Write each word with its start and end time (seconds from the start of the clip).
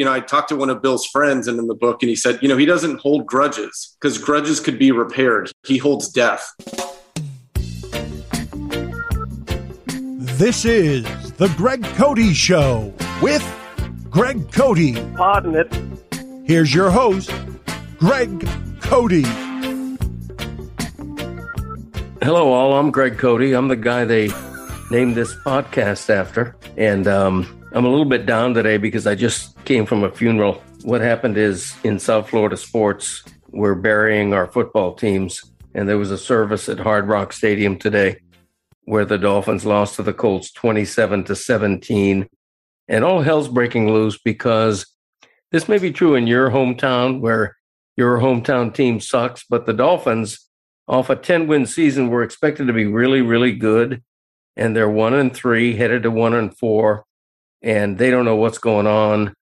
you 0.00 0.06
know, 0.06 0.14
I 0.14 0.20
talked 0.20 0.48
to 0.48 0.56
one 0.56 0.70
of 0.70 0.80
Bill's 0.80 1.04
friends 1.04 1.46
and 1.46 1.58
in 1.58 1.66
the 1.66 1.74
book, 1.74 2.02
and 2.02 2.08
he 2.08 2.16
said, 2.16 2.38
you 2.40 2.48
know, 2.48 2.56
he 2.56 2.64
doesn't 2.64 3.00
hold 3.00 3.26
grudges 3.26 3.98
because 4.00 4.16
grudges 4.16 4.58
could 4.58 4.78
be 4.78 4.92
repaired. 4.92 5.52
He 5.66 5.76
holds 5.76 6.08
death. 6.08 6.54
This 10.38 10.64
is 10.64 11.04
the 11.32 11.52
Greg 11.54 11.84
Cote 11.96 12.34
Show 12.34 12.94
with 13.20 13.44
Greg 14.08 14.50
Cote. 14.50 14.78
Pardon 15.18 15.54
it. 15.54 16.46
Here's 16.46 16.74
your 16.74 16.90
host, 16.90 17.30
Greg 17.98 18.48
Cote. 18.80 19.26
Hello, 22.22 22.54
all. 22.54 22.72
I'm 22.72 22.90
Greg 22.90 23.18
Cote. 23.18 23.42
I'm 23.42 23.68
the 23.68 23.76
guy 23.76 24.06
they 24.06 24.30
named 24.90 25.14
this 25.14 25.34
podcast 25.44 26.08
after. 26.08 26.56
And 26.78 27.06
um, 27.06 27.59
I'm 27.72 27.84
a 27.84 27.88
little 27.88 28.04
bit 28.04 28.26
down 28.26 28.52
today 28.52 28.78
because 28.78 29.06
I 29.06 29.14
just 29.14 29.64
came 29.64 29.86
from 29.86 30.02
a 30.02 30.10
funeral. 30.10 30.60
What 30.82 31.00
happened 31.00 31.38
is 31.38 31.72
in 31.84 32.00
South 32.00 32.28
Florida 32.28 32.56
sports, 32.56 33.22
we're 33.50 33.76
burying 33.76 34.34
our 34.34 34.48
football 34.48 34.92
teams. 34.94 35.44
And 35.72 35.88
there 35.88 35.98
was 35.98 36.10
a 36.10 36.18
service 36.18 36.68
at 36.68 36.80
Hard 36.80 37.06
Rock 37.06 37.32
Stadium 37.32 37.78
today 37.78 38.22
where 38.86 39.04
the 39.04 39.18
Dolphins 39.18 39.64
lost 39.64 39.94
to 39.96 40.02
the 40.02 40.12
Colts 40.12 40.50
27 40.50 41.22
to 41.24 41.36
17. 41.36 42.28
And 42.88 43.04
all 43.04 43.22
hell's 43.22 43.46
breaking 43.46 43.92
loose 43.92 44.18
because 44.18 44.84
this 45.52 45.68
may 45.68 45.78
be 45.78 45.92
true 45.92 46.16
in 46.16 46.26
your 46.26 46.50
hometown 46.50 47.20
where 47.20 47.56
your 47.96 48.18
hometown 48.18 48.74
team 48.74 48.98
sucks, 48.98 49.44
but 49.48 49.66
the 49.66 49.72
Dolphins, 49.72 50.48
off 50.88 51.08
a 51.08 51.14
10 51.14 51.46
win 51.46 51.66
season, 51.66 52.08
were 52.08 52.24
expected 52.24 52.66
to 52.66 52.72
be 52.72 52.86
really, 52.86 53.22
really 53.22 53.52
good. 53.52 54.02
And 54.56 54.74
they're 54.74 54.90
one 54.90 55.14
and 55.14 55.32
three, 55.32 55.76
headed 55.76 56.02
to 56.02 56.10
one 56.10 56.34
and 56.34 56.56
four, 56.56 57.04
and 57.62 57.98
they 57.98 58.10
don't 58.10 58.24
know 58.24 58.36
what's 58.36 58.58
going 58.58 58.86
on. 58.86 59.34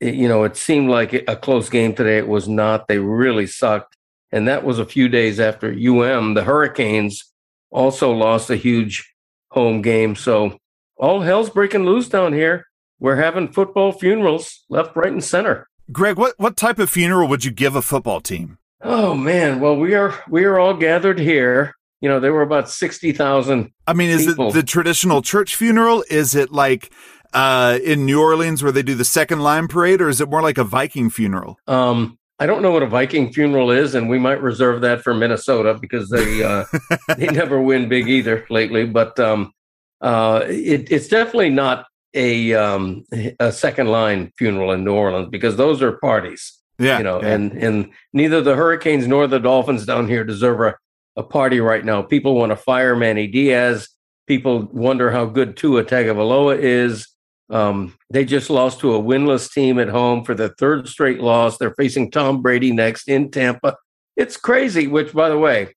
It, 0.00 0.14
you 0.14 0.28
know, 0.28 0.44
it 0.44 0.56
seemed 0.56 0.90
like 0.90 1.12
a 1.12 1.36
close 1.36 1.68
game 1.68 1.94
today. 1.94 2.18
It 2.18 2.28
was 2.28 2.48
not. 2.48 2.88
They 2.88 2.98
really 2.98 3.46
sucked. 3.46 3.96
And 4.32 4.46
that 4.48 4.64
was 4.64 4.78
a 4.78 4.86
few 4.86 5.08
days 5.08 5.40
after 5.40 5.68
UM, 5.68 6.34
the 6.34 6.44
Hurricanes, 6.44 7.24
also 7.70 8.12
lost 8.12 8.50
a 8.50 8.56
huge 8.56 9.12
home 9.50 9.82
game. 9.82 10.14
So 10.14 10.56
all 10.96 11.20
hell's 11.20 11.50
breaking 11.50 11.84
loose 11.84 12.08
down 12.08 12.32
here. 12.32 12.66
We're 13.00 13.16
having 13.16 13.48
football 13.48 13.92
funerals 13.92 14.64
left, 14.68 14.94
right, 14.94 15.10
and 15.10 15.24
center. 15.24 15.68
Greg, 15.90 16.16
what, 16.16 16.34
what 16.38 16.56
type 16.56 16.78
of 16.78 16.90
funeral 16.90 17.28
would 17.28 17.44
you 17.44 17.50
give 17.50 17.74
a 17.74 17.82
football 17.82 18.20
team? 18.20 18.58
Oh 18.82 19.14
man, 19.14 19.60
well 19.60 19.76
we 19.76 19.94
are 19.94 20.14
we 20.28 20.44
are 20.44 20.58
all 20.58 20.74
gathered 20.74 21.18
here. 21.18 21.74
You 22.00 22.08
know, 22.08 22.18
there 22.18 22.32
were 22.32 22.42
about 22.42 22.70
sixty 22.70 23.12
thousand. 23.12 23.72
I 23.86 23.92
mean, 23.92 24.08
is 24.08 24.26
people. 24.26 24.48
it 24.48 24.52
the 24.54 24.62
traditional 24.62 25.20
church 25.20 25.54
funeral? 25.54 26.02
Is 26.08 26.34
it 26.34 26.50
like 26.50 26.90
uh, 27.32 27.78
in 27.82 28.06
New 28.06 28.20
Orleans 28.20 28.62
where 28.62 28.72
they 28.72 28.82
do 28.82 28.94
the 28.94 29.04
second 29.04 29.40
line 29.40 29.68
parade, 29.68 30.00
or 30.00 30.08
is 30.08 30.20
it 30.20 30.28
more 30.28 30.42
like 30.42 30.58
a 30.58 30.64
Viking 30.64 31.10
funeral? 31.10 31.58
Um, 31.66 32.18
I 32.38 32.46
don't 32.46 32.62
know 32.62 32.70
what 32.70 32.82
a 32.82 32.86
Viking 32.86 33.32
funeral 33.32 33.70
is, 33.70 33.94
and 33.94 34.08
we 34.08 34.18
might 34.18 34.42
reserve 34.42 34.80
that 34.80 35.02
for 35.02 35.12
Minnesota 35.12 35.74
because 35.74 36.08
they 36.08 36.42
uh, 36.42 36.64
they 37.16 37.26
never 37.26 37.60
win 37.60 37.88
big 37.88 38.08
either 38.08 38.46
lately. 38.48 38.86
But 38.86 39.20
um, 39.20 39.52
uh, 40.00 40.44
it, 40.46 40.90
it's 40.90 41.08
definitely 41.08 41.50
not 41.50 41.86
a 42.14 42.54
um, 42.54 43.04
a 43.38 43.52
second 43.52 43.88
line 43.88 44.32
funeral 44.38 44.72
in 44.72 44.84
New 44.84 44.94
Orleans 44.94 45.28
because 45.30 45.56
those 45.56 45.82
are 45.82 45.92
parties. 45.92 46.58
Yeah, 46.78 46.96
you 46.96 47.04
know, 47.04 47.20
yeah. 47.20 47.28
and 47.28 47.52
and 47.52 47.90
neither 48.14 48.40
the 48.40 48.56
Hurricanes 48.56 49.06
nor 49.06 49.26
the 49.26 49.38
Dolphins 49.38 49.84
down 49.84 50.08
here 50.08 50.24
deserve 50.24 50.60
a, 50.60 50.76
a 51.16 51.22
party 51.22 51.60
right 51.60 51.84
now. 51.84 52.00
People 52.00 52.34
want 52.36 52.50
to 52.52 52.56
fire 52.56 52.96
Manny 52.96 53.26
Diaz. 53.26 53.88
People 54.26 54.66
wonder 54.72 55.10
how 55.10 55.26
good 55.26 55.58
Tua 55.58 55.84
Tagovailoa 55.84 56.58
is. 56.58 57.06
Um, 57.50 57.94
they 58.10 58.24
just 58.24 58.48
lost 58.48 58.80
to 58.80 58.94
a 58.94 59.02
winless 59.02 59.52
team 59.52 59.78
at 59.78 59.88
home 59.88 60.24
for 60.24 60.34
the 60.34 60.50
third 60.50 60.88
straight 60.88 61.20
loss. 61.20 61.58
They're 61.58 61.74
facing 61.74 62.10
Tom 62.10 62.42
Brady 62.42 62.72
next 62.72 63.08
in 63.08 63.30
Tampa. 63.30 63.76
It's 64.16 64.36
crazy. 64.36 64.86
Which, 64.86 65.12
by 65.12 65.28
the 65.28 65.38
way, 65.38 65.74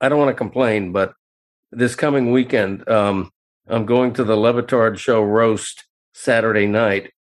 I 0.00 0.08
don't 0.08 0.18
want 0.18 0.30
to 0.30 0.34
complain, 0.34 0.92
but 0.92 1.14
this 1.72 1.94
coming 1.94 2.30
weekend, 2.30 2.88
um, 2.88 3.30
I'm 3.66 3.86
going 3.86 4.12
to 4.14 4.24
the 4.24 4.36
Le 4.36 4.52
Batard 4.52 4.98
Show 4.98 5.22
roast 5.22 5.84
Saturday 6.14 6.66
night, 6.66 7.12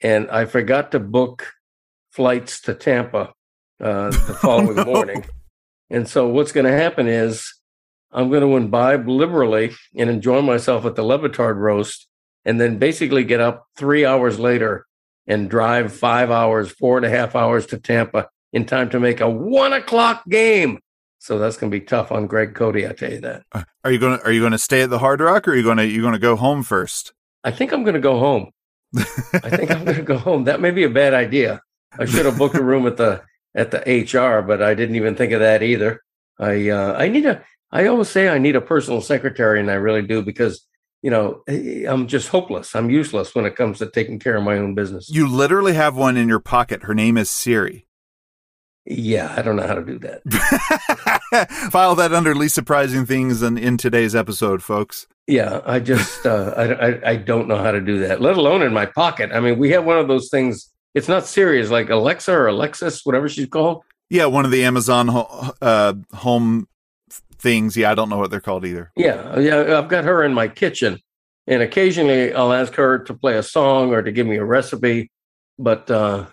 and 0.00 0.28
I 0.30 0.44
forgot 0.44 0.90
to 0.92 0.98
book 0.98 1.46
flights 2.10 2.60
to 2.62 2.74
Tampa 2.74 3.32
uh, 3.80 4.10
the 4.10 4.36
following 4.42 4.76
no. 4.76 4.84
morning. 4.84 5.24
And 5.90 6.08
so, 6.08 6.28
what's 6.28 6.52
going 6.52 6.66
to 6.66 6.72
happen 6.72 7.06
is 7.06 7.54
I'm 8.10 8.30
going 8.30 8.42
to 8.42 8.56
imbibe 8.56 9.08
liberally 9.08 9.74
and 9.96 10.10
enjoy 10.10 10.42
myself 10.42 10.84
at 10.84 10.96
the 10.96 11.04
Le 11.04 11.18
Batard 11.18 11.56
roast, 11.56 12.08
and 12.44 12.60
then 12.60 12.78
basically 12.78 13.24
get 13.24 13.40
up 13.40 13.66
three 13.76 14.04
hours 14.04 14.38
later 14.38 14.86
and 15.26 15.50
drive 15.50 15.92
five 15.92 16.30
hours, 16.30 16.70
four 16.70 16.96
and 16.96 17.06
a 17.06 17.10
half 17.10 17.36
hours 17.36 17.66
to 17.66 17.78
Tampa 17.78 18.28
in 18.52 18.64
time 18.64 18.90
to 18.90 19.00
make 19.00 19.20
a 19.20 19.28
one 19.28 19.72
o'clock 19.72 20.26
game. 20.28 20.80
So 21.18 21.38
that's 21.38 21.56
going 21.56 21.70
to 21.70 21.78
be 21.78 21.84
tough 21.84 22.12
on 22.12 22.26
Greg 22.26 22.54
Cote. 22.54 22.76
I 22.76 22.92
tell 22.92 23.12
you 23.12 23.20
that. 23.20 23.42
Are 23.84 23.92
you 23.92 23.98
going 23.98 24.18
to 24.18 24.24
Are 24.24 24.32
you 24.32 24.40
going 24.40 24.52
to 24.52 24.58
stay 24.58 24.82
at 24.82 24.90
the 24.90 25.00
Hard 25.00 25.20
Rock, 25.20 25.46
or 25.48 25.52
are 25.52 25.56
you 25.56 25.62
going 25.62 25.76
to 25.78 25.86
you 25.86 26.00
going 26.00 26.14
to 26.14 26.18
go 26.18 26.36
home 26.36 26.62
first? 26.62 27.12
I 27.44 27.50
think 27.50 27.72
I'm 27.72 27.82
going 27.82 27.94
to 27.94 28.00
go 28.00 28.18
home. 28.18 28.50
I 28.96 29.50
think 29.50 29.70
I'm 29.70 29.84
going 29.84 29.96
to 29.96 30.02
go 30.02 30.16
home. 30.16 30.44
That 30.44 30.60
may 30.60 30.70
be 30.70 30.84
a 30.84 30.90
bad 30.90 31.14
idea. 31.14 31.60
I 31.98 32.04
should 32.04 32.26
have 32.26 32.38
booked 32.38 32.56
a 32.56 32.62
room 32.62 32.86
at 32.86 32.96
the 32.96 33.22
at 33.54 33.70
the 33.70 33.78
HR, 33.78 34.42
but 34.42 34.62
I 34.62 34.74
didn't 34.74 34.96
even 34.96 35.14
think 35.14 35.32
of 35.32 35.40
that 35.40 35.62
either. 35.62 36.02
I 36.38 36.70
uh, 36.70 36.94
I 36.94 37.08
need 37.08 37.26
a. 37.26 37.42
I 37.70 37.86
always 37.86 38.08
say 38.08 38.28
I 38.28 38.38
need 38.38 38.56
a 38.56 38.60
personal 38.60 39.00
secretary, 39.00 39.60
and 39.60 39.70
I 39.70 39.74
really 39.74 40.02
do 40.02 40.22
because 40.22 40.66
you 41.02 41.10
know 41.10 41.42
I'm 41.48 42.06
just 42.06 42.28
hopeless. 42.28 42.74
I'm 42.74 42.90
useless 42.90 43.34
when 43.34 43.46
it 43.46 43.56
comes 43.56 43.78
to 43.78 43.90
taking 43.90 44.18
care 44.18 44.36
of 44.36 44.42
my 44.42 44.58
own 44.58 44.74
business. 44.74 45.08
You 45.10 45.28
literally 45.28 45.74
have 45.74 45.96
one 45.96 46.16
in 46.16 46.28
your 46.28 46.40
pocket. 46.40 46.84
Her 46.84 46.94
name 46.94 47.16
is 47.16 47.30
Siri. 47.30 47.86
Yeah, 48.90 49.34
I 49.36 49.42
don't 49.42 49.56
know 49.56 49.66
how 49.66 49.74
to 49.74 49.84
do 49.84 49.98
that. 49.98 50.22
File 51.70 51.94
that 51.96 52.14
under 52.14 52.34
least 52.34 52.54
surprising 52.54 53.04
things 53.04 53.42
in, 53.42 53.58
in 53.58 53.76
today's 53.76 54.16
episode, 54.16 54.62
folks. 54.62 55.06
Yeah, 55.26 55.60
I 55.66 55.78
just 55.78 56.24
uh, 56.24 56.54
I, 56.56 56.88
I 56.88 57.10
I 57.10 57.16
don't 57.16 57.48
know 57.48 57.58
how 57.58 57.70
to 57.70 57.82
do 57.82 57.98
that. 57.98 58.22
Let 58.22 58.38
alone 58.38 58.62
in 58.62 58.72
my 58.72 58.86
pocket. 58.86 59.30
I 59.32 59.40
mean, 59.40 59.58
we 59.58 59.70
have 59.72 59.84
one 59.84 59.98
of 59.98 60.08
those 60.08 60.30
things. 60.30 60.72
It's 60.94 61.08
not 61.08 61.26
serious, 61.26 61.70
like 61.70 61.90
Alexa 61.90 62.32
or 62.32 62.46
Alexis, 62.46 63.04
whatever 63.04 63.28
she's 63.28 63.46
called. 63.46 63.82
Yeah, 64.08 64.24
one 64.24 64.46
of 64.46 64.50
the 64.50 64.64
Amazon 64.64 65.10
uh, 65.60 65.92
home 66.14 66.66
things. 67.12 67.76
Yeah, 67.76 67.90
I 67.90 67.94
don't 67.94 68.08
know 68.08 68.18
what 68.18 68.30
they're 68.30 68.40
called 68.40 68.64
either. 68.64 68.90
Yeah, 68.96 69.38
yeah, 69.38 69.78
I've 69.78 69.88
got 69.88 70.04
her 70.04 70.22
in 70.24 70.34
my 70.34 70.48
kitchen, 70.48 70.98
and 71.46 71.62
occasionally 71.62 72.32
I'll 72.32 72.52
ask 72.52 72.74
her 72.74 72.98
to 73.00 73.14
play 73.14 73.36
a 73.36 73.42
song 73.42 73.92
or 73.92 74.02
to 74.02 74.12
give 74.12 74.26
me 74.26 74.36
a 74.36 74.44
recipe, 74.44 75.10
but 75.58 75.90
uh, 75.90 76.26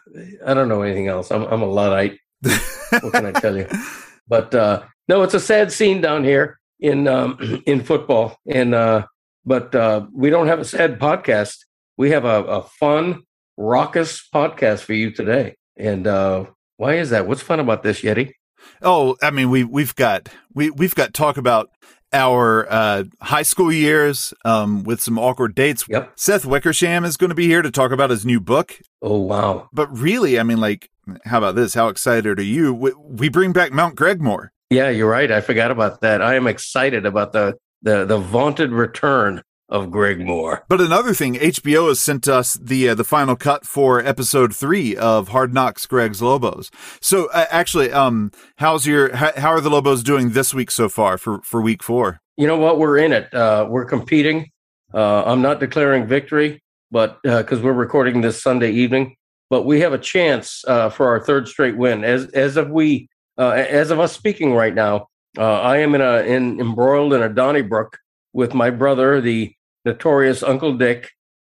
I 0.46 0.54
don't 0.54 0.70
know 0.70 0.82
anything 0.82 1.08
else. 1.08 1.32
I'm 1.32 1.44
I'm 1.44 1.62
a 1.62 1.68
luddite. 1.68 2.20
what 3.02 3.14
can 3.14 3.26
I 3.26 3.32
tell 3.32 3.58
you? 3.58 3.68
But 4.28 4.56
uh, 4.56 4.82
no, 5.08 5.22
it's 5.22 5.36
a 5.36 5.40
sad 5.40 5.72
scene 5.72 6.02
down 6.02 6.24
here 6.24 6.60
in 6.80 7.08
um, 7.08 7.62
in 7.68 7.84
football, 7.84 8.40
and 8.48 8.74
uh, 8.74 9.06
but 9.46 9.76
uh, 9.76 10.08
we 10.12 10.30
don't 10.30 10.48
have 10.48 10.60
a 10.60 10.66
sad 10.66 11.00
podcast. 11.00 11.58
We 11.98 12.10
have 12.10 12.26
a, 12.26 12.44
a 12.44 12.62
fun, 12.64 13.22
raucous 13.58 14.28
podcast 14.34 14.80
for 14.80 14.94
you 14.94 15.12
today. 15.12 15.56
And 15.78 16.08
uh, 16.08 16.46
why 16.78 16.96
is 16.96 17.12
that? 17.12 17.28
What's 17.28 17.42
fun 17.42 17.60
about 17.60 17.84
this, 17.84 18.02
Yeti? 18.02 18.34
Oh, 18.82 19.16
I 19.22 19.32
mean, 19.32 19.50
we 19.50 19.64
we've 19.64 19.96
got 19.96 20.30
we 20.54 20.70
we've 20.70 20.96
got 20.96 21.14
talk 21.14 21.38
about 21.38 21.70
our 22.14 22.66
uh, 22.72 23.04
high 23.22 23.44
school 23.44 23.72
years 23.72 24.34
um, 24.46 24.84
with 24.84 25.02
some 25.02 25.20
awkward 25.20 25.54
dates. 25.54 25.86
Yep. 25.90 26.14
Seth 26.16 26.46
Wickersham 26.46 27.04
is 27.04 27.18
going 27.18 27.30
to 27.30 27.36
be 27.36 27.48
here 27.48 27.62
to 27.62 27.72
talk 27.72 27.92
about 27.92 28.10
his 28.10 28.26
new 28.26 28.40
book. 28.40 28.80
Oh 29.02 29.20
wow! 29.20 29.70
But 29.74 29.96
really, 29.96 30.40
I 30.40 30.44
mean, 30.44 30.60
like, 30.60 30.90
how 31.26 31.40
about 31.40 31.56
this? 31.56 31.74
How 31.74 31.90
excited 31.90 32.40
are 32.40 32.44
you? 32.44 32.74
We, 32.74 32.94
we 32.94 33.30
bring 33.30 33.52
back 33.52 33.72
Mount 33.72 33.96
Gregmore. 33.96 34.50
Yeah, 34.70 34.90
you're 34.90 35.10
right. 35.10 35.32
I 35.32 35.42
forgot 35.42 35.72
about 35.72 36.02
that. 36.02 36.22
I 36.22 36.36
am 36.36 36.48
excited 36.48 37.06
about 37.06 37.34
the 37.34 37.58
the 37.82 38.06
the 38.06 38.18
vaunted 38.18 38.72
return 38.72 39.42
of 39.70 39.88
Gregmore. 39.88 40.62
But 40.68 40.82
another 40.82 41.14
thing, 41.14 41.36
HBO 41.36 41.88
has 41.88 42.00
sent 42.00 42.28
us 42.28 42.54
the 42.54 42.90
uh, 42.90 42.96
the 42.96 43.04
final 43.04 43.36
cut 43.36 43.66
for 43.66 44.00
episode 44.00 44.56
three 44.56 44.96
of 44.96 45.30
Hard 45.30 45.54
Knocks, 45.54 45.86
Greg's 45.86 46.22
Lobos. 46.22 46.72
So 47.02 47.28
uh, 47.32 47.46
actually, 47.50 47.92
um, 47.92 48.32
how's 48.58 48.86
your 48.86 49.16
how, 49.16 49.32
how 49.36 49.50
are 49.50 49.62
the 49.62 49.70
Lobos 49.70 50.04
doing 50.04 50.32
this 50.32 50.54
week 50.54 50.72
so 50.72 50.90
far 50.90 51.18
for 51.18 51.42
for 51.42 51.62
week 51.62 51.84
four? 51.84 52.20
You 52.38 52.48
know 52.48 52.58
what? 52.58 52.80
We're 52.80 52.98
in 52.98 53.14
it. 53.14 53.34
Uh, 53.34 53.68
we're 53.70 53.86
competing. 53.86 54.52
Uh, 54.94 55.24
I'm 55.24 55.42
not 55.42 55.60
declaring 55.60 56.08
victory, 56.08 56.62
but 56.92 57.22
because 57.24 57.62
we're 57.62 57.74
recording 57.74 58.22
this 58.22 58.42
Sunday 58.42 58.72
evening, 58.72 59.16
but 59.50 59.66
we 59.66 59.80
have 59.82 59.94
a 59.94 59.98
chance 59.98 60.64
uh, 60.68 60.90
for 60.90 61.08
our 61.08 61.20
third 61.20 61.48
straight 61.48 61.78
win. 61.78 62.04
As 62.04 62.30
as 62.32 62.58
of 62.58 62.70
we 62.70 63.10
uh, 63.38 63.50
as 63.50 63.92
of 63.92 64.00
us 64.00 64.14
speaking 64.14 64.54
right 64.54 64.74
now, 64.74 65.08
uh, 65.38 65.62
I 65.62 65.78
am 65.78 65.96
in 65.96 66.02
a 66.02 66.20
in 66.20 66.60
embroiled 66.60 67.14
in 67.14 67.22
a 67.22 67.30
Donnybrook 67.30 67.98
with 68.34 68.54
my 68.54 68.70
brother, 68.70 69.22
the 69.22 69.54
notorious 69.86 70.44
Uncle 70.44 70.74
Dick. 70.78 71.12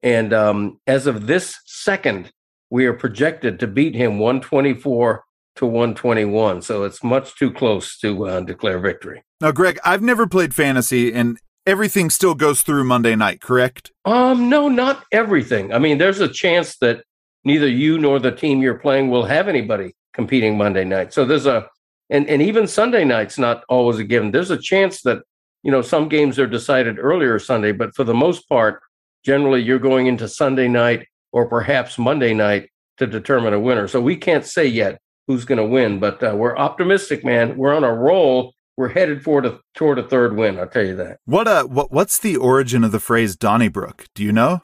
And 0.02 0.32
um, 0.32 0.80
as 0.86 1.06
of 1.06 1.26
this 1.26 1.56
second, 1.64 2.30
we 2.70 2.86
are 2.86 2.92
projected 2.92 3.60
to 3.60 3.66
beat 3.66 3.94
him 3.94 4.18
124 4.18 5.24
to 5.56 5.66
121. 5.66 6.62
So 6.62 6.84
it's 6.84 7.02
much 7.02 7.36
too 7.36 7.52
close 7.52 7.98
to 7.98 8.26
uh, 8.26 8.40
declare 8.40 8.78
victory. 8.78 9.22
Now, 9.40 9.52
Greg, 9.52 9.78
I've 9.84 10.02
never 10.02 10.26
played 10.26 10.54
fantasy, 10.54 11.12
and 11.12 11.38
everything 11.66 12.10
still 12.10 12.34
goes 12.34 12.62
through 12.62 12.84
Monday 12.84 13.16
night, 13.16 13.40
correct? 13.40 13.90
Um, 14.04 14.48
no, 14.48 14.68
not 14.68 15.04
everything. 15.12 15.72
I 15.72 15.78
mean, 15.78 15.98
there's 15.98 16.20
a 16.20 16.28
chance 16.28 16.76
that 16.78 17.02
neither 17.44 17.68
you 17.68 17.98
nor 17.98 18.18
the 18.18 18.32
team 18.32 18.60
you're 18.60 18.78
playing 18.78 19.10
will 19.10 19.24
have 19.24 19.48
anybody 19.48 19.94
competing 20.12 20.56
Monday 20.56 20.84
night. 20.84 21.12
So 21.12 21.24
there's 21.24 21.46
a 21.46 21.68
and 22.08 22.28
and 22.28 22.40
even 22.40 22.66
Sunday 22.66 23.04
night's 23.04 23.38
not 23.38 23.64
always 23.68 23.98
a 23.98 24.04
given. 24.04 24.30
There's 24.30 24.50
a 24.50 24.58
chance 24.58 25.02
that 25.02 25.22
you 25.66 25.72
know 25.72 25.82
some 25.82 26.08
games 26.08 26.38
are 26.38 26.46
decided 26.46 26.96
earlier 26.96 27.40
Sunday, 27.40 27.72
but 27.72 27.92
for 27.96 28.04
the 28.04 28.14
most 28.14 28.48
part, 28.48 28.80
generally 29.24 29.60
you're 29.60 29.80
going 29.80 30.06
into 30.06 30.28
Sunday 30.28 30.68
night 30.68 31.08
or 31.32 31.48
perhaps 31.48 31.98
Monday 31.98 32.32
night 32.32 32.70
to 32.98 33.06
determine 33.08 33.52
a 33.52 33.58
winner. 33.58 33.88
So 33.88 34.00
we 34.00 34.14
can't 34.14 34.46
say 34.46 34.64
yet 34.64 35.00
who's 35.26 35.44
going 35.44 35.58
to 35.58 35.66
win, 35.66 35.98
but 35.98 36.22
uh, 36.22 36.36
we're 36.36 36.56
optimistic, 36.56 37.24
man. 37.24 37.56
We're 37.56 37.74
on 37.74 37.82
a 37.82 37.92
roll. 37.92 38.54
We're 38.76 38.90
headed 38.90 39.24
for 39.24 39.42
toward 39.74 39.98
a 39.98 40.04
third 40.04 40.36
win. 40.36 40.56
I'll 40.56 40.68
tell 40.68 40.86
you 40.86 40.94
that. 40.96 41.18
What 41.24 41.48
uh, 41.48 41.64
what 41.64 41.90
what's 41.90 42.20
the 42.20 42.36
origin 42.36 42.84
of 42.84 42.92
the 42.92 43.00
phrase 43.00 43.34
Donnybrook? 43.34 44.06
Do 44.14 44.22
you 44.22 44.30
know? 44.30 44.62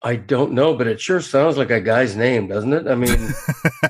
I 0.00 0.14
don't 0.14 0.52
know, 0.52 0.76
but 0.76 0.86
it 0.86 1.00
sure 1.00 1.20
sounds 1.20 1.56
like 1.56 1.70
a 1.70 1.80
guy's 1.80 2.14
name, 2.14 2.46
doesn't 2.46 2.72
it? 2.72 2.86
I 2.86 2.94
mean, 2.94 3.34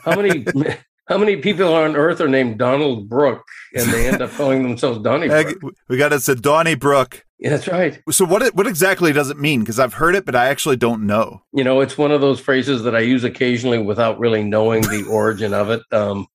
how 0.05 0.17
many 0.17 0.47
how 1.07 1.19
many 1.19 1.37
people 1.37 1.73
on 1.75 1.97
earth 1.97 2.21
are 2.21 2.29
named 2.29 2.59
Donald 2.59 3.09
Brook 3.09 3.45
and 3.75 3.91
they 3.91 4.09
end 4.09 4.23
up 4.23 4.31
calling 4.37 4.63
themselves 4.63 5.01
Donnybrook? 5.01 5.75
We 5.89 5.99
got 5.99 6.13
it 6.13 6.21
said 6.21 6.43
Donnybrook. 6.43 7.25
Yeah, 7.39 7.51
that's 7.51 7.69
right. 7.69 8.01
So 8.11 8.25
what 8.25 8.55
what 8.55 8.67
exactly 8.67 9.13
does 9.13 9.29
it 9.29 9.39
mean? 9.39 9.61
Because 9.61 9.79
I've 9.79 9.95
heard 9.95 10.15
it, 10.15 10.25
but 10.25 10.35
I 10.35 10.47
actually 10.47 10.77
don't 10.77 11.07
know. 11.07 11.43
You 11.53 11.65
know, 11.65 11.81
it's 11.81 11.99
one 11.99 12.11
of 12.11 12.21
those 12.21 12.41
phrases 12.41 12.85
that 12.85 12.97
I 12.97 13.01
use 13.01 13.25
occasionally 13.25 13.79
without 13.79 14.19
really 14.19 14.43
knowing 14.43 14.83
the 14.83 15.05
origin 15.11 15.53
of 15.53 15.71
it. 15.71 15.83
Um, 15.93 16.27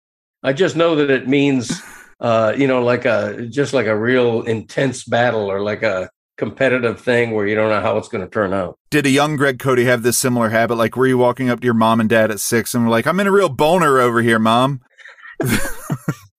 I 0.43 0.53
just 0.53 0.75
know 0.75 0.95
that 0.95 1.09
it 1.09 1.27
means, 1.27 1.81
uh, 2.19 2.53
you 2.55 2.67
know, 2.67 2.83
like 2.83 3.05
a 3.05 3.47
just 3.49 3.73
like 3.73 3.87
a 3.87 3.97
real 3.97 4.43
intense 4.43 5.03
battle 5.03 5.49
or 5.49 5.61
like 5.61 5.81
a 5.81 6.09
competitive 6.39 7.01
thing 7.01 7.31
where 7.31 7.45
you 7.45 7.53
don't 7.53 7.69
know 7.69 7.81
how 7.81 7.97
it's 7.97 8.07
going 8.07 8.23
to 8.23 8.29
turn 8.29 8.53
out. 8.53 8.79
Did 8.89 9.05
a 9.05 9.09
young 9.09 9.35
Greg 9.35 9.59
Cote 9.59 9.77
have 9.79 10.03
this 10.03 10.17
similar 10.17 10.49
habit? 10.49 10.75
Like, 10.75 10.95
were 10.95 11.05
you 11.05 11.17
walking 11.17 11.49
up 11.49 11.59
to 11.59 11.65
your 11.65 11.73
mom 11.73 11.99
and 11.99 12.09
dad 12.09 12.31
at 12.31 12.39
six 12.39 12.73
and 12.73 12.85
were 12.85 12.89
like, 12.89 13.05
I'm 13.05 13.19
in 13.19 13.27
a 13.27 13.31
real 13.31 13.49
boner 13.49 13.99
over 13.99 14.21
here, 14.21 14.39
mom? 14.39 14.81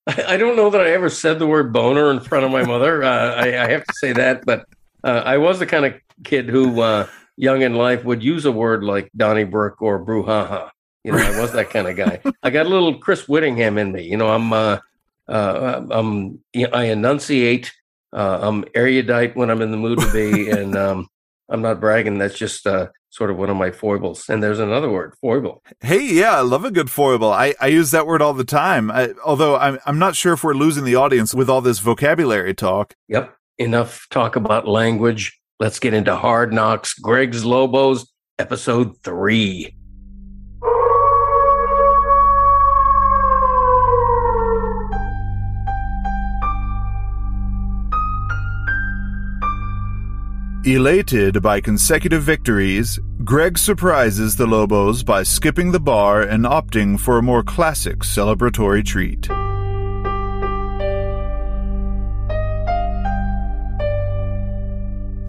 I 0.07 0.37
don't 0.37 0.57
know 0.57 0.71
that 0.71 0.81
I 0.81 0.89
ever 0.89 1.07
said 1.09 1.37
the 1.37 1.45
word 1.45 1.71
boner 1.71 2.09
in 2.09 2.19
front 2.19 2.43
of 2.43 2.51
my 2.51 2.63
mother. 2.63 3.03
Uh, 3.03 3.35
I, 3.35 3.63
I, 3.63 3.69
have 3.69 3.85
to 3.85 3.93
say 3.93 4.11
that, 4.13 4.43
but 4.43 4.65
uh, 5.03 5.21
I 5.23 5.37
was 5.37 5.59
the 5.59 5.67
kind 5.67 5.85
of 5.85 5.93
kid 6.23 6.49
who, 6.49 6.81
uh, 6.81 7.07
young 7.37 7.61
in 7.61 7.75
life, 7.75 8.03
would 8.03 8.23
use 8.23 8.45
a 8.45 8.51
word 8.51 8.83
like 8.83 9.11
Donnybrook 9.15 9.81
or 9.83 10.03
brouhaha. 10.03 10.71
You 11.03 11.11
know, 11.11 11.19
I 11.19 11.39
was 11.39 11.51
that 11.53 11.69
kind 11.69 11.87
of 11.87 11.95
guy. 11.95 12.21
I 12.41 12.49
got 12.49 12.65
a 12.65 12.69
little 12.69 12.97
Chris 12.97 13.27
Whittingham 13.27 13.77
in 13.77 13.91
me. 13.91 14.03
You 14.03 14.17
know, 14.17 14.29
I'm, 14.29 14.51
uh, 14.51 14.79
uh, 15.27 15.85
I'm, 15.91 16.39
I 16.73 16.85
enunciate 16.85 17.71
uh, 18.13 18.39
I'm 18.41 18.65
erudite 18.75 19.35
when 19.35 19.49
I'm 19.49 19.61
in 19.61 19.71
the 19.71 19.77
mood 19.77 19.99
to 19.99 20.11
be, 20.11 20.49
and 20.57 20.75
um, 20.75 21.07
I'm 21.49 21.61
not 21.61 21.79
bragging. 21.79 22.17
That's 22.17 22.37
just 22.37 22.65
uh, 22.67 22.87
sort 23.09 23.29
of 23.29 23.37
one 23.37 23.49
of 23.49 23.57
my 23.57 23.71
foibles. 23.71 24.29
And 24.29 24.41
there's 24.41 24.59
another 24.59 24.89
word, 24.89 25.13
foible. 25.21 25.63
Hey, 25.81 26.13
yeah, 26.13 26.37
I 26.37 26.41
love 26.41 26.65
a 26.65 26.71
good 26.71 26.89
foible. 26.89 27.31
I, 27.31 27.53
I 27.59 27.67
use 27.67 27.91
that 27.91 28.07
word 28.07 28.21
all 28.21 28.33
the 28.33 28.43
time. 28.43 28.89
I, 28.89 29.13
although 29.25 29.57
I'm 29.57 29.79
I'm 29.85 29.99
not 29.99 30.15
sure 30.15 30.33
if 30.33 30.43
we're 30.43 30.53
losing 30.53 30.85
the 30.85 30.95
audience 30.95 31.33
with 31.33 31.49
all 31.49 31.61
this 31.61 31.79
vocabulary 31.79 32.53
talk. 32.53 32.95
Yep. 33.07 33.35
Enough 33.57 34.07
talk 34.09 34.35
about 34.35 34.67
language. 34.67 35.39
Let's 35.59 35.77
get 35.79 35.93
into 35.93 36.15
hard 36.15 36.51
knocks. 36.51 36.95
Greg's 36.95 37.45
Lobos, 37.45 38.11
episode 38.39 38.97
three. 39.03 39.75
Elated 50.63 51.41
by 51.41 51.59
consecutive 51.59 52.21
victories, 52.21 52.99
Greg 53.23 53.57
surprises 53.57 54.35
the 54.35 54.45
Lobos 54.45 55.01
by 55.01 55.23
skipping 55.23 55.71
the 55.71 55.79
bar 55.79 56.21
and 56.21 56.45
opting 56.45 56.99
for 56.99 57.17
a 57.17 57.21
more 57.23 57.41
classic 57.41 58.01
celebratory 58.01 58.85
treat. 58.85 59.27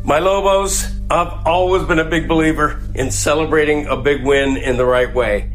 My 0.04 0.18
Lobos, 0.18 0.84
I've 1.08 1.46
always 1.46 1.84
been 1.84 1.98
a 1.98 2.04
big 2.04 2.28
believer 2.28 2.82
in 2.94 3.10
celebrating 3.10 3.86
a 3.86 3.96
big 3.96 4.22
win 4.22 4.58
in 4.58 4.76
the 4.76 4.84
right 4.84 5.14
way. 5.14 5.50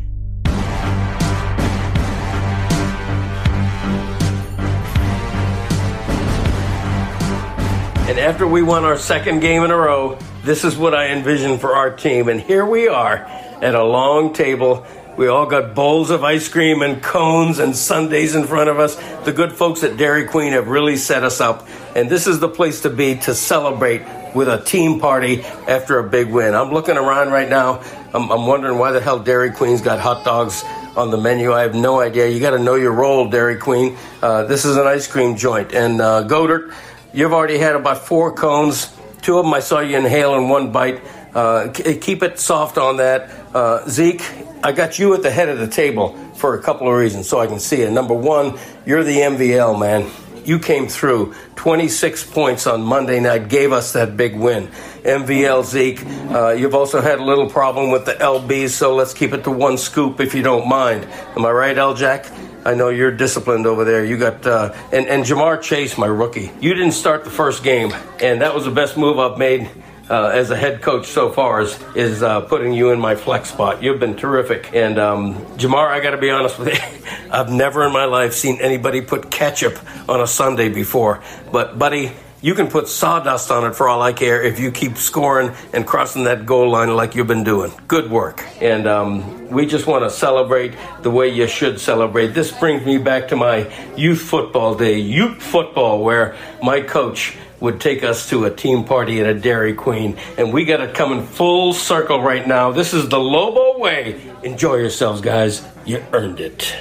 And 8.18 8.25
after 8.25 8.48
we 8.48 8.64
won 8.64 8.84
our 8.84 8.98
second 8.98 9.42
game 9.42 9.62
in 9.62 9.69
a 9.69 9.78
row, 9.78 10.18
this 10.44 10.64
is 10.64 10.75
what 10.75 10.96
I 10.96 11.10
envisioned 11.10 11.62
for 11.62 11.75
our 11.75 11.96
team. 11.96 12.30
And 12.30 12.42
here 12.42 12.66
we 12.66 12.88
are 12.88 13.18
at 13.18 13.75
a 13.75 13.84
long 13.84 14.34
table. 14.34 14.88
We 15.16 15.28
all 15.28 15.46
got 15.46 15.75
bowls 15.75 16.10
of 16.10 16.24
ice 16.24 16.50
cream 16.50 16.81
and 16.81 17.00
cones 17.00 17.60
and 17.60 17.75
sundaes 17.75 18.34
in 18.34 18.48
front 18.48 18.72
of 18.72 18.80
us. 18.80 18.96
The 19.24 19.31
good 19.31 19.54
folks 19.54 19.84
at 19.84 19.98
Dairy 19.98 20.25
Queen 20.25 20.54
have 20.54 20.68
really 20.68 20.98
set 20.98 21.24
us 21.24 21.40
up. 21.40 21.68
And 21.96 22.10
this 22.10 22.25
is 22.25 22.40
the 22.40 22.50
place 22.50 22.81
to 22.81 22.90
be 22.90 23.18
to 23.18 23.36
celebrate 23.36 24.02
with 24.34 24.48
a 24.48 24.64
team 24.64 25.00
party 25.00 25.44
after 25.44 26.00
a 26.00 26.10
big 26.10 26.28
win. 26.31 26.56
I'm 26.56 26.72
looking 26.72 26.98
around 26.98 27.30
right 27.30 27.48
now. 27.48 27.84
I'm, 28.16 28.31
I'm 28.31 28.48
wondering 28.48 28.80
why 28.80 28.94
the 28.94 29.00
hell 29.00 29.19
Dairy 29.19 29.52
Queen's 29.52 29.84
got 29.84 30.00
hot 30.00 30.25
dogs 30.25 30.64
on 30.96 31.12
the 31.12 31.18
menu. 31.18 31.54
I 31.54 31.62
have 31.62 31.75
no 31.75 32.00
idea. 32.00 32.28
You 32.28 32.40
got 32.40 32.58
to 32.58 32.60
know 32.60 32.74
your 32.74 32.94
role, 32.94 33.30
Dairy 33.30 33.58
Queen. 33.58 33.96
Uh, 34.24 34.46
this 34.46 34.66
is 34.66 34.75
an 34.75 34.88
ice 34.88 35.06
cream 35.06 35.38
joint. 35.38 35.72
And 35.72 36.02
uh, 36.02 36.28
Godert, 36.28 36.74
You've 37.13 37.33
already 37.33 37.57
had 37.57 37.75
about 37.75 38.06
four 38.06 38.33
cones. 38.33 38.94
Two 39.21 39.38
of 39.38 39.45
them 39.45 39.54
I 39.54 39.59
saw 39.59 39.80
you 39.80 39.98
inhale 39.98 40.36
in 40.36 40.50
one 40.50 40.71
bite. 40.71 41.01
Uh, 41.33 41.69
keep 41.71 42.21
it 42.24 42.39
soft 42.39 42.77
on 42.77 42.98
that. 42.98 43.30
Uh, 43.54 43.88
Zeke, 43.88 44.24
I 44.63 44.71
got 44.71 45.00
you 45.00 45.13
at 45.13 45.24
the 45.24 45.31
head 45.31 45.50
of 45.50 45.59
the 45.59 45.68
table 45.68 46.18
for 46.36 46.56
a 46.56 46.62
couple 46.62 46.88
of 46.88 46.95
reasons 46.95 47.27
so 47.27 47.39
I 47.39 47.48
can 47.48 47.59
see 47.59 47.81
it. 47.81 47.92
Number 47.92 48.13
one, 48.13 48.57
you're 48.86 49.04
the 49.04 49.18
MVL, 49.18 49.80
man. 49.80 50.09
You 50.45 50.59
came 50.59 50.88
through 50.88 51.33
26 51.56 52.24
points 52.31 52.68
on 52.68 52.81
Monday 52.81 53.19
night, 53.19 53.50
gave 53.50 53.74
us 53.74 53.94
that 53.94 54.15
big 54.15 54.36
win. 54.36 54.68
MVL 55.04 55.65
Zeke, 55.65 56.06
uh, 56.31 56.51
you've 56.51 56.75
also 56.75 57.01
had 57.01 57.19
a 57.19 57.24
little 57.24 57.50
problem 57.50 57.92
with 57.92 58.06
the 58.06 58.13
LBs, 58.13 58.69
so 58.69 58.95
let's 58.95 59.13
keep 59.13 59.33
it 59.33 59.44
to 59.44 59.51
one 59.51 59.77
scoop 59.77 60.19
if 60.19 60.33
you 60.33 60.44
don't 60.44 60.68
mind. 60.68 61.06
Am 61.36 61.45
I 61.45 61.51
right, 61.51 61.77
L 61.77 61.94
Jack? 61.94 62.25
I 62.68 62.74
know 62.74 62.90
you're 62.90 63.12
disciplined 63.12 63.66
over 63.66 63.86
there. 63.86 64.04
You 64.04 64.18
got 64.18 64.46
uh, 64.46 64.74
and 64.92 65.08
and 65.08 65.24
Ja'Marr 65.24 65.62
Chase, 65.62 65.98
my 65.98 66.06
rookie. 66.06 66.52
You 66.60 66.74
didn't 66.74 66.92
start 66.92 67.24
the 67.24 67.30
first 67.30 67.64
game, 67.64 67.94
and 68.19 68.42
that 68.42 68.54
was 68.54 68.66
the 68.66 68.72
best 68.72 68.98
move 68.98 69.19
I've 69.19 69.38
made 69.38 69.69
uh, 70.10 70.28
as 70.28 70.52
a 70.52 70.58
head 70.58 70.81
coach 70.81 71.08
so 71.08 71.31
far 71.31 71.62
is 71.62 71.80
is 71.96 72.22
uh, 72.22 72.42
putting 72.42 72.74
you 72.74 72.92
in 72.92 73.00
my 73.00 73.16
flex 73.16 73.52
spot. 73.52 73.81
You've 73.81 74.02
been 74.02 74.18
terrific, 74.18 74.74
and 74.74 75.00
um, 75.00 75.36
Ja'Marr, 75.56 75.88
I 75.88 76.02
got 76.02 76.12
to 76.12 76.18
be 76.18 76.30
honest 76.30 76.60
with 76.60 76.74
you, 76.74 77.12
I've 77.31 77.50
never 77.50 77.86
in 77.86 77.94
my 77.94 78.04
life 78.04 78.33
seen 78.33 78.59
anybody 78.59 79.00
put 79.00 79.31
ketchup 79.31 79.80
on 80.09 80.19
a 80.19 80.28
sundae 80.28 80.68
before. 80.68 81.24
But 81.50 81.80
buddy, 81.80 82.12
you 82.42 82.54
can 82.54 82.68
put 82.68 82.88
sawdust 82.88 83.50
on 83.50 83.66
it 83.66 83.76
for 83.76 83.90
all 83.90 84.02
I 84.02 84.14
care 84.14 84.42
if 84.42 84.60
you 84.60 84.72
keep 84.72 84.98
scoring 84.98 85.52
and 85.74 85.86
crossing 85.88 86.26
that 86.26 86.46
goal 86.46 86.70
line 86.70 86.96
like 86.96 87.16
you've 87.16 87.28
been 87.28 87.44
doing. 87.44 87.72
Good 87.88 88.12
work. 88.12 88.44
And 88.62 88.88
um, 88.88 89.50
we 89.50 89.66
just 89.66 89.88
want 89.88 90.04
to 90.04 90.10
celebrate 90.10 90.74
the 91.02 91.10
way 91.10 91.30
you 91.30 91.48
should 91.48 91.80
celebrate. 91.80 92.28
This 92.28 92.52
brings 92.52 92.86
me 92.86 92.98
back 92.98 93.30
to 93.30 93.36
my 93.36 93.72
youth 93.96 94.22
football 94.22 94.76
day, 94.76 95.00
youth 95.00 95.42
football, 95.42 96.04
where 96.04 96.36
my 96.62 96.82
coach 96.82 97.36
would 97.60 97.82
take 97.82 98.04
us 98.04 98.30
to 98.30 98.46
a 98.46 98.52
team 98.52 98.84
party 98.84 99.20
at 99.20 99.26
a 99.26 99.34
Dairy 99.34 99.74
Queen. 99.74 100.18
And 100.38 100.54
we 100.54 100.64
got 100.64 100.82
it 100.82 100.94
coming 100.94 101.26
full 101.26 101.74
circle 101.74 102.22
right 102.22 102.48
now. 102.48 102.72
This 102.72 102.94
is 102.94 103.10
the 103.10 103.20
Lobo 103.20 103.80
way. 103.80 104.22
Enjoy 104.44 104.76
yourselves, 104.76 105.22
guys. 105.22 105.68
You 105.86 106.04
earned 106.14 106.40
it. 106.40 106.76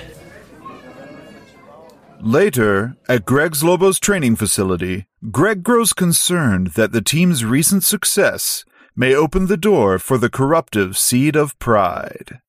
Later, 2.20 2.96
at 3.08 3.24
Greg's 3.24 3.62
Lobos 3.62 4.00
training 4.00 4.36
facility, 4.36 5.06
Greg 5.30 5.64
grows 5.64 5.92
concerned 5.92 6.68
that 6.76 6.92
the 6.92 7.02
team's 7.02 7.44
recent 7.44 7.82
success 7.82 8.64
may 8.94 9.12
open 9.12 9.46
the 9.46 9.56
door 9.56 9.98
for 9.98 10.18
the 10.18 10.30
corruptive 10.30 10.96
seed 10.96 11.34
of 11.34 11.58
pride. 11.58 12.40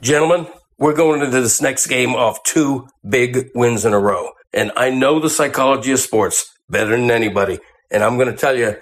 Gentlemen, 0.00 0.48
we're 0.78 0.96
going 0.96 1.20
into 1.20 1.40
this 1.40 1.62
next 1.62 1.86
game 1.86 2.16
off 2.16 2.42
two 2.42 2.88
big 3.08 3.50
wins 3.54 3.84
in 3.84 3.92
a 3.92 4.00
row. 4.00 4.30
And 4.52 4.72
I 4.74 4.90
know 4.90 5.20
the 5.20 5.30
psychology 5.30 5.92
of 5.92 6.00
sports 6.00 6.52
better 6.68 6.96
than 6.96 7.10
anybody. 7.10 7.60
And 7.90 8.02
I'm 8.02 8.16
going 8.16 8.30
to 8.30 8.36
tell 8.36 8.56
you, 8.56 8.76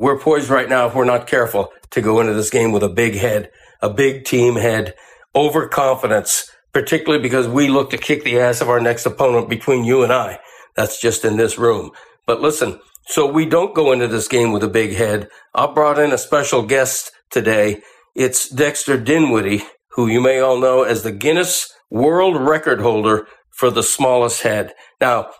we're 0.00 0.18
poised 0.18 0.48
right 0.48 0.68
now, 0.68 0.88
if 0.88 0.96
we're 0.96 1.04
not 1.04 1.28
careful, 1.28 1.70
to 1.90 2.00
go 2.00 2.20
into 2.20 2.34
this 2.34 2.50
game 2.50 2.72
with 2.72 2.82
a 2.82 2.88
big 2.88 3.14
head 3.14 3.50
a 3.82 3.88
big 3.88 4.24
team 4.24 4.56
head, 4.56 4.94
overconfidence, 5.34 6.50
particularly 6.72 7.22
because 7.22 7.48
we 7.48 7.68
look 7.68 7.90
to 7.90 7.98
kick 7.98 8.24
the 8.24 8.38
ass 8.38 8.60
of 8.60 8.68
our 8.68 8.80
next 8.80 9.06
opponent 9.06 9.48
between 9.48 9.84
you 9.84 10.02
and 10.02 10.12
I. 10.12 10.40
That's 10.76 11.00
just 11.00 11.24
in 11.24 11.36
this 11.36 11.58
room. 11.58 11.90
But 12.26 12.40
listen, 12.40 12.80
so 13.06 13.26
we 13.30 13.44
don't 13.44 13.74
go 13.74 13.92
into 13.92 14.06
this 14.06 14.28
game 14.28 14.52
with 14.52 14.62
a 14.62 14.68
big 14.68 14.94
head. 14.94 15.28
I 15.54 15.66
brought 15.66 15.98
in 15.98 16.12
a 16.12 16.18
special 16.18 16.62
guest 16.62 17.10
today. 17.30 17.82
It's 18.14 18.48
Dexter 18.48 18.98
Dinwiddie, 18.98 19.64
who 19.92 20.06
you 20.06 20.20
may 20.20 20.40
all 20.40 20.58
know 20.58 20.82
as 20.82 21.02
the 21.02 21.12
Guinness 21.12 21.72
World 21.90 22.36
Record 22.36 22.80
holder 22.80 23.26
for 23.50 23.70
the 23.70 23.82
smallest 23.82 24.42
head. 24.42 24.74
Now, 25.00 25.30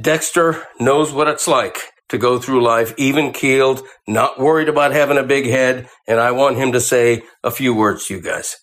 Dexter 0.00 0.66
knows 0.78 1.12
what 1.12 1.28
it's 1.28 1.48
like 1.48 1.78
to 2.08 2.18
go 2.18 2.38
through 2.38 2.62
life 2.62 2.94
even 2.96 3.32
keeled, 3.32 3.82
not 4.06 4.38
worried 4.38 4.68
about 4.68 4.92
having 4.92 5.18
a 5.18 5.22
big 5.22 5.46
head, 5.46 5.88
and 6.06 6.20
I 6.20 6.32
want 6.32 6.56
him 6.56 6.72
to 6.72 6.80
say 6.80 7.22
a 7.42 7.50
few 7.50 7.74
words 7.74 8.06
to 8.06 8.14
you 8.14 8.20
guys. 8.20 8.56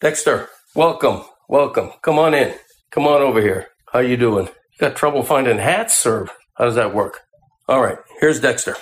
Dexter, 0.00 0.48
welcome, 0.74 1.24
welcome. 1.52 1.90
Come 2.00 2.18
on 2.18 2.32
in. 2.32 2.54
Come 2.90 3.06
on 3.06 3.20
over 3.20 3.40
here. 3.40 3.68
How 3.92 3.98
you 3.98 4.16
doing? 4.16 4.46
You 4.46 4.78
got 4.80 4.96
trouble 4.96 5.22
finding 5.22 5.58
hats, 5.58 6.06
or 6.06 6.28
how 6.54 6.64
does 6.64 6.76
that 6.76 6.94
work? 6.94 7.20
All 7.68 7.82
right, 7.82 7.98
here's 8.20 8.40
Dexter. 8.40 8.74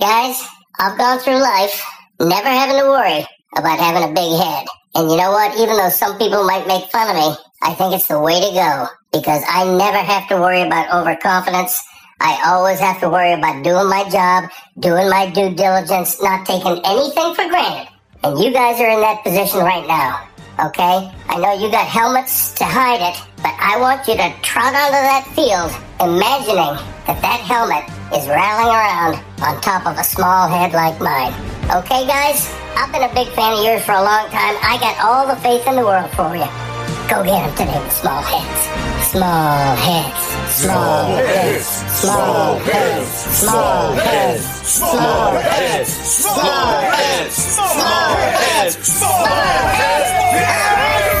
Guys, 0.00 0.44
I've 0.80 0.98
gone 0.98 1.20
through 1.20 1.40
life 1.40 1.80
never 2.18 2.48
having 2.48 2.78
to 2.78 2.88
worry 2.88 3.24
about 3.56 3.78
having 3.78 4.10
a 4.10 4.12
big 4.12 4.32
head. 4.42 4.66
And 4.96 5.08
you 5.08 5.16
know 5.16 5.30
what? 5.30 5.56
Even 5.56 5.76
though 5.76 5.88
some 5.88 6.18
people 6.18 6.42
might 6.44 6.66
make 6.66 6.90
fun 6.90 7.14
of 7.14 7.16
me, 7.16 7.36
I 7.62 7.74
think 7.74 7.94
it's 7.94 8.08
the 8.08 8.18
way 8.18 8.40
to 8.40 8.50
go 8.52 8.86
because 9.12 9.42
I 9.48 9.64
never 9.64 9.98
have 9.98 10.28
to 10.28 10.36
worry 10.36 10.62
about 10.62 10.92
overconfidence. 10.92 11.80
I 12.20 12.42
always 12.46 12.80
have 12.80 12.98
to 13.00 13.08
worry 13.08 13.32
about 13.32 13.62
doing 13.62 13.88
my 13.88 14.08
job, 14.10 14.50
doing 14.80 15.08
my 15.08 15.30
due 15.30 15.54
diligence, 15.54 16.20
not 16.20 16.44
taking 16.44 16.84
anything 16.84 17.34
for 17.34 17.48
granted. 17.48 17.88
And 18.24 18.38
you 18.42 18.52
guys 18.52 18.80
are 18.80 18.90
in 18.90 19.00
that 19.00 19.22
position 19.22 19.60
right 19.60 19.86
now. 19.86 20.28
Okay? 20.60 21.10
I 21.28 21.38
know 21.38 21.52
you 21.58 21.70
got 21.70 21.86
helmets 21.86 22.54
to 22.54 22.64
hide 22.64 23.02
it, 23.02 23.18
but 23.38 23.54
I 23.58 23.78
want 23.80 24.06
you 24.06 24.14
to 24.14 24.30
trot 24.42 24.74
onto 24.74 25.02
that 25.02 25.26
field 25.34 25.74
imagining 26.00 26.78
that 27.06 27.18
that 27.22 27.40
helmet 27.42 27.84
is 28.14 28.28
rattling 28.28 28.70
around 28.70 29.18
on 29.42 29.60
top 29.60 29.86
of 29.86 29.98
a 29.98 30.04
small 30.04 30.48
head 30.48 30.72
like 30.72 31.00
mine. 31.00 31.34
Okay, 31.70 32.06
guys? 32.06 32.46
I've 32.76 32.92
been 32.92 33.02
a 33.02 33.14
big 33.14 33.28
fan 33.34 33.58
of 33.58 33.64
yours 33.64 33.82
for 33.84 33.92
a 33.92 34.02
long 34.02 34.30
time. 34.30 34.54
I 34.62 34.78
got 34.80 34.98
all 35.04 35.26
the 35.26 35.40
faith 35.40 35.66
in 35.66 35.76
the 35.76 35.84
world 35.84 36.10
for 36.10 36.36
you. 36.36 36.73
Go 37.08 37.22
get 37.22 37.32
them 37.32 37.54
today 37.54 37.78
with 37.84 37.92
small 37.92 38.22
heads. 38.22 39.10
Small 39.10 39.76
heads. 39.76 40.22
Small 40.56 41.16
heads. 41.16 41.66
Small 41.66 42.58
heads. 42.58 43.08
Small 43.08 43.92
heads. 43.92 44.40
Small 44.64 45.40
heads. 45.42 45.92
Small 45.92 46.80
heads. 46.80 47.34
Small 47.36 48.16
heads. 48.16 48.76
Small 48.88 49.26
heads. 49.26 50.08
Thanks 50.08 50.10
for 50.10 50.48
having 50.48 50.84
me, 51.04 51.20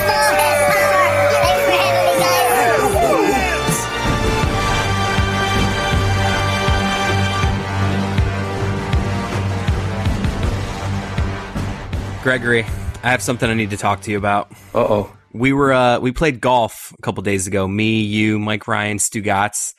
guys. 12.08 12.22
Gregory, 12.22 12.62
I 13.02 13.10
have 13.10 13.20
something 13.20 13.50
I 13.50 13.54
need 13.54 13.70
to 13.70 13.76
talk 13.76 14.00
to 14.02 14.10
you 14.10 14.16
about. 14.16 14.50
Uh 14.74 14.78
oh. 14.78 15.12
We 15.34 15.52
were 15.52 15.72
uh 15.72 15.98
we 15.98 16.12
played 16.12 16.40
golf 16.40 16.94
a 16.98 17.02
couple 17.02 17.22
days 17.22 17.46
ago. 17.46 17.66
Me, 17.68 18.00
you, 18.00 18.38
Mike 18.38 18.66
Ryan, 18.68 18.98
Stugotz, 18.98 19.74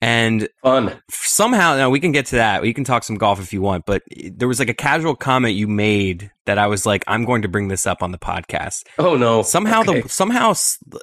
and 0.00 0.48
Fun. 0.62 1.00
somehow 1.10 1.76
now 1.76 1.90
we 1.90 1.98
can 2.00 2.12
get 2.12 2.26
to 2.26 2.36
that. 2.36 2.62
We 2.62 2.72
can 2.72 2.84
talk 2.84 3.04
some 3.04 3.16
golf 3.16 3.40
if 3.40 3.52
you 3.52 3.60
want, 3.60 3.84
but 3.86 4.02
there 4.32 4.48
was 4.48 4.58
like 4.58 4.68
a 4.68 4.74
casual 4.74 5.14
comment 5.16 5.54
you 5.54 5.66
made 5.66 6.30
that 6.46 6.58
I 6.58 6.66
was 6.68 6.86
like, 6.86 7.04
I'm 7.08 7.24
going 7.24 7.42
to 7.42 7.48
bring 7.48 7.68
this 7.68 7.86
up 7.86 8.02
on 8.02 8.12
the 8.12 8.18
podcast. 8.18 8.84
Oh 8.98 9.16
no. 9.16 9.42
Somehow 9.42 9.80
Okay. 9.80 10.02
the 10.02 10.08
somehow 10.08 10.52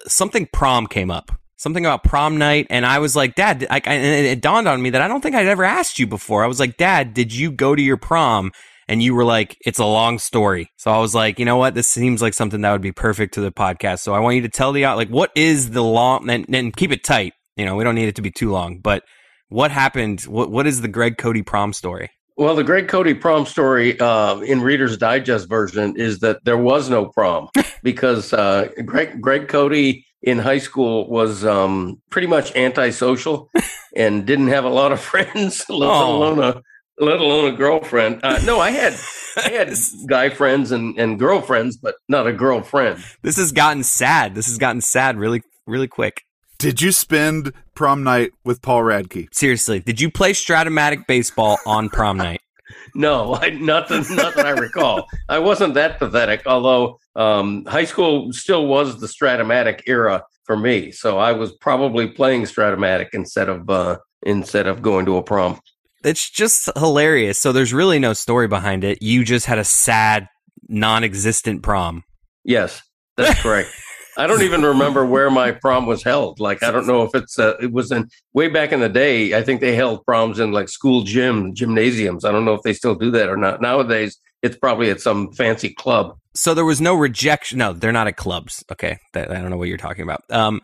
something 0.07 0.47
prom 0.53 0.87
came 0.87 1.11
up. 1.11 1.31
Something 1.57 1.85
about 1.85 2.03
prom 2.03 2.37
night, 2.37 2.65
and 2.71 2.87
I 2.87 2.97
was 2.97 3.15
like, 3.15 3.35
Dad, 3.35 3.67
I, 3.69 3.75
I, 3.75 3.93
and 3.93 4.25
it 4.25 4.41
dawned 4.41 4.67
on 4.67 4.81
me 4.81 4.89
that 4.91 5.01
I 5.03 5.07
don't 5.07 5.21
think 5.21 5.35
I'd 5.35 5.45
ever 5.45 5.63
asked 5.63 5.99
you 5.99 6.07
before. 6.07 6.43
I 6.43 6.47
was 6.47 6.59
like, 6.59 6.75
Dad, 6.75 7.13
did 7.13 7.31
you 7.31 7.51
go 7.51 7.75
to 7.75 7.81
your 7.83 7.97
prom? 7.97 8.51
And 8.91 9.01
you 9.01 9.15
were 9.15 9.23
like, 9.23 9.57
it's 9.65 9.79
a 9.79 9.85
long 9.85 10.19
story. 10.19 10.69
So 10.75 10.91
I 10.91 10.97
was 10.99 11.15
like, 11.15 11.39
you 11.39 11.45
know 11.45 11.55
what? 11.55 11.75
This 11.75 11.87
seems 11.87 12.21
like 12.21 12.33
something 12.33 12.59
that 12.59 12.73
would 12.73 12.81
be 12.81 12.91
perfect 12.91 13.33
to 13.35 13.41
the 13.41 13.49
podcast. 13.51 13.99
So 13.99 14.13
I 14.13 14.19
want 14.19 14.35
you 14.35 14.41
to 14.41 14.49
tell 14.49 14.73
the 14.73 14.83
like, 14.85 15.07
what 15.07 15.31
is 15.33 15.71
the 15.71 15.81
long 15.81 16.29
and, 16.29 16.45
and 16.53 16.75
keep 16.75 16.91
it 16.91 17.01
tight. 17.05 17.31
You 17.55 17.65
know, 17.65 17.77
we 17.77 17.85
don't 17.85 17.95
need 17.95 18.09
it 18.09 18.15
to 18.17 18.21
be 18.21 18.31
too 18.31 18.51
long, 18.51 18.79
but 18.79 19.03
what 19.47 19.71
happened? 19.71 20.21
What 20.23 20.51
what 20.51 20.67
is 20.67 20.81
the 20.81 20.89
Greg 20.89 21.17
Cote 21.17 21.45
prom 21.45 21.71
story? 21.71 22.09
Well, 22.35 22.53
the 22.53 22.65
Greg 22.65 22.89
Cote 22.89 23.17
prom 23.21 23.45
story 23.45 23.97
uh, 23.97 24.39
in 24.39 24.61
Reader's 24.61 24.97
Digest 24.97 25.47
version 25.47 25.95
is 25.95 26.19
that 26.19 26.43
there 26.43 26.57
was 26.57 26.89
no 26.89 27.05
prom 27.05 27.47
because 27.83 28.33
uh, 28.33 28.67
Greg 28.85 29.21
Greg 29.21 29.47
Cote 29.47 29.95
in 30.21 30.37
high 30.39 30.57
school 30.59 31.09
was 31.09 31.45
um, 31.45 32.01
pretty 32.09 32.27
much 32.27 32.53
antisocial 32.57 33.49
and 33.95 34.25
didn't 34.25 34.49
have 34.49 34.65
a 34.65 34.69
lot 34.69 34.91
of 34.91 34.99
friends, 35.11 35.65
let 35.69 35.89
Oh. 35.89 36.17
alone 36.17 36.39
a 36.43 36.61
let 37.01 37.19
alone 37.19 37.53
a 37.53 37.57
girlfriend. 37.57 38.19
Uh, 38.23 38.39
no, 38.45 38.59
I 38.59 38.71
had 38.71 38.95
I 39.35 39.49
had 39.49 39.73
guy 40.07 40.29
friends 40.29 40.71
and, 40.71 40.97
and 40.97 41.19
girlfriends, 41.19 41.77
but 41.77 41.95
not 42.07 42.27
a 42.27 42.33
girlfriend. 42.33 43.03
This 43.23 43.37
has 43.37 43.51
gotten 43.51 43.83
sad. 43.83 44.35
This 44.35 44.47
has 44.47 44.57
gotten 44.57 44.81
sad 44.81 45.17
really 45.17 45.41
really 45.65 45.87
quick. 45.87 46.23
Did 46.59 46.81
you 46.81 46.91
spend 46.91 47.53
prom 47.73 48.03
night 48.03 48.31
with 48.45 48.61
Paul 48.61 48.83
Radke? 48.83 49.33
Seriously, 49.33 49.79
did 49.79 49.99
you 49.99 50.11
play 50.11 50.33
Stratomatic 50.33 51.07
baseball 51.07 51.57
on 51.65 51.89
prom 51.89 52.17
night? 52.17 52.41
No, 52.95 53.35
I, 53.35 53.49
not 53.49 53.89
that 53.89 54.09
not 54.09 54.33
that 54.35 54.45
I 54.45 54.51
recall. 54.51 55.05
I 55.27 55.39
wasn't 55.39 55.73
that 55.73 55.99
pathetic. 55.99 56.43
Although 56.45 56.99
um, 57.17 57.65
high 57.65 57.83
school 57.83 58.31
still 58.31 58.65
was 58.65 58.99
the 58.99 59.07
Stratomatic 59.07 59.81
era 59.87 60.23
for 60.45 60.55
me, 60.55 60.91
so 60.91 61.17
I 61.17 61.33
was 61.33 61.51
probably 61.57 62.07
playing 62.07 62.43
Stratomatic 62.43 63.09
instead 63.13 63.49
of 63.49 63.69
uh, 63.69 63.97
instead 64.23 64.67
of 64.67 64.81
going 64.81 65.05
to 65.05 65.17
a 65.17 65.23
prom. 65.23 65.59
It's 66.03 66.29
just 66.29 66.69
hilarious. 66.75 67.39
So 67.39 67.51
there's 67.51 67.73
really 67.73 67.99
no 67.99 68.13
story 68.13 68.47
behind 68.47 68.83
it. 68.83 69.01
You 69.01 69.23
just 69.23 69.45
had 69.45 69.59
a 69.59 69.63
sad, 69.63 70.27
non-existent 70.67 71.63
prom. 71.63 72.03
Yes, 72.43 72.81
that's 73.17 73.39
correct. 73.41 73.69
I 74.17 74.27
don't 74.27 74.41
even 74.41 74.61
remember 74.63 75.05
where 75.05 75.29
my 75.31 75.51
prom 75.51 75.85
was 75.85 76.03
held. 76.03 76.39
Like 76.39 76.63
I 76.63 76.71
don't 76.71 76.85
know 76.85 77.03
if 77.03 77.15
it's 77.15 77.39
uh, 77.39 77.55
it 77.61 77.71
was 77.71 77.91
in 77.91 78.09
way 78.33 78.49
back 78.49 78.71
in 78.71 78.81
the 78.81 78.89
day. 78.89 79.35
I 79.35 79.41
think 79.41 79.61
they 79.61 79.75
held 79.75 80.05
proms 80.05 80.39
in 80.39 80.51
like 80.51 80.69
school 80.69 81.03
gym 81.03 81.55
gymnasiums. 81.55 82.25
I 82.25 82.31
don't 82.31 82.45
know 82.45 82.53
if 82.53 82.61
they 82.63 82.73
still 82.73 82.95
do 82.95 83.09
that 83.11 83.29
or 83.29 83.37
not. 83.37 83.61
Nowadays, 83.61 84.17
it's 84.41 84.57
probably 84.57 84.89
at 84.89 85.01
some 85.01 85.31
fancy 85.31 85.69
club. 85.69 86.17
So 86.35 86.53
there 86.53 86.65
was 86.65 86.81
no 86.81 86.95
rejection. 86.95 87.59
No, 87.59 87.73
they're 87.73 87.91
not 87.91 88.07
at 88.07 88.17
clubs. 88.17 88.63
Okay, 88.71 88.97
that, 89.13 89.31
I 89.31 89.35
don't 89.35 89.49
know 89.49 89.57
what 89.57 89.69
you're 89.69 89.77
talking 89.77 90.03
about. 90.03 90.23
Um, 90.29 90.61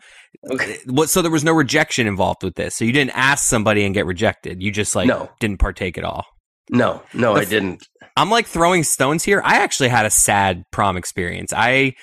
Okay. 0.50 0.74
Uh, 0.74 0.92
what? 0.92 1.08
So 1.10 1.22
there 1.22 1.30
was 1.30 1.44
no 1.44 1.52
rejection 1.52 2.06
involved 2.06 2.42
with 2.42 2.54
this. 2.54 2.74
So 2.76 2.84
you 2.84 2.92
didn't 2.92 3.16
ask 3.16 3.44
somebody 3.44 3.84
and 3.84 3.94
get 3.94 4.06
rejected. 4.06 4.62
You 4.62 4.70
just 4.70 4.94
like 4.96 5.06
No. 5.08 5.30
didn't 5.40 5.58
partake 5.58 5.98
at 5.98 6.04
all. 6.04 6.24
No, 6.70 7.02
no, 7.14 7.34
The 7.34 7.40
I 7.40 7.42
f- 7.44 7.48
didn't. 7.50 7.86
I'm 8.16 8.30
like 8.30 8.46
throwing 8.46 8.82
stones 8.84 9.24
here. 9.24 9.40
I 9.44 9.56
actually 9.56 9.88
had 9.88 10.04
a 10.06 10.10
sad 10.10 10.64
prom 10.70 10.96
experience. 10.96 11.52
I 11.56 11.94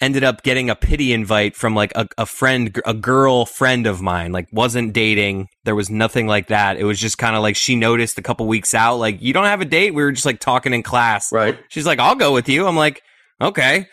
ended 0.00 0.24
up 0.24 0.42
getting 0.42 0.68
a 0.70 0.74
pity 0.74 1.12
invite 1.12 1.54
from 1.56 1.74
like 1.74 1.92
a, 1.94 2.08
a 2.18 2.26
friend, 2.26 2.76
a 2.86 2.94
girl 2.94 3.46
friend 3.46 3.86
of 3.86 4.00
mine, 4.00 4.32
like 4.32 4.46
wasn't 4.52 4.92
dating. 4.92 5.48
There 5.64 5.74
was 5.74 5.90
nothing 5.90 6.26
like 6.26 6.48
that. 6.48 6.76
It 6.76 6.84
was 6.84 6.98
just 6.98 7.18
kind 7.18 7.36
of 7.36 7.42
like 7.42 7.56
she 7.56 7.76
noticed 7.76 8.18
a 8.18 8.22
couple 8.22 8.46
weeks 8.46 8.74
out, 8.74 8.96
like, 8.96 9.20
you 9.22 9.32
don't 9.32 9.44
have 9.44 9.60
a 9.60 9.64
date. 9.64 9.92
We 9.94 10.02
were 10.02 10.12
just 10.12 10.26
like 10.26 10.40
talking 10.40 10.72
in 10.72 10.82
class. 10.82 11.30
Right. 11.32 11.58
She's 11.68 11.86
like, 11.86 11.98
I'll 11.98 12.14
go 12.16 12.32
with 12.32 12.48
you. 12.48 12.66
I'm 12.66 12.76
like, 12.76 13.02
okay. 13.42 13.86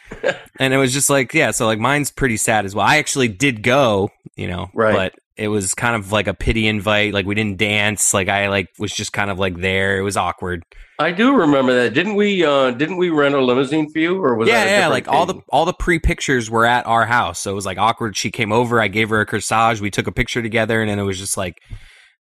and 0.60 0.74
it 0.74 0.78
was 0.78 0.94
just 0.94 1.10
like, 1.10 1.34
yeah. 1.34 1.52
So 1.52 1.66
like 1.66 1.80
mine's 1.80 2.12
pretty 2.12 2.38
sad 2.38 2.66
as 2.66 2.74
well. 2.76 2.86
I 2.86 2.98
actually 2.98 3.28
did 3.28 3.64
go, 3.64 4.10
you 4.36 4.48
know, 4.48 4.70
Right. 4.74 4.94
but 4.96 5.14
it 5.38 5.48
was 5.48 5.74
kind 5.74 5.96
of 5.96 6.12
like 6.12 6.28
a 6.28 6.34
pity 6.34 6.68
invite. 6.68 7.14
Like 7.14 7.26
we 7.26 7.34
didn't 7.34 7.58
dance. 7.58 8.14
Like 8.14 8.28
I 8.28 8.50
like 8.50 8.68
was 8.78 8.92
just 8.92 9.14
kind 9.14 9.32
of 9.32 9.40
like 9.40 9.58
there. 9.58 9.98
It 9.98 10.02
was 10.02 10.18
awkward. 10.18 10.64
I 11.00 11.12
do 11.12 11.34
remember 11.34 11.74
that. 11.84 11.94
Didn't 11.94 12.16
we? 12.16 12.44
Uh, 12.44 12.72
didn't 12.72 12.98
we 12.98 13.10
rent 13.10 13.34
a 13.34 13.42
limousine 13.42 13.90
for 13.90 14.00
you, 14.00 14.22
or 14.22 14.36
was 14.36 14.50
yeah, 14.50 14.66
that 14.66 14.80
yeah. 14.82 14.88
Like 14.88 15.08
all 15.08 15.26
the 15.26 15.36
all 15.48 15.64
the 15.64 15.72
pre 15.74 15.98
pictures 15.98 16.50
were 16.50 16.66
at 16.66 16.86
our 16.86 17.06
house, 17.06 17.40
so 17.40 17.52
it 17.52 17.56
was 17.56 17.66
like 17.66 17.78
awkward. 17.78 18.18
She 18.18 18.32
came 18.32 18.52
over, 18.52 18.82
I 18.82 18.90
gave 18.90 19.08
her 19.10 19.22
a 19.22 19.26
corsage, 19.26 19.80
we 19.80 19.90
took 19.90 20.08
a 20.08 20.12
picture 20.12 20.42
together, 20.42 20.82
and 20.82 20.90
then 20.90 21.00
it 21.00 21.04
was 21.04 21.18
just 21.18 21.38
like, 21.38 21.62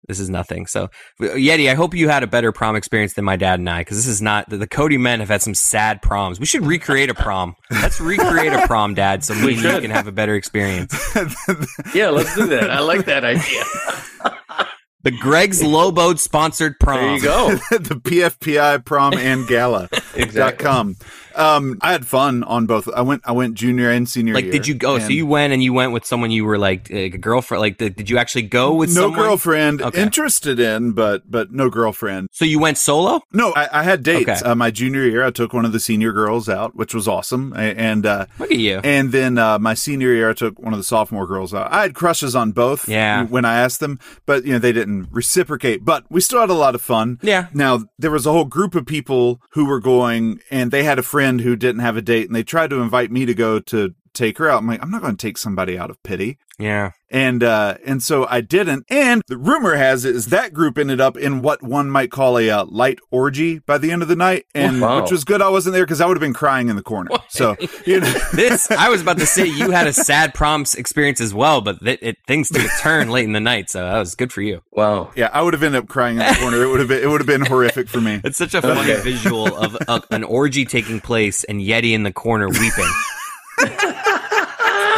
this 0.07 0.21
is 0.21 0.29
nothing. 0.31 0.67
So, 0.67 0.89
Yeti, 1.21 1.71
I 1.71 1.75
hope 1.75 1.95
you 1.95 2.09
had 2.09 2.23
a 2.23 2.27
better 2.27 2.53
prom 2.53 2.77
experience 2.77 3.15
than 3.15 3.25
my 3.25 3.37
dad 3.37 3.59
and 3.59 3.69
I, 3.69 3.81
because 3.81 3.97
this 3.97 4.07
is 4.07 4.23
not 4.23 4.49
the, 4.49 4.57
the 4.57 4.67
Cote 4.67 4.93
men 4.93 5.21
have 5.21 5.29
had 5.29 5.43
some 5.43 5.55
sad 5.55 6.03
proms. 6.03 6.41
We 6.41 6.47
should 6.47 6.65
recreate 6.65 7.11
a 7.11 7.15
prom. 7.15 7.55
Let's 7.71 8.01
recreate 8.01 8.53
a 8.53 8.67
prom, 8.67 8.95
Dad, 8.95 9.25
so 9.25 9.35
me 9.41 9.47
We 9.47 9.55
you 9.55 9.81
can 9.81 9.91
have 9.91 10.07
a 10.07 10.13
better 10.13 10.35
experience. 10.35 10.95
Yeah, 11.95 12.11
let's 12.11 12.35
do 12.35 12.47
that. 12.49 12.71
I 12.71 12.81
like 12.81 13.07
that 13.07 13.25
idea. 13.25 13.65
The 15.03 15.13
Greg's 15.13 15.63
Lobo 15.63 16.17
sponsored 16.17 16.81
prom. 16.81 16.99
There 16.99 17.15
you 17.15 17.23
go. 17.23 17.55
the 17.79 17.95
PFPI 17.95 18.85
prom 18.85 19.15
and 19.15 19.47
gala. 19.47 19.89
Exactly. 20.17 20.33
dot 20.33 20.59
com. 20.59 20.97
Um, 21.37 21.79
I 21.81 21.93
had 21.93 22.07
fun 22.07 22.43
on 22.45 22.67
both. 22.67 22.89
I 22.95 23.03
went. 23.03 23.23
I 23.25 23.33
went 23.33 23.55
junior 23.55 23.91
and 23.91 24.09
senior. 24.09 24.35
Like, 24.35 24.45
year, 24.45 24.53
did 24.53 24.67
you 24.67 24.75
go? 24.75 24.99
so 24.99 25.09
you 25.09 25.27
went 25.27 25.53
and 25.53 25.63
you 25.63 25.73
went 25.73 25.93
with 25.93 26.05
someone 26.05 26.31
you 26.31 26.45
were 26.45 26.59
like, 26.59 26.91
a 26.91 27.11
girlfriend. 27.11 27.61
Like, 27.61 27.79
did, 27.79 27.97
did 27.97 28.11
you 28.11 28.19
actually 28.19 28.43
go 28.43 28.75
with 28.75 28.91
someone? 28.91 29.11
no 29.11 29.15
someone? 29.15 29.29
girlfriend 29.29 29.83
Okay. 29.83 30.03
interested 30.03 30.59
in, 30.59 30.93
but 30.93 31.31
but 31.31 31.53
no 31.53 31.69
girlfriend. 31.71 32.29
So 32.33 32.45
you 32.45 32.59
went 32.59 32.79
solo? 32.79 33.21
No, 33.33 33.53
I, 33.55 33.81
I 33.81 33.83
had 33.83 34.03
dates. 34.03 34.29
Okay. 34.43 34.51
Uh, 34.51 34.55
my 34.55 34.71
junior 34.71 35.05
year, 35.05 35.25
I 35.25 35.31
took 35.31 35.53
one 35.53 35.65
of 35.65 35.73
the 35.73 35.81
senior 35.81 36.13
girls 36.13 36.49
out, 36.49 36.75
which 36.75 36.95
was 36.95 37.07
awesome, 37.09 37.53
and 37.57 38.07
uh, 38.07 38.27
Look 38.39 38.51
at 38.51 38.59
you. 38.59 38.81
and 38.83 39.13
then 39.13 39.39
uh, 39.39 39.59
my 39.59 39.75
senior 39.75 40.13
year, 40.15 40.31
I 40.31 40.35
took 40.35 40.59
one 40.59 40.73
of 40.73 40.79
the 40.79 40.85
sophomore 40.85 41.27
girls 41.27 41.53
out. 41.53 41.71
I 41.73 41.83
had 41.83 41.95
crushes 41.95 42.35
on 42.35 42.53
both. 42.53 42.89
Yeah. 42.89 43.25
when 43.25 43.45
I 43.45 43.59
asked 43.61 43.81
them, 43.81 43.99
but 44.27 44.45
you 44.45 44.53
know 44.53 44.59
they 44.59 44.73
didn't 44.73 45.09
reciprocate. 45.11 45.85
But 45.85 46.05
we 46.11 46.21
still 46.21 46.41
had 46.41 46.51
a 46.51 46.55
lot 46.55 46.75
of 46.75 46.81
fun. 46.83 47.19
Yeah. 47.23 47.49
Now 47.53 47.85
there 47.99 48.11
was 48.11 48.27
a 48.27 48.33
whole 48.33 48.45
group 48.45 48.75
of 48.75 48.87
people 48.87 49.41
who 49.51 49.67
were 49.67 49.81
going, 49.81 50.41
and 50.51 50.71
they 50.71 50.85
had 50.85 50.99
a 50.99 51.03
friend 51.03 51.26
who 51.41 51.57
didn't 51.57 51.81
have 51.81 51.97
a 51.97 52.03
date, 52.03 52.27
and 52.27 52.35
they 52.35 52.43
tried 52.43 52.71
to 52.71 52.81
invite 52.81 53.11
me 53.11 53.27
to 53.27 53.35
go 53.35 53.61
to 53.61 53.95
take 54.17 54.39
her 54.39 54.49
out. 54.51 54.59
I'm 54.59 54.67
like, 54.67 54.83
I'm 54.83 54.91
not 54.91 55.03
going 55.03 55.17
to 55.17 55.27
take 55.27 55.39
somebody 55.39 55.79
out 55.79 55.91
of 55.91 56.03
pity. 56.03 56.39
Yeah. 56.59 56.93
And 57.11 57.43
uh, 57.45 57.77
and 57.85 58.03
so 58.03 58.27
I 58.29 58.41
didn't. 58.41 58.87
And 58.89 59.23
the 59.29 59.37
rumor 59.37 59.77
has 59.77 60.05
it 60.07 60.17
is 60.17 60.27
that 60.27 60.55
group 60.55 60.79
ended 60.79 61.01
up 61.03 61.17
in 61.17 61.43
what 61.43 61.63
one 61.63 61.91
might 61.91 62.11
call 62.11 62.39
a 62.39 62.49
uh, 62.51 62.65
light 62.65 62.99
orgy 63.11 63.59
by 63.61 63.77
the 63.79 63.93
end 63.93 64.01
of 64.03 64.09
the 64.09 64.17
night, 64.17 64.47
and 64.55 64.81
Wow. 64.81 65.03
which 65.03 65.11
was 65.13 65.23
good. 65.23 65.41
I 65.43 65.51
wasn't 65.51 65.75
there 65.75 65.85
because 65.85 66.01
I 66.01 66.07
would 66.07 66.17
have 66.17 66.23
been 66.23 66.33
crying 66.33 66.69
in 66.71 66.75
the 66.77 66.83
corner. 66.83 67.11
So 67.29 67.57
you 67.85 68.01
know, 68.01 68.07
This 68.33 68.71
I 68.71 68.89
was 68.89 69.03
about 69.03 69.19
to 69.19 69.27
say 69.27 69.45
you 69.47 69.71
had 69.71 69.87
a 69.87 69.93
sad 69.93 70.33
prom 70.35 70.65
experience 70.79 71.21
as 71.21 71.35
well, 71.35 71.61
but 71.61 71.79
th- 71.85 71.99
it, 72.01 72.17
things 72.27 72.49
took 72.49 72.63
a 72.65 72.71
turn 72.81 73.11
late 73.11 73.25
in 73.25 73.33
the 73.33 73.41
night, 73.41 73.69
so 73.71 73.81
that 73.85 73.99
was 73.99 74.15
good 74.15 74.33
for 74.33 74.41
you. 74.41 74.63
Wow. 74.73 75.13
yeah, 75.15 75.29
I 75.33 75.43
would 75.43 75.53
have 75.53 75.63
ended 75.63 75.83
up 75.83 75.89
crying 75.89 76.19
in 76.19 76.27
the 76.27 76.39
corner. 76.41 76.63
It 76.63 76.69
would 76.69 76.81
have 76.81 76.89
been 76.89 77.03
it 77.03 77.07
would 77.09 77.21
have 77.21 77.27
been 77.29 77.45
horrific 77.45 77.89
for 77.89 78.01
me. 78.01 78.21
It's 78.25 78.39
such 78.39 78.55
a 78.55 78.63
funny 78.63 78.95
visual 79.03 79.47
of 79.55 79.77
a, 79.87 80.03
an 80.11 80.25
orgy 80.25 80.65
taking 80.65 81.01
place 81.01 81.45
and 81.45 81.61
Yeti 81.61 81.93
in 81.93 82.03
the 82.03 82.13
corner 82.13 82.49
weeping. 82.49 82.91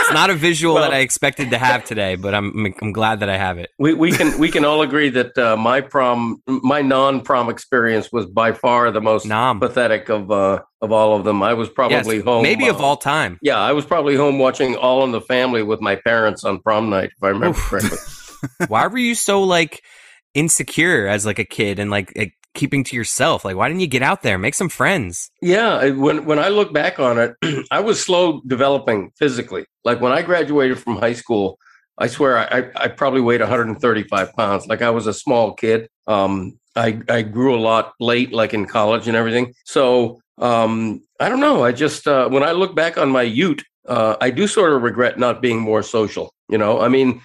It's 0.08 0.14
not 0.14 0.30
a 0.30 0.34
visual 0.34 0.76
that 0.76 0.92
I 0.92 0.98
expected 0.98 1.50
to 1.50 1.58
have 1.58 1.84
today, 1.84 2.16
but 2.16 2.34
I'm 2.34 2.74
I'm 2.80 2.92
glad 2.92 3.20
that 3.20 3.28
I 3.28 3.36
have 3.36 3.58
it. 3.58 3.70
We, 3.78 3.94
we 3.94 4.10
can 4.10 4.38
we 4.38 4.50
can 4.50 4.64
all 4.64 4.82
agree 4.82 5.10
that 5.10 5.36
uh, 5.36 5.56
my 5.56 5.80
prom 5.80 6.42
my 6.46 6.82
non 6.82 7.20
prom 7.20 7.50
experience 7.50 8.10
was 8.10 8.26
by 8.26 8.52
far 8.52 8.90
the 8.90 9.00
most 9.00 9.26
Nom. 9.26 9.60
pathetic 9.60 10.08
of 10.08 10.30
uh, 10.30 10.60
of 10.80 10.92
all 10.92 11.16
of 11.16 11.24
them. 11.24 11.42
I 11.42 11.54
was 11.54 11.68
probably 11.68 12.16
Yes, 12.16 12.24
home 12.24 12.42
maybe 12.42 12.68
uh, 12.68 12.74
of 12.74 12.80
all 12.80 12.96
time. 12.96 13.38
Yeah, 13.42 13.58
I 13.58 13.72
was 13.72 13.84
probably 13.84 14.16
home 14.16 14.38
watching 14.38 14.76
All 14.76 15.04
in 15.04 15.12
the 15.12 15.20
Family 15.20 15.62
with 15.62 15.80
my 15.80 15.96
parents 15.96 16.44
on 16.44 16.60
prom 16.60 16.88
night, 16.88 17.10
if 17.16 17.22
I 17.22 17.28
remember 17.28 17.58
correctly. 17.58 17.98
Why 18.68 18.86
were 18.86 18.98
you 18.98 19.14
so 19.14 19.42
like 19.42 19.82
insecure 20.34 21.06
as 21.06 21.26
like 21.26 21.38
a 21.38 21.44
kid 21.44 21.78
and 21.78 21.90
like, 21.90 22.12
like 22.16 22.32
keeping 22.58 22.84
to 22.84 22.96
yourself? 22.96 23.44
Like, 23.44 23.56
why 23.56 23.68
didn't 23.68 23.80
you 23.80 23.86
get 23.86 24.02
out 24.02 24.22
there, 24.22 24.36
make 24.36 24.54
some 24.54 24.68
friends? 24.68 25.30
Yeah, 25.40 25.90
when 25.90 26.24
when 26.26 26.38
I 26.38 26.48
look 26.48 26.72
back 26.72 26.98
on 26.98 27.18
it, 27.18 27.36
I 27.70 27.80
was 27.80 28.00
slow 28.00 28.42
developing 28.46 29.12
physically. 29.16 29.64
Like 29.84 30.00
when 30.00 30.12
I 30.12 30.22
graduated 30.22 30.78
from 30.78 30.96
high 30.96 31.14
school, 31.14 31.58
I 31.96 32.08
swear 32.08 32.38
I, 32.38 32.70
I 32.76 32.88
probably 32.88 33.20
weighed 33.20 33.40
135 33.40 34.32
pounds. 34.34 34.66
Like 34.66 34.82
I 34.82 34.90
was 34.90 35.06
a 35.06 35.14
small 35.14 35.54
kid. 35.54 35.88
Um, 36.06 36.58
I 36.76 37.00
I 37.08 37.22
grew 37.22 37.54
a 37.54 37.60
lot 37.60 37.94
late, 38.00 38.32
like 38.32 38.52
in 38.52 38.66
college 38.66 39.08
and 39.08 39.16
everything. 39.16 39.54
So 39.64 40.20
um, 40.38 41.02
I 41.20 41.28
don't 41.28 41.40
know. 41.40 41.64
I 41.64 41.72
just 41.72 42.06
uh, 42.06 42.28
when 42.28 42.42
I 42.42 42.52
look 42.52 42.74
back 42.74 42.98
on 42.98 43.10
my 43.10 43.22
youth, 43.22 43.60
uh, 43.88 44.16
I 44.20 44.30
do 44.30 44.46
sort 44.46 44.72
of 44.72 44.82
regret 44.82 45.18
not 45.18 45.40
being 45.40 45.60
more 45.60 45.82
social. 45.82 46.32
You 46.48 46.58
know, 46.58 46.80
I 46.80 46.88
mean, 46.88 47.20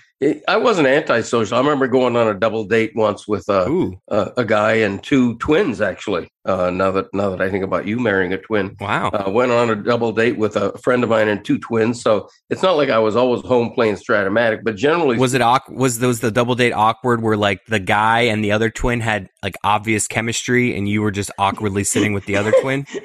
I 0.48 0.58
wasn't 0.58 0.88
antisocial. 0.88 1.58
I 1.58 1.60
remember 1.62 1.88
going 1.88 2.15
on 2.15 2.27
a 2.27 2.34
double 2.34 2.65
date 2.65 2.92
once 2.96 3.27
with 3.27 3.50
Ooh, 3.50 4.00
uh, 4.10 4.30
a 4.38 4.46
guy 4.46 4.74
and 4.74 5.01
two 5.01 5.38
twins 5.38 5.82
actually 5.82 6.30
uh, 6.46 6.70
now 6.70 6.92
that 6.92 7.13
now 7.13 7.30
that 7.30 7.42
i 7.42 7.50
think 7.50 7.63
about 7.63 7.88
you 7.88 8.00
marrying 8.00 8.34
a 8.34 8.38
twin 8.38 8.75
wow. 8.80 9.10
uh, 9.10 9.30
went 9.30 9.51
on 9.51 9.70
a 9.70 9.75
double 9.75 10.12
date 10.12 10.38
with 10.38 10.56
a 10.56 10.77
friend 10.80 11.03
of 11.03 11.10
mine 11.10 11.27
and 11.27 11.46
two 11.46 11.58
twins 11.58 12.01
so 12.01 12.27
it's 12.50 12.62
not 12.62 12.74
like 12.74 12.89
i 12.89 13.00
was 13.00 13.15
always 13.15 13.42
home 13.42 13.72
playing 13.74 13.96
stratomatic 13.96 14.60
but 14.63 14.75
generally 14.75 15.18
was 15.18 15.34
it 15.34 15.42
awk- 15.42 15.70
was 15.70 16.00
those 16.00 16.20
the 16.20 16.32
double 16.32 16.56
date 16.56 16.74
awkward 16.74 17.22
where 17.22 17.38
like 17.38 17.65
the 17.68 17.80
guy 17.80 18.22
and 18.22 18.44
the 18.44 18.51
other 18.51 18.70
twin 18.70 19.00
had 19.00 19.30
like 19.42 19.56
obvious 19.63 20.08
chemistry 20.08 20.75
and 20.75 20.89
you 20.89 21.01
were 21.01 21.12
just 21.12 21.32
awkwardly 21.38 21.84
sitting 21.84 22.13
with 22.13 22.25
the 22.25 22.36
other 22.36 22.51
twin? 22.62 22.86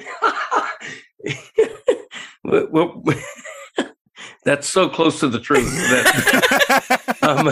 Well, 2.41 2.67
well, 2.71 3.03
that's 4.43 4.67
so 4.67 4.87
close 4.89 5.19
to 5.19 5.27
the 5.27 5.39
truth 5.39 5.69
that 5.89 7.17
um, 7.21 7.49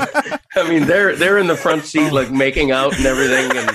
i 0.56 0.70
mean 0.70 0.86
they're 0.88 1.16
they're 1.16 1.38
in 1.38 1.48
the 1.48 1.56
front 1.56 1.84
seat 1.84 2.12
like 2.12 2.32
making 2.32 2.72
out 2.72 2.96
and 2.96 3.06
everything 3.06 3.56
and 3.58 3.72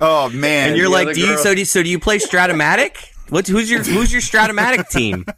oh 0.00 0.28
man, 0.30 0.70
And 0.70 0.76
you're 0.76 0.88
like, 0.88 1.06
other 1.06 1.14
do 1.14 1.20
you 1.20 1.38
so 1.38 1.54
do 1.54 1.60
you, 1.60 1.64
so 1.64 1.82
do 1.82 1.88
you 1.88 1.98
play 1.98 2.18
Stratomatic? 2.18 2.96
What's 3.28 3.48
who's 3.48 3.70
your 3.70 3.82
who's 3.82 4.12
your 4.12 4.20
Stratomatic 4.22 4.88
team? 4.88 5.24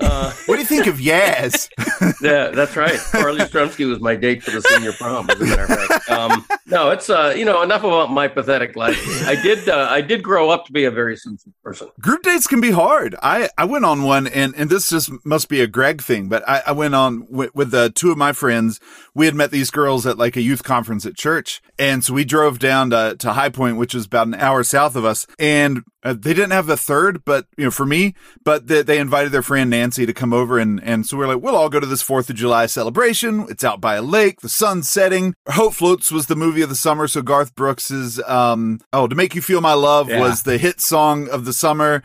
uh, 0.00 0.32
what 0.46 0.56
do 0.56 0.60
you 0.60 0.66
think 0.66 0.86
of 0.86 0.96
Yaz? 0.96 1.68
Yeah, 2.20 2.48
that's 2.48 2.76
right. 2.76 2.98
Carly 3.12 3.40
Strumsky 3.40 3.88
was 3.88 4.00
my 4.00 4.16
date 4.16 4.42
for 4.42 4.50
the 4.50 4.62
senior 4.62 4.92
prom. 4.92 5.28
As 5.30 5.40
a 5.40 5.44
matter 5.44 5.62
of 5.64 5.68
fact, 5.68 6.10
um, 6.10 6.46
no, 6.66 6.90
it's 6.90 7.10
uh, 7.10 7.34
you 7.36 7.44
know 7.44 7.62
enough 7.62 7.84
about 7.84 8.10
my 8.10 8.28
pathetic 8.28 8.76
life. 8.76 8.98
I 9.26 9.40
did 9.40 9.68
uh, 9.68 9.86
I 9.88 10.00
did 10.00 10.22
grow 10.22 10.50
up 10.50 10.66
to 10.66 10.72
be 10.72 10.84
a 10.84 10.90
very 10.90 11.16
sensitive 11.16 11.54
person. 11.62 11.88
Group 12.00 12.22
dates 12.22 12.46
can 12.46 12.60
be 12.60 12.70
hard. 12.70 13.14
I, 13.22 13.50
I 13.56 13.64
went 13.64 13.84
on 13.84 14.02
one, 14.02 14.26
and, 14.26 14.54
and 14.56 14.70
this 14.70 14.88
just 14.90 15.10
must 15.24 15.48
be 15.48 15.60
a 15.60 15.66
Greg 15.66 16.02
thing, 16.02 16.28
but 16.28 16.48
I, 16.48 16.62
I 16.66 16.72
went 16.72 16.94
on 16.94 17.26
with, 17.28 17.54
with 17.54 17.72
uh, 17.74 17.90
two 17.94 18.10
of 18.10 18.18
my 18.18 18.32
friends. 18.32 18.80
We 19.14 19.26
had 19.26 19.34
met 19.34 19.50
these 19.50 19.70
girls 19.70 20.06
at 20.06 20.18
like 20.18 20.36
a 20.36 20.40
youth 20.40 20.62
conference 20.62 21.04
at 21.06 21.16
church. 21.16 21.60
And 21.78 22.04
so 22.04 22.14
we 22.14 22.24
drove 22.24 22.58
down 22.58 22.90
to, 22.90 23.16
to 23.18 23.32
High 23.32 23.50
Point, 23.50 23.76
which 23.76 23.94
is 23.94 24.06
about 24.06 24.26
an 24.26 24.34
hour 24.34 24.62
south 24.62 24.96
of 24.96 25.04
us. 25.04 25.26
And 25.38 25.82
uh, 26.04 26.12
they 26.12 26.32
didn't 26.34 26.52
have 26.52 26.66
the 26.66 26.76
third, 26.76 27.24
but, 27.24 27.46
you 27.56 27.64
know, 27.64 27.70
for 27.70 27.84
me, 27.86 28.14
but 28.44 28.68
they, 28.68 28.82
they 28.82 28.98
invited 28.98 29.32
their 29.32 29.42
friend 29.42 29.68
Nancy 29.70 30.06
to 30.06 30.12
come 30.14 30.32
over. 30.32 30.58
And, 30.58 30.82
and 30.82 31.04
so 31.04 31.16
we're 31.16 31.26
like, 31.26 31.42
we'll 31.42 31.56
all 31.56 31.68
go 31.68 31.80
to 31.80 31.86
this 31.86 32.02
4th 32.02 32.30
of 32.30 32.36
July 32.36 32.66
celebration. 32.66 33.46
It's 33.48 33.64
out 33.64 33.80
by 33.80 33.96
a 33.96 34.02
lake, 34.02 34.40
the 34.40 34.48
sun's 34.48 34.88
setting. 34.88 35.34
Hope 35.48 35.74
Floats 35.74 36.12
was 36.12 36.26
the 36.26 36.36
movie 36.36 36.62
of 36.62 36.68
the 36.68 36.74
summer. 36.76 37.08
So 37.08 37.20
Garth 37.22 37.54
Brooks's, 37.54 38.20
um, 38.26 38.80
oh, 38.92 39.06
To 39.08 39.14
Make 39.16 39.34
You 39.34 39.42
Feel 39.42 39.60
My 39.60 39.74
Love 39.74 40.08
Yeah. 40.08 40.20
was 40.20 40.44
the 40.44 40.56
hit 40.58 40.80
song 40.80 41.28
of 41.28 41.44
the 41.44 41.52
summer. 41.52 42.02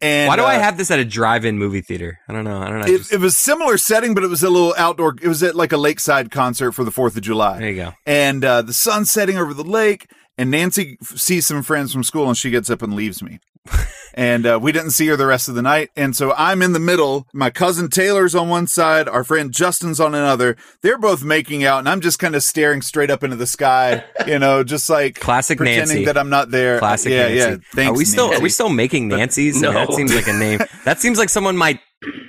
And 0.00 0.28
Why 0.28 0.36
do 0.36 0.42
I 0.42 0.56
uh, 0.56 0.60
have 0.60 0.76
this 0.76 0.90
at 0.90 0.98
a 0.98 1.04
drive-in 1.04 1.56
movie 1.56 1.80
theater? 1.80 2.18
I 2.28 2.32
don't 2.32 2.44
know. 2.44 2.58
I 2.60 2.68
don't 2.68 2.80
know. 2.80 2.86
it, 2.86 2.98
Just- 2.98 3.12
it 3.12 3.20
was 3.20 3.36
similar 3.36 3.78
setting, 3.78 4.12
but 4.12 4.22
it 4.24 4.26
was 4.28 4.42
a 4.42 4.50
little 4.50 4.74
outdoor. 4.76 5.14
It 5.22 5.28
was 5.28 5.42
at 5.42 5.54
like 5.54 5.72
a 5.72 5.76
lakeside 5.78 6.30
concert 6.30 6.72
for 6.72 6.82
the 6.84 6.90
Fourth 6.90 7.16
of 7.16 7.22
July, 7.22 7.58
there 7.60 7.70
you 7.70 7.76
go. 7.76 7.92
and 8.04 8.44
uh, 8.44 8.62
the 8.62 8.72
sun 8.74 9.04
setting 9.04 9.38
over 9.38 9.54
the 9.54 9.62
lake. 9.64 10.10
And 10.36 10.50
Nancy 10.50 10.98
sees 11.02 11.46
some 11.46 11.62
friends 11.62 11.92
from 11.92 12.02
school, 12.02 12.26
and 12.28 12.36
she 12.36 12.50
gets 12.50 12.68
up 12.70 12.82
and 12.82 12.94
leaves 12.94 13.22
me. 13.22 13.38
and 14.14 14.44
uh, 14.46 14.58
we 14.60 14.70
didn't 14.72 14.90
see 14.90 15.06
her 15.06 15.16
the 15.16 15.26
rest 15.26 15.48
of 15.48 15.54
the 15.54 15.62
night. 15.62 15.90
And 15.96 16.14
so 16.14 16.34
I'm 16.36 16.60
in 16.60 16.72
the 16.74 16.80
middle. 16.80 17.26
My 17.32 17.48
cousin 17.50 17.88
Taylor's 17.88 18.34
on 18.34 18.48
one 18.50 18.66
side, 18.66 19.08
our 19.08 19.24
friend 19.24 19.52
Justin's 19.52 20.00
on 20.00 20.14
another. 20.14 20.56
They're 20.82 20.98
both 20.98 21.22
making 21.24 21.64
out, 21.64 21.78
and 21.78 21.88
I'm 21.88 22.00
just 22.00 22.18
kind 22.18 22.34
of 22.34 22.42
staring 22.42 22.82
straight 22.82 23.10
up 23.10 23.22
into 23.24 23.36
the 23.36 23.46
sky, 23.46 24.04
you 24.26 24.38
know, 24.38 24.64
just 24.64 24.90
like 24.90 25.18
Classic 25.18 25.56
pretending 25.56 25.88
Nancy. 25.88 26.04
that 26.04 26.18
I'm 26.18 26.28
not 26.30 26.50
there. 26.50 26.78
Classic 26.78 27.10
yeah, 27.10 27.28
Nancy. 27.28 27.36
yeah. 27.36 27.56
Thanks. 27.72 27.90
are 27.90 27.96
we 27.96 28.04
still 28.04 28.26
Nancy. 28.26 28.40
are 28.40 28.42
we 28.42 28.48
still 28.50 28.68
making 28.68 29.08
Nancy's? 29.08 29.56
I 29.56 29.60
No. 29.60 29.72
that 29.72 29.92
seems 29.94 30.14
like 30.14 30.26
a 30.28 30.32
name. 30.34 30.60
That 30.84 31.00
seems 31.00 31.16
like 31.18 31.28
someone 31.30 31.56
might. 31.56 31.80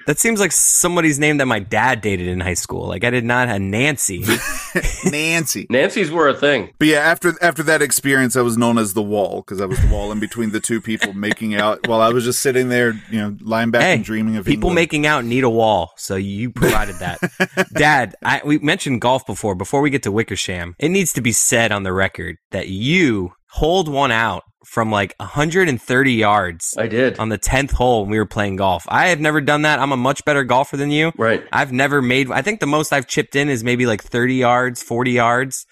That 0.07 0.19
seems 0.19 0.39
like 0.39 0.51
somebody's 0.51 1.17
name 1.17 1.37
that 1.37 1.47
my 1.47 1.59
dad 1.59 2.01
dated 2.01 2.27
in 2.27 2.39
high 2.39 2.53
school. 2.53 2.87
Like 2.87 3.03
I 3.03 3.09
did 3.09 3.23
not 3.23 3.47
have 3.47 3.61
Nancy. 3.61 4.23
Nancy? 5.05 5.65
Nancy's 5.69 6.11
were 6.11 6.27
a 6.27 6.33
thing. 6.33 6.73
But 6.77 6.87
yeah, 6.87 6.99
after 6.99 7.33
after 7.41 7.63
that 7.63 7.81
experience, 7.81 8.35
I 8.35 8.41
was 8.41 8.57
known 8.57 8.77
as 8.77 8.93
the 8.93 9.01
wall 9.01 9.41
because 9.41 9.61
I 9.61 9.65
was 9.65 9.79
the 9.79 9.87
wall 9.87 10.11
in 10.11 10.19
between 10.19 10.51
the 10.51 10.59
two 10.59 10.81
people 10.81 11.13
making 11.15 11.55
out 11.55 11.87
while 11.87 12.01
I 12.01 12.09
was 12.09 12.23
just 12.23 12.41
sitting 12.41 12.69
there, 12.69 12.93
you 13.09 13.19
know, 13.19 13.37
lying 13.41 13.71
back 13.71 13.81
hey, 13.81 13.95
and 13.95 14.03
dreaming 14.03 14.37
of 14.37 14.45
people 14.45 14.69
England. 14.69 14.75
making 14.75 15.05
out 15.05 15.25
need 15.25 15.43
a 15.43 15.49
wall, 15.49 15.93
so 15.97 16.15
you 16.15 16.51
provided 16.51 16.95
that. 16.97 17.19
Dad, 17.73 18.15
I, 18.23 18.41
we 18.45 18.59
mentioned 18.59 19.01
golf 19.01 19.25
before. 19.25 19.55
Before 19.55 19.81
we 19.81 19.89
get 19.89 20.03
to 20.03 20.11
Wickersham, 20.11 20.75
it 20.79 20.89
needs 20.89 21.13
to 21.13 21.21
be 21.21 21.31
said 21.31 21.71
on 21.71 21.83
the 21.83 21.93
record 21.93 22.37
that 22.51 22.67
you 22.67 23.33
hold 23.49 23.87
one 23.87 24.11
out 24.11 24.43
from 24.65 24.91
like 24.91 25.15
130 25.19 26.11
yards 26.11 26.73
I 26.77 26.87
did. 26.87 27.19
on 27.19 27.29
the 27.29 27.37
10th 27.37 27.71
hole 27.71 28.01
when 28.01 28.11
we 28.11 28.17
were 28.17 28.25
playing 28.25 28.55
golf. 28.57 28.85
I 28.87 29.07
have 29.07 29.19
never 29.19 29.41
done 29.41 29.61
that. 29.61 29.79
I'm 29.79 29.91
a 29.91 29.97
much 29.97 30.25
better 30.25 30.43
golfer 30.43 30.77
than 30.77 30.91
you. 30.91 31.11
Right. 31.17 31.43
I've 31.53 31.71
never 31.71 32.01
made, 32.01 32.31
I 32.31 32.41
think 32.41 32.59
the 32.59 32.67
most 32.67 32.91
I've 32.91 33.07
chipped 33.07 33.35
in 33.35 33.49
is 33.49 33.63
maybe 33.63 33.85
like 33.85 34.03
30 34.03 34.35
yards, 34.35 34.81
40 34.81 35.11
yards, 35.11 35.65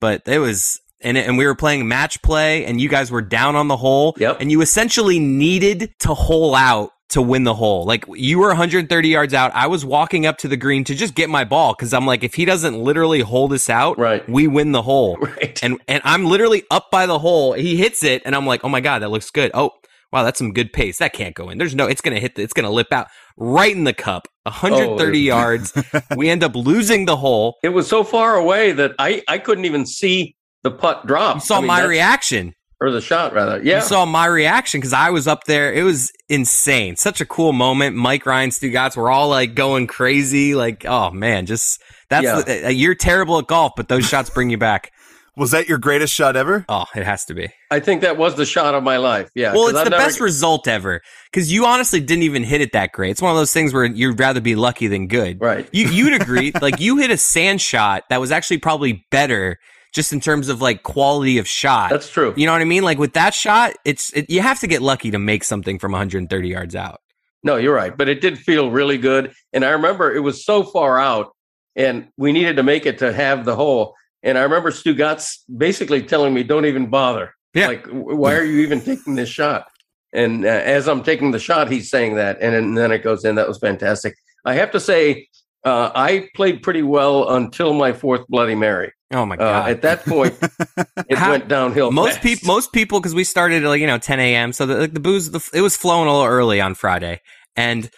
but 0.00 0.22
it 0.26 0.38
was, 0.38 0.80
and, 1.00 1.16
it, 1.16 1.26
and 1.26 1.38
we 1.38 1.46
were 1.46 1.54
playing 1.54 1.86
match 1.86 2.22
play 2.22 2.64
and 2.64 2.80
you 2.80 2.88
guys 2.88 3.10
were 3.10 3.22
down 3.22 3.56
on 3.56 3.68
the 3.68 3.76
hole. 3.76 4.14
Yep. 4.18 4.38
And 4.40 4.50
you 4.50 4.60
essentially 4.62 5.18
needed 5.18 5.92
to 6.00 6.14
hole 6.14 6.54
out 6.54 6.90
to 7.10 7.22
win 7.22 7.44
the 7.44 7.54
hole. 7.54 7.84
Like 7.84 8.04
you 8.14 8.38
were 8.38 8.48
130 8.48 9.08
yards 9.08 9.34
out. 9.34 9.50
I 9.54 9.66
was 9.66 9.84
walking 9.84 10.26
up 10.26 10.38
to 10.38 10.48
the 10.48 10.56
green 10.56 10.84
to 10.84 10.94
just 10.94 11.14
get 11.14 11.28
my 11.30 11.44
ball 11.44 11.74
because 11.74 11.92
I'm 11.92 12.06
like, 12.06 12.22
if 12.24 12.34
he 12.34 12.44
doesn't 12.44 12.78
literally 12.78 13.20
hold 13.20 13.52
us 13.52 13.68
out, 13.70 13.98
Right. 13.98 14.26
we 14.28 14.46
win 14.46 14.72
the 14.72 14.82
hole. 14.82 15.16
Right. 15.20 15.58
And 15.62 15.80
and 15.88 16.00
I'm 16.04 16.24
literally 16.24 16.64
up 16.70 16.90
by 16.90 17.06
the 17.06 17.18
hole. 17.18 17.52
He 17.52 17.76
hits 17.76 18.02
it, 18.02 18.22
and 18.24 18.34
I'm 18.34 18.46
like, 18.46 18.64
oh 18.64 18.68
my 18.68 18.80
god, 18.80 19.00
that 19.02 19.10
looks 19.10 19.30
good. 19.30 19.50
Oh 19.54 19.72
wow, 20.12 20.22
that's 20.24 20.38
some 20.38 20.52
good 20.52 20.72
pace. 20.72 20.98
That 20.98 21.12
can't 21.12 21.34
go 21.34 21.50
in. 21.50 21.58
There's 21.58 21.74
no. 21.74 21.86
It's 21.86 22.00
gonna 22.00 22.18
hit. 22.20 22.34
The, 22.36 22.42
it's 22.42 22.52
gonna 22.52 22.70
lip 22.70 22.92
out 22.92 23.08
right 23.36 23.74
in 23.74 23.84
the 23.84 23.92
cup. 23.92 24.26
130 24.44 24.96
Oh, 24.98 25.36
yards. 25.36 25.72
We 26.16 26.28
end 26.28 26.42
up 26.42 26.54
losing 26.56 27.04
the 27.06 27.16
hole. 27.16 27.56
it 27.62 27.68
was 27.70 27.86
so 27.88 28.02
far 28.04 28.36
away 28.36 28.72
that 28.72 28.92
I 28.98 29.22
I 29.28 29.38
couldn't 29.38 29.64
even 29.64 29.86
see 29.86 30.36
the 30.62 30.70
putt 30.70 31.06
drop. 31.06 31.36
You 31.36 31.40
saw 31.40 31.56
I 31.56 31.60
mean, 31.60 31.66
my 31.68 31.84
reaction. 31.84 32.54
Or 32.82 32.90
the 32.90 33.00
shot 33.02 33.34
rather. 33.34 33.62
Yeah. 33.62 33.76
You 33.76 33.82
saw 33.82 34.06
my 34.06 34.24
reaction 34.26 34.80
because 34.80 34.94
I 34.94 35.10
was 35.10 35.26
up 35.26 35.44
there. 35.44 35.70
It 35.72 35.82
was 35.82 36.12
insane. 36.30 36.96
Such 36.96 37.20
a 37.20 37.26
cool 37.26 37.52
moment. 37.52 37.94
Mike 37.94 38.24
Ryan, 38.24 38.48
Stugotz, 38.50 38.96
we're 38.96 39.10
all 39.10 39.28
like 39.28 39.54
going 39.54 39.86
crazy. 39.86 40.54
Like, 40.54 40.86
oh 40.86 41.10
man, 41.10 41.44
just 41.44 41.82
that's 42.08 42.24
Yeah. 42.24 42.40
the, 42.40 42.66
uh, 42.66 42.70
you're 42.70 42.94
terrible 42.94 43.38
at 43.38 43.46
golf, 43.48 43.72
but 43.76 43.88
those 43.88 44.08
shots 44.08 44.30
bring 44.30 44.48
you 44.48 44.56
back. 44.58 44.92
Was 45.36 45.52
that 45.52 45.68
your 45.68 45.78
greatest 45.78 46.12
shot 46.12 46.36
ever? 46.36 46.64
Oh, 46.68 46.84
it 46.94 47.04
has 47.04 47.24
to 47.26 47.34
be. 47.34 47.48
I 47.70 47.80
think 47.80 48.00
that 48.02 48.18
was 48.18 48.34
the 48.34 48.44
shot 48.44 48.74
of 48.74 48.82
my 48.82 48.96
life. 48.98 49.30
Yeah. 49.34 49.52
Well, 49.54 49.68
it's 49.68 49.78
I've 49.78 49.84
the 49.84 49.90
never- 49.90 50.02
best 50.02 50.20
result 50.20 50.66
ever 50.68 51.00
because 51.30 51.50
you 51.52 51.64
honestly 51.66 52.00
didn't 52.00 52.24
even 52.24 52.42
hit 52.42 52.60
it 52.60 52.72
that 52.72 52.92
great. 52.92 53.12
It's 53.12 53.22
one 53.22 53.30
of 53.30 53.38
those 53.38 53.52
things 53.52 53.72
where 53.72 53.84
you'd 53.84 54.18
rather 54.18 54.40
be 54.40 54.54
lucky 54.56 54.86
than 54.88 55.06
good. 55.06 55.40
Right. 55.40 55.66
You 55.72 55.86
you'd 55.88 56.14
agree. 56.20 56.52
like 56.60 56.80
you 56.80 56.96
hit 56.98 57.10
a 57.10 57.16
sand 57.16 57.60
shot 57.60 58.04
that 58.10 58.20
was 58.20 58.32
actually 58.32 58.58
probably 58.58 59.06
better 59.10 59.58
just 59.92 60.12
in 60.12 60.20
terms 60.20 60.48
of 60.48 60.60
like 60.62 60.82
quality 60.82 61.38
of 61.38 61.48
shot. 61.48 61.90
That's 61.90 62.08
true. 62.08 62.32
you 62.36 62.46
know 62.46 62.52
what 62.52 62.60
I 62.60 62.64
mean? 62.64 62.82
Like 62.82 62.98
with 62.98 63.14
that 63.14 63.34
shot, 63.34 63.74
it's 63.84 64.12
it, 64.12 64.30
you 64.30 64.40
have 64.40 64.60
to 64.60 64.66
get 64.66 64.82
lucky 64.82 65.10
to 65.10 65.18
make 65.18 65.44
something 65.44 65.78
from 65.78 65.92
130 65.92 66.48
yards 66.48 66.74
out. 66.76 67.00
No, 67.42 67.56
you're 67.56 67.74
right. 67.74 67.96
But 67.96 68.08
it 68.08 68.20
did 68.20 68.38
feel 68.38 68.70
really 68.70 68.98
good. 68.98 69.32
And 69.52 69.64
I 69.64 69.70
remember 69.70 70.14
it 70.14 70.20
was 70.20 70.44
so 70.44 70.62
far 70.62 70.98
out 70.98 71.34
and 71.74 72.08
we 72.16 72.32
needed 72.32 72.56
to 72.56 72.62
make 72.62 72.84
it 72.86 72.98
to 72.98 73.12
have 73.12 73.44
the 73.44 73.56
hole. 73.56 73.94
And 74.22 74.36
I 74.36 74.42
remember 74.42 74.70
Stugotz 74.70 75.38
basically 75.56 76.02
telling 76.02 76.34
me, 76.34 76.42
don't 76.42 76.66
even 76.66 76.88
bother. 76.90 77.34
Yeah. 77.54 77.68
Like, 77.68 77.86
why 77.88 78.34
are 78.34 78.44
you 78.44 78.60
even 78.60 78.80
taking 78.82 79.14
this 79.14 79.30
shot? 79.30 79.68
And 80.12 80.44
uh, 80.44 80.48
as 80.48 80.86
I'm 80.88 81.02
taking 81.02 81.30
the 81.30 81.38
shot, 81.38 81.70
he's 81.70 81.88
saying 81.88 82.16
that. 82.16 82.38
And, 82.42 82.54
then- 82.54 82.74
then 82.74 82.92
it 82.92 82.98
goes 83.02 83.24
in. 83.24 83.36
That 83.36 83.48
was 83.48 83.58
fantastic. 83.58 84.14
I 84.44 84.54
have 84.54 84.70
to 84.72 84.80
say, 84.80 85.28
uh, 85.64 85.90
I 85.94 86.28
played 86.34 86.62
pretty 86.62 86.82
well 86.82 87.30
until 87.30 87.72
my 87.72 87.92
fourth 87.92 88.26
Bloody 88.28 88.54
Mary. 88.54 88.92
Oh 89.12 89.26
my 89.26 89.34
Uh, 89.34 89.38
god! 89.38 89.70
at 89.70 89.82
that 89.82 90.04
point, 90.04 90.38
it 91.08 91.18
How- 91.18 91.30
went 91.32 91.48
downhill. 91.48 91.90
most 91.90 92.20
people, 92.20 92.46
most 92.46 92.72
people, 92.72 93.00
because 93.00 93.14
we 93.14 93.24
started 93.24 93.64
at 93.64 93.68
like 93.68 93.80
you 93.80 93.86
know 93.86 93.98
10 93.98 94.20
a.m. 94.20 94.52
So 94.52 94.66
the 94.66 94.74
like, 94.82 94.94
the 94.94 95.00
booze, 95.00 95.30
the, 95.30 95.40
it 95.52 95.62
was 95.62 95.76
flowing 95.76 96.08
a 96.08 96.12
little 96.12 96.26
early 96.26 96.60
on 96.60 96.74
Friday, 96.74 97.20
and 97.56 97.90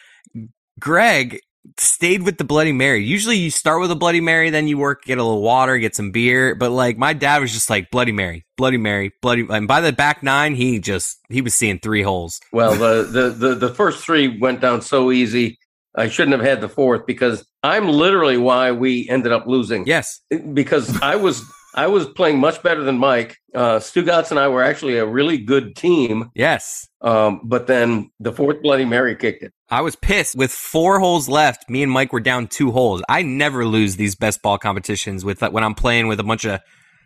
Greg 0.80 1.40
stayed 1.78 2.22
with 2.22 2.38
the 2.38 2.44
Bloody 2.44 2.72
Mary. 2.72 3.04
Usually, 3.04 3.36
you 3.36 3.50
start 3.50 3.80
with 3.80 3.90
a 3.90 3.94
Bloody 3.94 4.20
Mary, 4.20 4.50
then 4.50 4.66
you 4.68 4.78
work, 4.78 5.04
get 5.04 5.18
a 5.18 5.22
little 5.22 5.42
water, 5.42 5.78
get 5.78 5.94
some 5.94 6.10
beer. 6.10 6.54
But 6.54 6.70
like 6.70 6.96
my 6.96 7.12
dad 7.12 7.40
was 7.40 7.52
just 7.52 7.70
like 7.70 7.90
Bloody 7.90 8.12
Mary, 8.12 8.44
Bloody 8.56 8.78
Mary, 8.78 9.12
Bloody. 9.22 9.46
And 9.48 9.68
by 9.68 9.80
the 9.80 9.92
back 9.92 10.22
nine, 10.22 10.54
he 10.54 10.78
just 10.80 11.18
he 11.28 11.40
was 11.42 11.54
seeing 11.54 11.78
three 11.78 12.02
holes. 12.02 12.40
Well, 12.52 12.74
the, 12.74 13.02
the 13.10 13.30
the 13.30 13.54
the 13.54 13.74
first 13.74 14.04
three 14.04 14.38
went 14.38 14.60
down 14.60 14.82
so 14.82 15.12
easy. 15.12 15.58
I 15.94 16.08
shouldn't 16.08 16.36
have 16.36 16.46
had 16.46 16.60
the 16.60 16.68
fourth 16.68 17.06
because 17.06 17.46
I'm 17.62 17.88
literally 17.88 18.38
why 18.38 18.72
we 18.72 19.08
ended 19.08 19.32
up 19.32 19.46
losing. 19.46 19.86
Yes, 19.86 20.20
because 20.52 21.00
I 21.02 21.16
was 21.16 21.44
I 21.74 21.86
was 21.86 22.06
playing 22.06 22.38
much 22.38 22.62
better 22.62 22.82
than 22.82 22.98
Mike. 22.98 23.38
Uh, 23.54 23.78
Stugotz 23.78 24.30
and 24.30 24.38
I 24.38 24.48
were 24.48 24.62
actually 24.62 24.98
a 24.98 25.06
really 25.06 25.38
good 25.38 25.74
team. 25.76 26.30
yes. 26.34 26.86
Um, 27.00 27.40
but 27.44 27.66
then 27.66 28.10
the 28.20 28.32
fourth 28.32 28.62
Bloody 28.62 28.84
Mary 28.84 29.16
kicked 29.16 29.42
it. 29.42 29.52
I 29.68 29.80
was 29.80 29.96
pissed. 29.96 30.36
With 30.36 30.52
four 30.52 31.00
holes 31.00 31.28
left, 31.28 31.68
me 31.68 31.82
and 31.82 31.90
Mike 31.90 32.12
were 32.12 32.20
down 32.20 32.46
two 32.46 32.70
holes. 32.70 33.02
I 33.08 33.22
never 33.22 33.66
lose 33.66 33.96
these 33.96 34.14
best 34.14 34.40
ball 34.42 34.58
competitions 34.58 35.24
with 35.24 35.42
when 35.42 35.64
I'm 35.64 35.74
playing 35.74 36.06
with 36.06 36.20
a 36.20 36.24
bunch 36.24 36.44
of, 36.44 36.60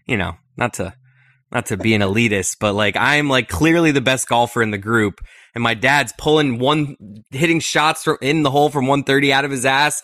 you 0.06 0.16
know, 0.16 0.34
not 0.56 0.74
to 0.74 0.92
not 1.56 1.66
to 1.66 1.76
be 1.78 1.94
an 1.94 2.02
elitist, 2.02 2.56
but 2.60 2.74
like 2.74 2.96
I'm 2.96 3.28
like 3.30 3.48
clearly 3.48 3.90
the 3.90 4.02
best 4.02 4.28
golfer 4.28 4.62
in 4.62 4.70
the 4.70 4.78
group. 4.78 5.20
And 5.54 5.62
my 5.62 5.72
dad's 5.72 6.12
pulling 6.18 6.58
one, 6.58 6.96
hitting 7.30 7.60
shots 7.60 8.02
from 8.02 8.18
in 8.20 8.42
the 8.42 8.50
hole 8.50 8.68
from 8.68 8.86
130 8.86 9.32
out 9.32 9.46
of 9.46 9.50
his 9.50 9.64
ass, 9.64 10.02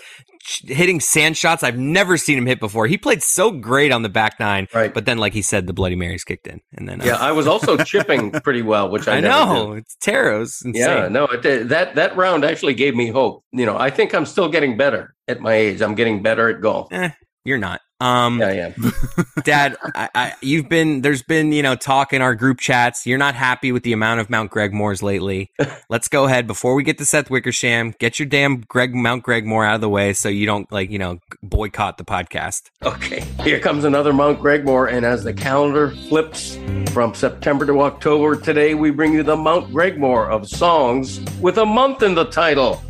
hitting 0.64 0.98
sand 0.98 1.36
shots 1.36 1.62
I've 1.62 1.76
never 1.76 2.16
seen 2.16 2.38
him 2.38 2.46
hit 2.46 2.58
before. 2.58 2.86
He 2.86 2.96
played 2.96 3.22
so 3.22 3.50
great 3.50 3.92
on 3.92 4.00
the 4.00 4.08
back 4.08 4.40
nine, 4.40 4.66
Right. 4.72 4.94
But 4.94 5.04
then, 5.04 5.18
like 5.18 5.34
he 5.34 5.42
said, 5.42 5.66
the 5.66 5.74
Bloody 5.74 5.94
Marys 5.94 6.24
kicked 6.24 6.46
in, 6.46 6.62
and 6.72 6.88
then 6.88 7.02
uh, 7.02 7.04
Yeah, 7.04 7.16
I 7.16 7.32
was 7.32 7.46
also 7.46 7.76
chipping 7.84 8.30
pretty 8.30 8.62
well, 8.62 8.88
which 8.88 9.06
I, 9.06 9.18
I 9.18 9.20
know 9.20 9.74
did. 9.74 9.82
it's 9.82 9.96
Taro's 9.96 10.62
insane. 10.64 10.82
Yeah, 10.82 11.08
no, 11.08 11.26
it, 11.26 11.42
that 11.68 11.96
that 11.96 12.16
round 12.16 12.46
actually 12.46 12.72
gave 12.72 12.94
me 12.94 13.10
hope. 13.10 13.44
You 13.52 13.66
know, 13.66 13.76
I 13.76 13.90
think 13.90 14.14
I'm 14.14 14.24
still 14.24 14.48
getting 14.48 14.78
better 14.78 15.14
at 15.28 15.42
my 15.42 15.52
age. 15.52 15.82
I'm 15.82 15.94
getting 15.96 16.22
better 16.22 16.48
at 16.48 16.62
golf. 16.62 16.90
Eh, 16.90 17.10
you're 17.44 17.58
not. 17.58 17.82
Um, 18.02 18.40
Yeah, 18.40 18.52
yeah. 18.52 18.90
Dad, 19.44 19.76
I, 19.94 20.08
I, 20.12 20.34
you've 20.42 20.68
been 20.68 21.02
there's 21.02 21.22
been 21.22 21.52
you 21.52 21.62
know 21.62 21.76
talk 21.76 22.12
in 22.12 22.20
our 22.20 22.34
group 22.34 22.58
chats. 22.58 23.06
You're 23.06 23.18
not 23.18 23.36
happy 23.36 23.70
with 23.70 23.84
the 23.84 23.92
amount 23.92 24.18
of 24.20 24.28
Mount 24.28 24.50
Gregmores 24.50 25.02
lately. 25.02 25.50
Let's 25.88 26.08
go 26.08 26.24
ahead 26.24 26.48
before 26.48 26.74
we 26.74 26.82
get 26.82 26.98
to 26.98 27.04
Seth 27.04 27.30
Wickersham. 27.30 27.94
Get 28.00 28.18
your 28.18 28.26
damn 28.26 28.62
Greg 28.62 28.92
Mount 28.92 29.22
Gregmore 29.22 29.64
out 29.64 29.76
of 29.76 29.80
the 29.80 29.88
way 29.88 30.12
so 30.14 30.28
you 30.28 30.46
don't 30.46 30.70
like 30.72 30.90
you 30.90 30.98
know 30.98 31.20
boycott 31.44 31.96
the 31.96 32.04
podcast. 32.04 32.70
Okay, 32.82 33.20
here 33.44 33.60
comes 33.60 33.84
another 33.84 34.12
Mount 34.12 34.40
Gregmore, 34.40 34.92
and 34.92 35.06
as 35.06 35.22
the 35.22 35.32
calendar 35.32 35.92
flips 36.08 36.58
from 36.90 37.14
September 37.14 37.64
to 37.66 37.82
October, 37.82 38.34
today 38.34 38.74
we 38.74 38.90
bring 38.90 39.12
you 39.12 39.22
the 39.22 39.36
Mount 39.36 39.70
Gregmore 39.72 40.28
of 40.28 40.48
songs 40.48 41.20
with 41.40 41.58
a 41.58 41.66
month 41.66 42.02
in 42.02 42.16
the 42.16 42.24
title. 42.24 42.82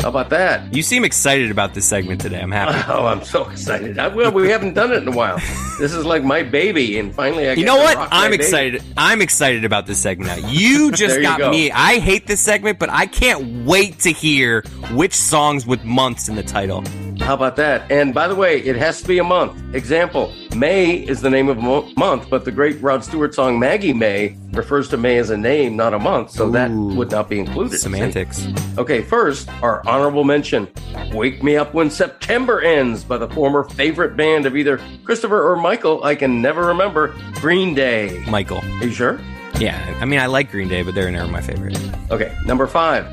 How 0.00 0.10
about 0.10 0.30
that? 0.30 0.72
You 0.74 0.82
seem 0.82 1.04
excited 1.04 1.50
about 1.50 1.74
this 1.74 1.84
segment 1.86 2.20
today. 2.20 2.40
I'm 2.40 2.50
happy. 2.52 2.76
Oh, 2.92 3.06
I'm 3.06 3.24
so 3.24 3.48
excited! 3.48 3.98
I, 3.98 4.08
well, 4.08 4.30
we 4.30 4.48
haven't 4.48 4.74
done 4.74 4.92
it 4.92 5.02
in 5.02 5.08
a 5.08 5.16
while. 5.16 5.38
This 5.78 5.92
is 5.92 6.04
like 6.04 6.22
my 6.22 6.42
baby, 6.42 6.98
and 6.98 7.14
finally, 7.14 7.46
I 7.48 7.50
You 7.50 7.56
get 7.56 7.66
know 7.66 7.76
what? 7.76 7.96
I'm 8.12 8.30
baby. 8.30 8.42
excited. 8.44 8.82
I'm 8.96 9.20
excited 9.20 9.64
about 9.64 9.86
this 9.86 9.98
segment 10.00 10.40
now. 10.42 10.48
You 10.48 10.90
just 10.92 11.14
There 11.14 11.18
you 11.18 11.22
got 11.22 11.38
go. 11.38 11.50
me. 11.50 11.70
I 11.70 11.98
hate 11.98 12.26
this 12.26 12.40
segment, 12.40 12.78
but 12.78 12.90
I 12.90 13.06
can't 13.06 13.64
wait 13.66 13.98
to 14.00 14.12
hear 14.12 14.62
which 14.92 15.14
songs 15.14 15.66
with 15.66 15.82
months 15.84 16.28
in 16.28 16.36
the 16.36 16.42
title. 16.42 16.84
How 17.26 17.34
about 17.34 17.56
that? 17.56 17.90
And 17.90 18.14
by 18.14 18.28
the 18.28 18.36
way, 18.36 18.60
it 18.60 18.76
has 18.76 19.02
to 19.02 19.08
be 19.08 19.18
a 19.18 19.24
month. 19.24 19.60
Example: 19.74 20.32
May 20.54 20.94
is 20.94 21.20
the 21.20 21.28
name 21.28 21.48
of 21.48 21.58
a 21.58 21.60
mo- 21.60 21.90
month, 21.96 22.30
but 22.30 22.44
the 22.44 22.52
great 22.52 22.80
Rod 22.80 23.02
Stewart 23.02 23.34
song 23.34 23.58
"Maggie 23.58 23.92
May" 23.92 24.36
refers 24.52 24.88
to 24.90 24.96
May 24.96 25.18
as 25.18 25.30
a 25.30 25.36
name, 25.36 25.74
not 25.74 25.92
a 25.92 25.98
month, 25.98 26.30
so 26.30 26.48
that 26.50 26.70
would 26.70 27.10
not 27.10 27.28
be 27.28 27.40
included. 27.40 27.78
Semantics. 27.78 28.46
Okay, 28.78 29.02
first, 29.02 29.48
our 29.60 29.84
honorable 29.88 30.22
mention 30.22 30.68
Wake 31.12 31.42
Me 31.42 31.56
Up 31.56 31.74
When 31.74 31.90
September 31.90 32.60
Ends 32.60 33.02
by 33.02 33.18
the 33.18 33.28
former 33.30 33.64
favorite 33.70 34.16
band 34.16 34.46
of 34.46 34.54
either 34.56 34.80
Christopher 35.02 35.50
or 35.50 35.56
Michael, 35.56 36.04
I 36.04 36.14
can 36.14 36.40
never 36.40 36.64
remember, 36.66 37.12
Green 37.40 37.74
Day. 37.74 38.22
Michael. 38.28 38.60
Are 38.80 38.84
you 38.84 38.92
sure? 38.92 39.18
Yeah, 39.58 39.98
I 40.00 40.04
mean, 40.04 40.20
I 40.20 40.26
like 40.26 40.52
Green 40.52 40.68
Day, 40.68 40.82
but 40.82 40.94
they're 40.94 41.10
never 41.10 41.26
my 41.28 41.40
favorite. 41.40 41.76
Okay, 42.12 42.32
number 42.46 42.68
five, 42.68 43.04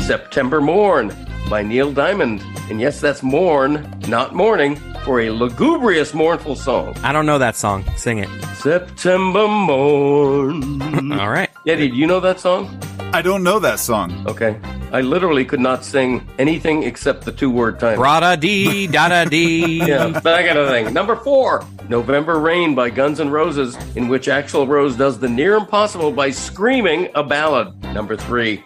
September 0.00 0.62
Morn 0.62 1.12
by 1.48 1.62
Neil 1.62 1.92
Diamond. 1.92 2.42
And 2.70 2.80
yes, 2.80 3.00
that's 3.00 3.22
morn, 3.22 3.88
not 4.08 4.34
morning, 4.34 4.76
for 5.04 5.20
a 5.20 5.30
lugubrious, 5.30 6.12
mournful 6.14 6.56
song. 6.56 6.96
I 7.02 7.12
don't 7.12 7.26
know 7.26 7.38
that 7.38 7.56
song. 7.56 7.84
Sing 7.96 8.18
it. 8.18 8.28
September 8.56 9.48
Morn. 9.48 11.12
All 11.18 11.30
right. 11.30 11.50
Eddie, 11.66 11.88
do 11.88 11.96
you 11.96 12.06
know 12.06 12.20
that 12.20 12.40
song? 12.40 12.78
I 13.12 13.22
don't 13.22 13.42
know 13.42 13.58
that 13.58 13.78
song. 13.78 14.26
Okay. 14.28 14.58
I 14.92 15.00
literally 15.02 15.44
could 15.44 15.60
not 15.60 15.84
sing 15.84 16.26
anything 16.38 16.82
except 16.82 17.24
the 17.24 17.32
two 17.32 17.50
word 17.50 17.78
title. 17.78 18.02
Brada 18.02 18.38
dee 18.38 18.86
da 18.86 19.08
da 19.10 19.24
dee. 19.24 19.78
yeah, 19.86 20.08
that 20.08 20.46
kind 20.46 20.58
of 20.58 20.68
thing. 20.68 20.92
Number 20.94 21.14
four, 21.16 21.64
November 21.88 22.38
Rain 22.40 22.74
by 22.74 22.88
Guns 22.90 23.20
N' 23.20 23.30
Roses, 23.30 23.76
in 23.96 24.08
which 24.08 24.26
Axl 24.28 24.66
Rose 24.66 24.96
does 24.96 25.18
the 25.18 25.28
near 25.28 25.56
impossible 25.56 26.10
by 26.12 26.30
screaming 26.30 27.08
a 27.14 27.22
ballad. 27.22 27.74
Number 27.94 28.16
three, 28.16 28.62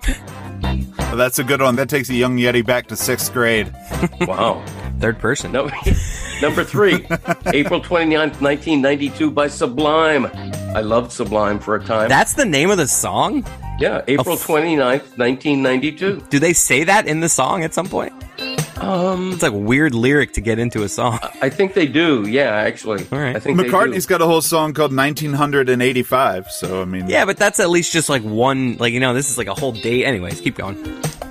Well, 1.12 1.18
that's 1.18 1.38
a 1.38 1.44
good 1.44 1.61
one. 1.61 1.77
That 1.77 1.90
takes 1.90 2.09
a 2.09 2.14
young 2.14 2.38
Yeti 2.38 2.64
back 2.64 2.87
to 2.87 2.96
sixth 2.96 3.35
grade. 3.35 3.70
wow. 4.22 4.64
Third 4.98 5.18
person. 5.18 5.53
No, 5.53 5.70
number 6.40 6.64
three, 6.64 6.94
April 7.53 7.83
29th, 7.83 8.40
1992 8.40 9.31
by 9.31 9.46
Sublime. 9.46 10.25
I 10.75 10.81
loved 10.81 11.12
Sublime 11.12 11.59
for 11.59 11.75
a 11.75 11.85
time. 11.85 12.09
That's 12.09 12.33
the 12.33 12.46
name 12.46 12.70
of 12.70 12.79
the 12.79 12.88
song? 12.88 13.44
yeah, 13.79 14.01
April 14.09 14.37
29th, 14.37 15.18
1992. 15.18 16.29
Do 16.31 16.38
they 16.38 16.55
say 16.55 16.83
that 16.85 17.07
in 17.07 17.20
the 17.20 17.29
song 17.29 17.62
at 17.62 17.75
some 17.75 17.88
point? 17.88 18.14
Um, 18.83 19.33
It's 19.33 19.42
like 19.42 19.53
weird 19.55 19.95
lyric 19.95 20.33
to 20.35 20.40
get 20.40 20.59
into 20.59 20.83
a 20.83 20.88
song. 20.88 21.18
I 21.40 21.49
think 21.49 21.75
they 21.75 21.87
do. 21.87 22.29
Yeah, 22.29 22.51
actually. 22.55 23.07
All 23.12 23.18
right. 23.18 23.37
I 23.37 23.38
think 23.38 23.59
McCartney's 23.59 24.07
got 24.07 24.21
a 24.21 24.27
whole 24.27 24.42
song 24.42 24.75
called 24.75 24.95
1985. 24.95 26.51
So, 26.51 26.83
I 26.83 26.85
mean, 26.85 27.09
Yeah, 27.09 27.25
but 27.25 27.37
that's 27.37 27.61
at 27.61 27.71
least 27.71 27.92
just 27.92 28.09
like 28.09 28.23
one, 28.23 28.77
like, 28.79 28.92
you 28.92 29.01
know, 29.01 29.14
this 29.14 29.31
is 29.31 29.38
like 29.38 29.47
a 29.49 29.55
whole 29.55 29.73
day. 29.73 30.05
Anyways, 30.05 30.40
keep 30.40 30.57
going. 30.57 30.77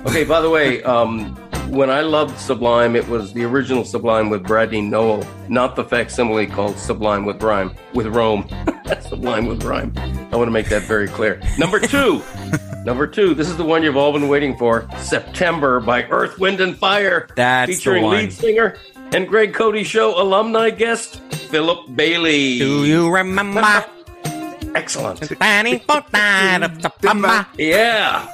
Okay, 0.06 0.24
by 0.24 0.40
the 0.40 0.50
way, 0.50 0.82
um, 0.82 1.34
when 1.68 1.90
I 1.90 2.00
loved 2.00 2.36
Sublime, 2.38 2.96
it 2.96 3.06
was 3.08 3.32
the 3.32 3.44
original 3.44 3.84
Sublime 3.84 4.30
with 4.30 4.42
Bradley 4.42 4.80
Nowell, 4.80 5.24
not 5.48 5.76
the 5.76 5.84
facsimile 5.84 6.46
called 6.46 6.76
Sublime 6.76 7.24
with 7.24 7.42
Rhyme, 7.42 7.72
with 7.94 8.06
Rome. 8.08 8.48
Sublime 9.08 9.46
with 9.46 9.62
Rhyme. 9.62 9.92
I 10.32 10.36
want 10.36 10.48
to 10.48 10.52
make 10.52 10.68
that 10.70 10.82
very 10.82 11.06
clear. 11.08 11.40
Number 11.58 11.78
two, 11.78 12.22
number 12.84 13.06
two, 13.06 13.34
this 13.34 13.48
is 13.48 13.56
the 13.56 13.64
one 13.64 13.82
you've 13.82 13.96
all 13.96 14.12
been 14.12 14.28
waiting 14.28 14.56
for 14.56 14.88
September 14.98 15.80
by 15.80 16.04
Earth, 16.04 16.38
Wind, 16.38 16.60
and 16.60 16.76
Fire. 16.76 17.28
That's 17.36 17.68
the 17.70 17.76
featuring 17.76 18.04
one. 18.04 18.16
lead 18.16 18.32
singer 18.32 18.76
and 19.12 19.28
Greg 19.28 19.52
Cote 19.52 19.84
Show 19.86 20.20
alumni 20.20 20.70
guest, 20.70 21.20
Philip 21.50 21.94
Bailey. 21.94 22.58
Do 22.58 22.84
you 22.84 23.12
remember? 23.14 23.60
Excellent. 24.74 25.20
24th 25.20 26.64
of 26.64 26.82
September? 26.82 27.46
Yeah. 27.58 28.26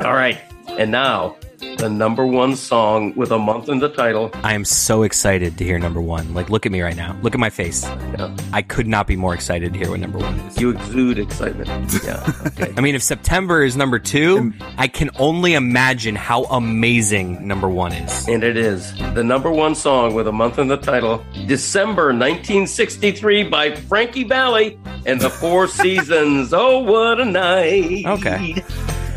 all 0.00 0.12
right. 0.12 0.40
And 0.68 0.92
now, 0.92 1.36
the 1.58 1.88
number 1.88 2.26
one 2.26 2.56
song 2.56 3.14
with 3.16 3.30
a 3.30 3.38
month 3.38 3.68
in 3.68 3.78
the 3.78 3.88
title. 3.88 4.30
I 4.42 4.54
am 4.54 4.64
so 4.64 5.02
excited 5.02 5.56
to 5.58 5.64
hear 5.64 5.78
number 5.78 6.00
one. 6.00 6.34
Like, 6.34 6.50
look 6.50 6.66
at 6.66 6.72
me 6.72 6.80
right 6.82 6.96
now. 6.96 7.18
Look 7.22 7.34
at 7.34 7.40
my 7.40 7.50
face. 7.50 7.84
Yeah. 7.84 8.34
I 8.52 8.62
could 8.62 8.86
not 8.86 9.06
be 9.06 9.16
more 9.16 9.34
excited 9.34 9.72
to 9.72 9.78
hear 9.78 9.90
what 9.90 10.00
number 10.00 10.18
one 10.18 10.34
is. 10.40 10.58
You 10.60 10.70
exude 10.70 11.18
excitement. 11.18 11.68
Yeah. 12.04 12.32
Okay. 12.46 12.72
I 12.76 12.80
mean, 12.80 12.94
if 12.94 13.02
September 13.02 13.62
is 13.62 13.76
number 13.76 13.98
two, 13.98 14.52
I 14.78 14.88
can 14.88 15.10
only 15.18 15.54
imagine 15.54 16.14
how 16.16 16.44
amazing 16.44 17.46
number 17.46 17.68
one 17.68 17.92
is. 17.92 18.28
and 18.28 18.42
it 18.42 18.56
is 18.56 18.94
the 19.14 19.24
number 19.24 19.50
one 19.50 19.74
song 19.74 20.14
with 20.14 20.26
a 20.28 20.32
month 20.32 20.58
in 20.58 20.68
the 20.68 20.76
title, 20.76 21.24
December 21.46 22.06
1963 22.06 23.44
by 23.44 23.74
Frankie 23.74 24.24
Valli 24.24 24.78
and 25.06 25.20
the 25.20 25.30
Four 25.30 25.66
Seasons. 25.68 26.52
Oh, 26.52 26.78
what 26.80 27.20
a 27.20 27.24
night. 27.24 28.04
Okay. 28.06 28.54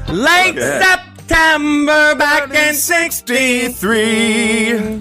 Late 0.10 0.58
Okay. 0.58 0.80
September 1.30 2.15
back 2.15 2.52
in 2.56 2.74
63. 2.74 5.00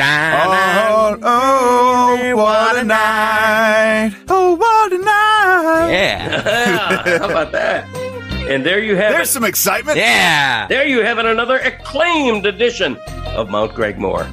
Oh, 0.00 1.18
oh, 1.22 2.32
what 2.34 2.78
a 2.78 2.84
night. 2.84 4.14
Oh, 4.28 4.54
what 4.54 4.92
a 4.92 4.98
night. 4.98 5.90
Yeah. 5.92 7.18
How 7.18 7.28
about 7.28 7.52
that? 7.52 7.84
And 8.48 8.64
there 8.64 8.82
you 8.82 8.96
have 8.96 9.12
There's 9.12 9.28
it. 9.28 9.32
some 9.32 9.44
excitement. 9.44 9.98
Yeah. 9.98 10.66
There 10.68 10.86
you 10.88 11.02
have 11.02 11.18
it. 11.18 11.26
Another 11.26 11.58
acclaimed 11.58 12.46
edition 12.46 12.96
of 13.26 13.50
Mount 13.50 13.72
Gregmore. 13.72 14.26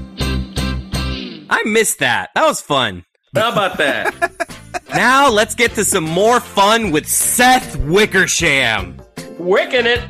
I 1.49 1.61
missed 1.65 1.99
that. 1.99 2.29
That 2.35 2.45
was 2.45 2.61
fun. 2.61 3.03
How 3.35 3.51
about 3.51 3.77
that? 3.79 4.45
Now 4.89 5.29
let's 5.29 5.55
get 5.55 5.73
to 5.75 5.83
some 5.83 6.03
more 6.03 6.39
fun 6.39 6.91
with 6.91 7.07
Seth 7.07 7.75
Wickersham. 7.77 9.01
Wicking 9.37 9.85
it. 9.85 10.01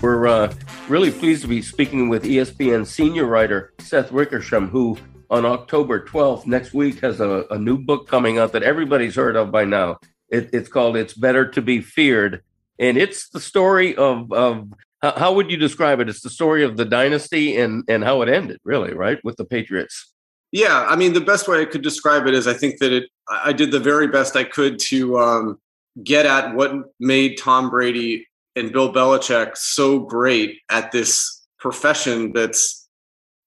We're 0.00 0.28
uh, 0.28 0.54
really 0.88 1.10
pleased 1.10 1.42
to 1.42 1.48
be 1.48 1.60
speaking 1.60 2.08
with 2.08 2.22
ESPN 2.22 2.86
senior 2.86 3.26
writer 3.26 3.72
Seth 3.80 4.12
Wickersham, 4.12 4.68
who 4.68 4.96
on 5.28 5.44
October 5.44 6.04
12th, 6.06 6.46
next 6.46 6.72
week, 6.72 7.00
has 7.00 7.20
a, 7.20 7.46
a 7.50 7.58
new 7.58 7.76
book 7.76 8.06
coming 8.06 8.38
out 8.38 8.52
that 8.52 8.62
everybody's 8.62 9.16
heard 9.16 9.34
of 9.34 9.50
by 9.50 9.64
now. 9.64 9.98
It, 10.28 10.50
it's 10.52 10.68
called 10.68 10.96
It's 10.96 11.14
Better 11.14 11.48
to 11.50 11.60
Be 11.60 11.80
Feared. 11.80 12.42
And 12.78 12.96
it's 12.96 13.28
the 13.30 13.40
story 13.40 13.96
of, 13.96 14.32
of 14.32 14.72
how, 15.02 15.18
how 15.18 15.32
would 15.34 15.50
you 15.50 15.56
describe 15.56 15.98
it? 15.98 16.08
It's 16.08 16.22
the 16.22 16.30
story 16.30 16.62
of 16.62 16.76
the 16.76 16.84
dynasty 16.84 17.56
and, 17.56 17.82
and 17.88 18.04
how 18.04 18.22
it 18.22 18.28
ended, 18.28 18.60
really, 18.62 18.94
right? 18.94 19.18
With 19.24 19.36
the 19.36 19.44
Patriots. 19.44 20.14
Yeah, 20.52 20.86
I 20.88 20.94
mean, 20.94 21.12
the 21.12 21.20
best 21.20 21.48
way 21.48 21.60
I 21.60 21.64
could 21.64 21.82
describe 21.82 22.28
it 22.28 22.34
is 22.34 22.46
I 22.46 22.54
think 22.54 22.78
that 22.78 22.92
it. 22.92 23.04
I 23.28 23.52
did 23.52 23.72
the 23.72 23.80
very 23.80 24.06
best 24.06 24.36
I 24.36 24.44
could 24.44 24.78
to 24.86 25.18
um, 25.18 25.58
get 26.04 26.24
at 26.24 26.54
what 26.54 26.72
made 27.00 27.36
Tom 27.36 27.68
Brady 27.68 28.27
and 28.58 28.72
Bill 28.72 28.92
Belichick 28.92 29.56
so 29.56 30.00
great 30.00 30.58
at 30.68 30.92
this 30.92 31.46
profession 31.58 32.32
that's 32.32 32.88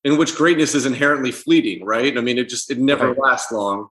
in 0.04 0.18
which 0.18 0.36
greatness 0.36 0.74
is 0.74 0.86
inherently 0.86 1.32
fleeting, 1.32 1.86
right? 1.86 2.18
I 2.18 2.22
mean, 2.22 2.38
it 2.38 2.50
just 2.50 2.72
it 2.72 2.80
never 2.80 3.10
Right. 3.10 3.18
lasts 3.20 3.52
long. 3.52 3.88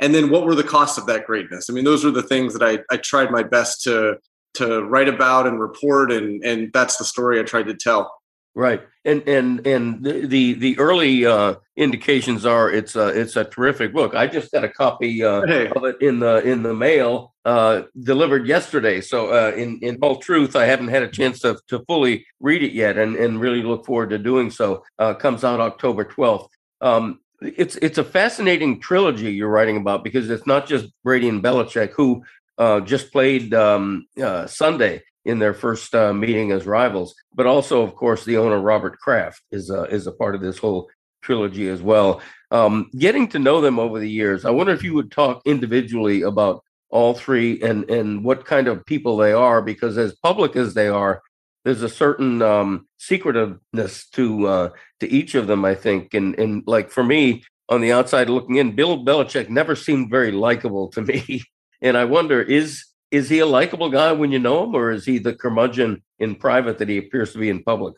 And 0.00 0.14
then 0.14 0.28
what 0.28 0.44
were 0.44 0.54
the 0.54 0.62
costs 0.62 0.98
of 0.98 1.06
that 1.06 1.26
greatness? 1.26 1.70
I 1.70 1.72
mean, 1.72 1.84
those 1.84 2.04
were 2.04 2.10
the 2.10 2.22
things 2.22 2.52
that 2.52 2.62
I, 2.62 2.80
I 2.94 2.98
tried 2.98 3.30
my 3.30 3.42
best 3.42 3.82
to 3.84 4.18
to 4.54 4.82
write 4.84 5.08
about 5.08 5.46
and 5.46 5.60
report, 5.60 6.12
and 6.12 6.44
and 6.44 6.70
that's 6.72 6.96
the 6.96 7.04
story 7.04 7.38
I 7.40 7.42
tried 7.44 7.66
to 7.68 7.74
tell. 7.74 8.12
Right, 8.58 8.80
and 9.04 9.22
and 9.28 9.66
and 9.66 10.02
the 10.02 10.26
the, 10.26 10.54
the 10.54 10.78
early 10.78 11.26
uh, 11.26 11.56
indications 11.76 12.46
are 12.46 12.70
it's 12.70 12.96
a 12.96 13.08
it's 13.08 13.36
a 13.36 13.44
terrific 13.44 13.92
book. 13.92 14.14
I 14.14 14.26
just 14.26 14.50
got 14.50 14.64
a 14.64 14.68
copy 14.70 15.22
uh, 15.22 15.42
Hey. 15.46 15.68
of 15.68 15.84
it 15.84 16.00
in 16.00 16.20
the 16.20 16.36
in 16.38 16.62
the 16.62 16.72
mail 16.72 17.34
uh, 17.44 17.82
delivered 18.02 18.46
yesterday. 18.46 19.02
So 19.02 19.26
uh, 19.28 19.52
in 19.54 19.78
in 19.82 19.98
all 20.00 20.16
truth, 20.16 20.56
I 20.56 20.64
haven't 20.64 20.88
had 20.88 21.02
a 21.02 21.08
chance 21.08 21.40
to 21.40 21.58
to 21.68 21.84
fully 21.86 22.24
read 22.40 22.62
it 22.62 22.72
yet, 22.72 22.96
and 22.96 23.14
and 23.14 23.38
really 23.38 23.62
look 23.62 23.84
forward 23.84 24.08
to 24.08 24.18
doing 24.18 24.50
so. 24.50 24.82
Uh, 24.98 25.12
comes 25.12 25.44
out 25.44 25.60
October 25.60 26.04
twelfth. 26.04 26.48
Um, 26.80 27.20
it's 27.42 27.76
it's 27.76 27.98
a 27.98 28.04
fascinating 28.04 28.80
trilogy 28.80 29.32
you're 29.32 29.50
writing 29.50 29.76
about 29.76 30.02
because 30.02 30.30
it's 30.30 30.46
not 30.46 30.66
just 30.66 30.86
Brady 31.04 31.28
and 31.28 31.42
Belichick 31.42 31.90
who 31.92 32.24
uh, 32.58 32.80
just 32.80 33.12
played 33.12 33.52
um, 33.54 34.06
uh, 34.20 34.46
Sunday 34.46 35.02
in 35.24 35.38
their 35.38 35.54
first 35.54 35.94
uh, 35.94 36.12
meeting 36.12 36.52
as 36.52 36.66
rivals, 36.66 37.14
but 37.34 37.46
also, 37.46 37.82
of 37.82 37.94
course, 37.94 38.24
the 38.24 38.36
owner 38.36 38.60
Robert 38.60 38.98
Kraft 38.98 39.42
is 39.50 39.70
is 39.70 40.06
a 40.06 40.12
part 40.12 40.34
of 40.34 40.40
this 40.40 40.58
whole 40.58 40.88
trilogy 41.22 41.68
as 41.68 41.82
well. 41.82 42.22
Um, 42.52 42.88
getting 42.96 43.26
to 43.28 43.38
know 43.38 43.60
them 43.60 43.78
over 43.78 43.98
the 43.98 44.10
years, 44.10 44.44
I 44.44 44.50
wonder 44.50 44.72
if 44.72 44.84
you 44.84 44.94
would 44.94 45.10
talk 45.10 45.42
individually 45.44 46.22
about 46.22 46.62
all 46.90 47.14
three 47.14 47.60
and 47.60 47.90
and 47.90 48.24
what 48.24 48.44
kind 48.44 48.68
of 48.68 48.86
people 48.86 49.16
they 49.16 49.32
are, 49.32 49.60
because 49.60 49.98
as 49.98 50.14
public 50.22 50.54
as 50.56 50.74
they 50.74 50.88
are, 50.88 51.22
there's 51.64 51.82
a 51.82 51.88
certain 51.88 52.42
um, 52.42 52.86
secretiveness 52.98 54.08
to 54.10 54.46
uh, 54.46 54.68
to 55.00 55.10
each 55.10 55.34
of 55.34 55.48
them. 55.48 55.64
I 55.64 55.74
think, 55.74 56.14
and 56.14 56.38
and 56.38 56.62
like 56.66 56.90
for 56.90 57.02
me 57.02 57.42
on 57.68 57.80
the 57.80 57.92
outside 57.92 58.30
looking 58.30 58.56
in, 58.56 58.76
Bill 58.76 59.04
Belichick 59.04 59.48
never 59.48 59.74
seemed 59.74 60.08
very 60.08 60.30
likable 60.30 60.88
to 60.90 61.02
me, 61.02 61.42
and 61.86 61.96
I 61.96 62.04
wonder 62.04 62.40
is 62.42 62.84
is 63.12 63.28
he 63.28 63.38
a 63.38 63.46
likable 63.46 63.88
guy 63.88 64.12
when 64.12 64.32
you 64.32 64.38
know 64.38 64.64
him, 64.64 64.74
or 64.74 64.90
is 64.90 65.04
he 65.04 65.18
the 65.18 65.34
curmudgeon 65.34 66.02
in 66.18 66.34
private 66.34 66.78
that 66.78 66.88
he 66.88 66.98
appears 66.98 67.32
to 67.32 67.38
be 67.38 67.48
in 67.48 67.62
public? 67.62 67.94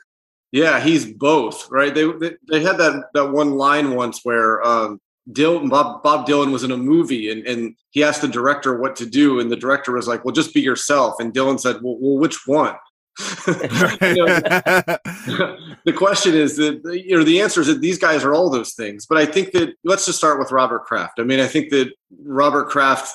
Yeah, 0.53 0.81
he's 0.81 1.07
both, 1.07 1.71
right? 1.71 1.95
They 1.95 2.05
they, 2.05 2.37
they 2.51 2.63
had 2.63 2.79
that 2.79 3.05
that 3.15 3.31
one 3.31 3.53
line 3.53 3.95
once 3.95 4.21
where 4.23 4.67
um, 4.67 5.01
Dylan, 5.31 5.69
Bob, 5.69 6.03
Bob 6.03 6.27
Dylan 6.27 6.53
was 6.53 6.65
in 6.65 6.71
a 6.71 6.77
movie 6.77 7.31
and, 7.31 7.47
and 7.47 7.75
he 7.91 8.03
asked 8.03 8.23
the 8.23 8.29
director 8.29 8.79
what 8.79 8.97
to 8.97 9.07
do, 9.07 9.41
and 9.41 9.51
the 9.51 9.57
director 9.57 9.93
was 9.93 10.07
like, 10.07 10.25
"Well, 10.25 10.35
just 10.35 10.55
be 10.55 10.61
yourself." 10.61 11.17
And 11.21 11.33
Dylan 11.33 11.59
said, 11.59 11.77
"Well, 11.83 11.99
well 12.01 12.19
which 12.19 12.47
one?" 12.47 12.77
Know, 13.49 14.27
the 15.85 15.93
question 15.95 16.35
is 16.35 16.57
that 16.57 16.81
you 16.85 17.17
know 17.17 17.25
the 17.25 17.41
answer 17.41 17.61
is 17.61 17.67
that 17.67 17.81
these 17.81 17.99
guys 17.99 18.25
are 18.25 18.33
all 18.35 18.49
those 18.49 18.75
things. 18.75 19.07
But 19.07 19.19
I 19.19 19.27
think 19.27 19.53
that 19.53 19.75
let's 19.85 20.07
just 20.07 20.19
start 20.19 20.39
with 20.39 20.53
Robert 20.53 20.85
Kraft. 20.85 21.19
I 21.19 21.25
mean, 21.25 21.41
I 21.41 21.47
think 21.47 21.71
that 21.71 21.93
Robert 22.23 22.69
Kraft, 22.69 23.13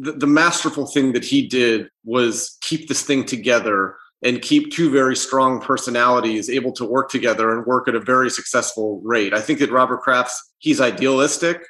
the, 0.00 0.12
the 0.12 0.26
masterful 0.26 0.86
thing 0.86 1.12
that 1.12 1.24
he 1.24 1.46
did 1.46 1.88
was 2.04 2.56
keep 2.62 2.88
this 2.88 3.02
thing 3.02 3.24
together 3.24 3.96
and 4.22 4.42
keep 4.42 4.72
two 4.72 4.90
very 4.90 5.16
strong 5.16 5.60
personalities 5.60 6.50
able 6.50 6.72
to 6.72 6.84
work 6.84 7.10
together 7.10 7.56
and 7.56 7.66
work 7.66 7.88
at 7.88 7.94
a 7.94 8.00
very 8.00 8.30
successful 8.30 9.00
rate. 9.02 9.32
I 9.34 9.40
think 9.40 9.58
that 9.60 9.70
Robert 9.70 10.00
Kraft's 10.00 10.52
he's 10.58 10.80
idealistic. 10.80 11.62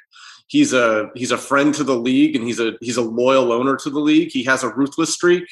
He's 0.47 0.73
a 0.73 1.09
he's 1.15 1.31
a 1.31 1.37
friend 1.37 1.73
to 1.75 1.83
the 1.83 1.95
league 1.95 2.35
and 2.35 2.45
he's 2.45 2.59
a 2.59 2.73
he's 2.81 2.97
a 2.97 3.01
loyal 3.01 3.51
owner 3.51 3.75
to 3.77 3.89
the 3.89 3.99
league. 3.99 4.31
He 4.31 4.43
has 4.43 4.63
a 4.63 4.73
ruthless 4.73 5.13
streak, 5.13 5.45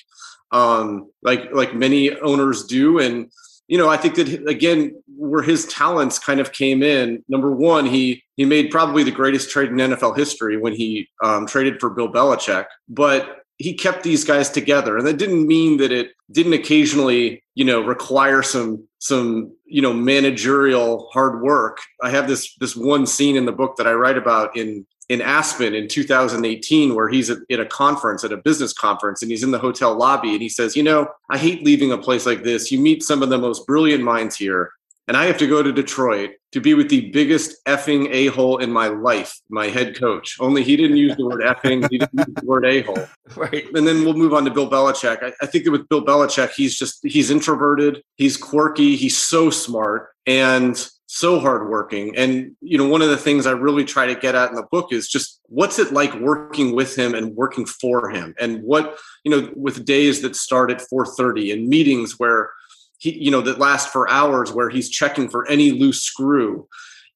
um, 0.52 1.10
like 1.22 1.52
like 1.54 1.74
many 1.74 2.18
owners 2.20 2.65
do. 2.65 3.00
And 3.00 3.32
you 3.69 3.77
know, 3.77 3.88
I 3.88 3.97
think 3.97 4.15
that 4.15 4.27
again, 4.49 4.99
where 5.15 5.43
his 5.43 5.65
talents 5.67 6.17
kind 6.17 6.39
of 6.39 6.51
came 6.51 6.82
in. 6.82 7.23
Number 7.29 7.51
one, 7.51 7.86
he 7.86 8.23
he 8.36 8.43
made 8.43 8.71
probably 8.71 9.03
the 9.03 9.12
greatest 9.12 9.51
trade 9.51 9.69
in 9.69 9.75
NFL 9.75 10.17
history 10.17 10.58
when 10.58 10.73
he 10.73 11.08
um, 11.23 11.45
traded 11.45 11.79
for 11.79 11.91
Bill 11.91 12.12
Belichick, 12.12 12.65
but 12.89 13.39
he 13.60 13.73
kept 13.73 14.03
these 14.03 14.23
guys 14.23 14.49
together 14.49 14.97
and 14.97 15.05
that 15.05 15.17
didn't 15.17 15.45
mean 15.45 15.77
that 15.77 15.91
it 15.91 16.12
didn't 16.32 16.53
occasionally 16.53 17.43
you 17.55 17.65
know 17.65 17.82
require 17.82 18.41
some 18.41 18.88
some 18.99 19.53
you 19.65 19.82
know 19.82 19.93
managerial 19.93 21.10
hard 21.12 21.41
work 21.41 21.79
i 22.01 22.10
have 22.10 22.27
this 22.27 22.55
this 22.62 22.73
one 22.75 23.05
scene 23.05 23.36
in 23.36 23.45
the 23.45 23.51
book 23.51 23.75
that 23.75 23.86
i 23.86 23.91
write 23.91 24.17
about 24.17 24.55
in 24.55 24.86
in 25.10 25.22
aspen 25.22 25.74
in 25.74 25.88
2018 25.88 26.95
where 26.95 27.10
he's 27.10 27.30
at, 27.30 27.39
at 27.52 27.60
a 27.60 27.65
conference 27.65 28.24
at 28.24 28.32
a 28.32 28.38
business 28.38 28.74
conference 28.74 29.22
and 29.22 29.32
he's 29.32 29.43
in 29.43 29.52
the 29.52 29.60
hotel 29.60 29.98
lobby 29.98 30.32
and 30.32 30.41
he 30.41 30.50
says 30.50 30.76
you 30.76 30.84
know 30.84 31.08
i 31.30 31.38
hate 31.38 31.63
leaving 31.63 31.91
a 31.91 31.98
place 31.98 32.26
like 32.26 32.43
this 32.43 32.72
you 32.72 32.80
meet 32.80 33.04
some 33.04 33.24
of 33.24 33.30
the 33.30 33.38
most 33.38 33.65
brilliant 33.65 34.04
minds 34.04 34.36
here 34.36 34.72
and 35.10 35.17
I 35.17 35.26
have 35.26 35.39
to 35.39 35.48
go 35.48 35.63
to 35.63 35.72
Detroit 35.74 36.36
to 36.52 36.62
be 36.62 36.76
with 36.76 36.88
the 36.88 37.10
biggest 37.10 37.65
effing 37.65 38.10
a 38.12 38.28
hole 38.28 38.58
in 38.58 38.72
my 38.72 38.89
life, 38.89 39.41
my 39.50 39.65
head 39.65 40.00
coach. 40.00 40.38
Only 40.39 40.63
he 40.63 40.78
didn't 40.78 40.98
use 40.98 41.17
the 41.17 41.26
word 41.26 41.41
effing, 41.41 41.89
he 41.89 41.98
didn't 41.98 42.13
use 42.13 42.36
the 42.36 42.45
word 42.45 42.63
a 42.65 42.84
hole. 42.84 43.08
Right. 43.36 43.65
And 43.74 43.88
then 43.88 44.04
we'll 44.04 44.13
move 44.13 44.34
on 44.36 44.45
to 44.45 44.52
Bill 44.52 44.69
Belichick. 44.69 45.24
I, 45.24 45.34
I 45.41 45.45
think 45.48 45.65
that 45.65 45.72
with 45.72 45.89
Bill 45.89 46.06
Belichick, 46.06 46.52
he's 46.52 46.78
just 46.78 47.00
he's 47.04 47.32
introverted, 47.32 48.04
he's 48.17 48.38
quirky, 48.38 48.95
he's 48.95 49.17
so 49.17 49.50
smart 49.50 50.10
and 50.28 50.88
so 51.12 51.39
hardworking. 51.39 52.15
And 52.15 52.56
you 52.62 52.78
know, 52.78 52.88
one 52.88 53.02
of 53.02 53.10
the 53.10 53.17
things 53.17 53.48
I 53.48 53.52
really 53.52 53.84
try 53.84 54.06
to 54.06 54.13
get 54.13 54.36
at 54.36 54.50
in 54.50 54.56
the 54.56 54.67
book 54.72 54.93
is 54.93 55.08
just 55.08 55.41
what's 55.48 55.80
it 55.80 55.91
like 55.91 56.13
working 56.19 56.76
with 56.76 56.95
him 56.95 57.15
and 57.15 57.36
working 57.36 57.65
for 57.65 58.12
him, 58.12 58.36
and 58.39 58.62
what 58.62 58.98
you 59.24 59.32
know, 59.32 59.50
with 59.56 59.86
days 59.86 60.22
that 60.22 60.36
start 60.36 60.69
at 60.69 60.82
4:30 60.82 61.52
and 61.52 61.67
meetings 61.67 62.19
where 62.19 62.52
he 63.00 63.17
you 63.17 63.32
know 63.32 63.41
that 63.41 63.58
last 63.58 63.89
for 63.89 64.08
hours 64.08 64.54
where 64.54 64.69
he's 64.69 64.88
checking 64.88 65.30
for 65.30 65.48
any 65.48 65.72
loose 65.72 66.04
screw 66.04 66.67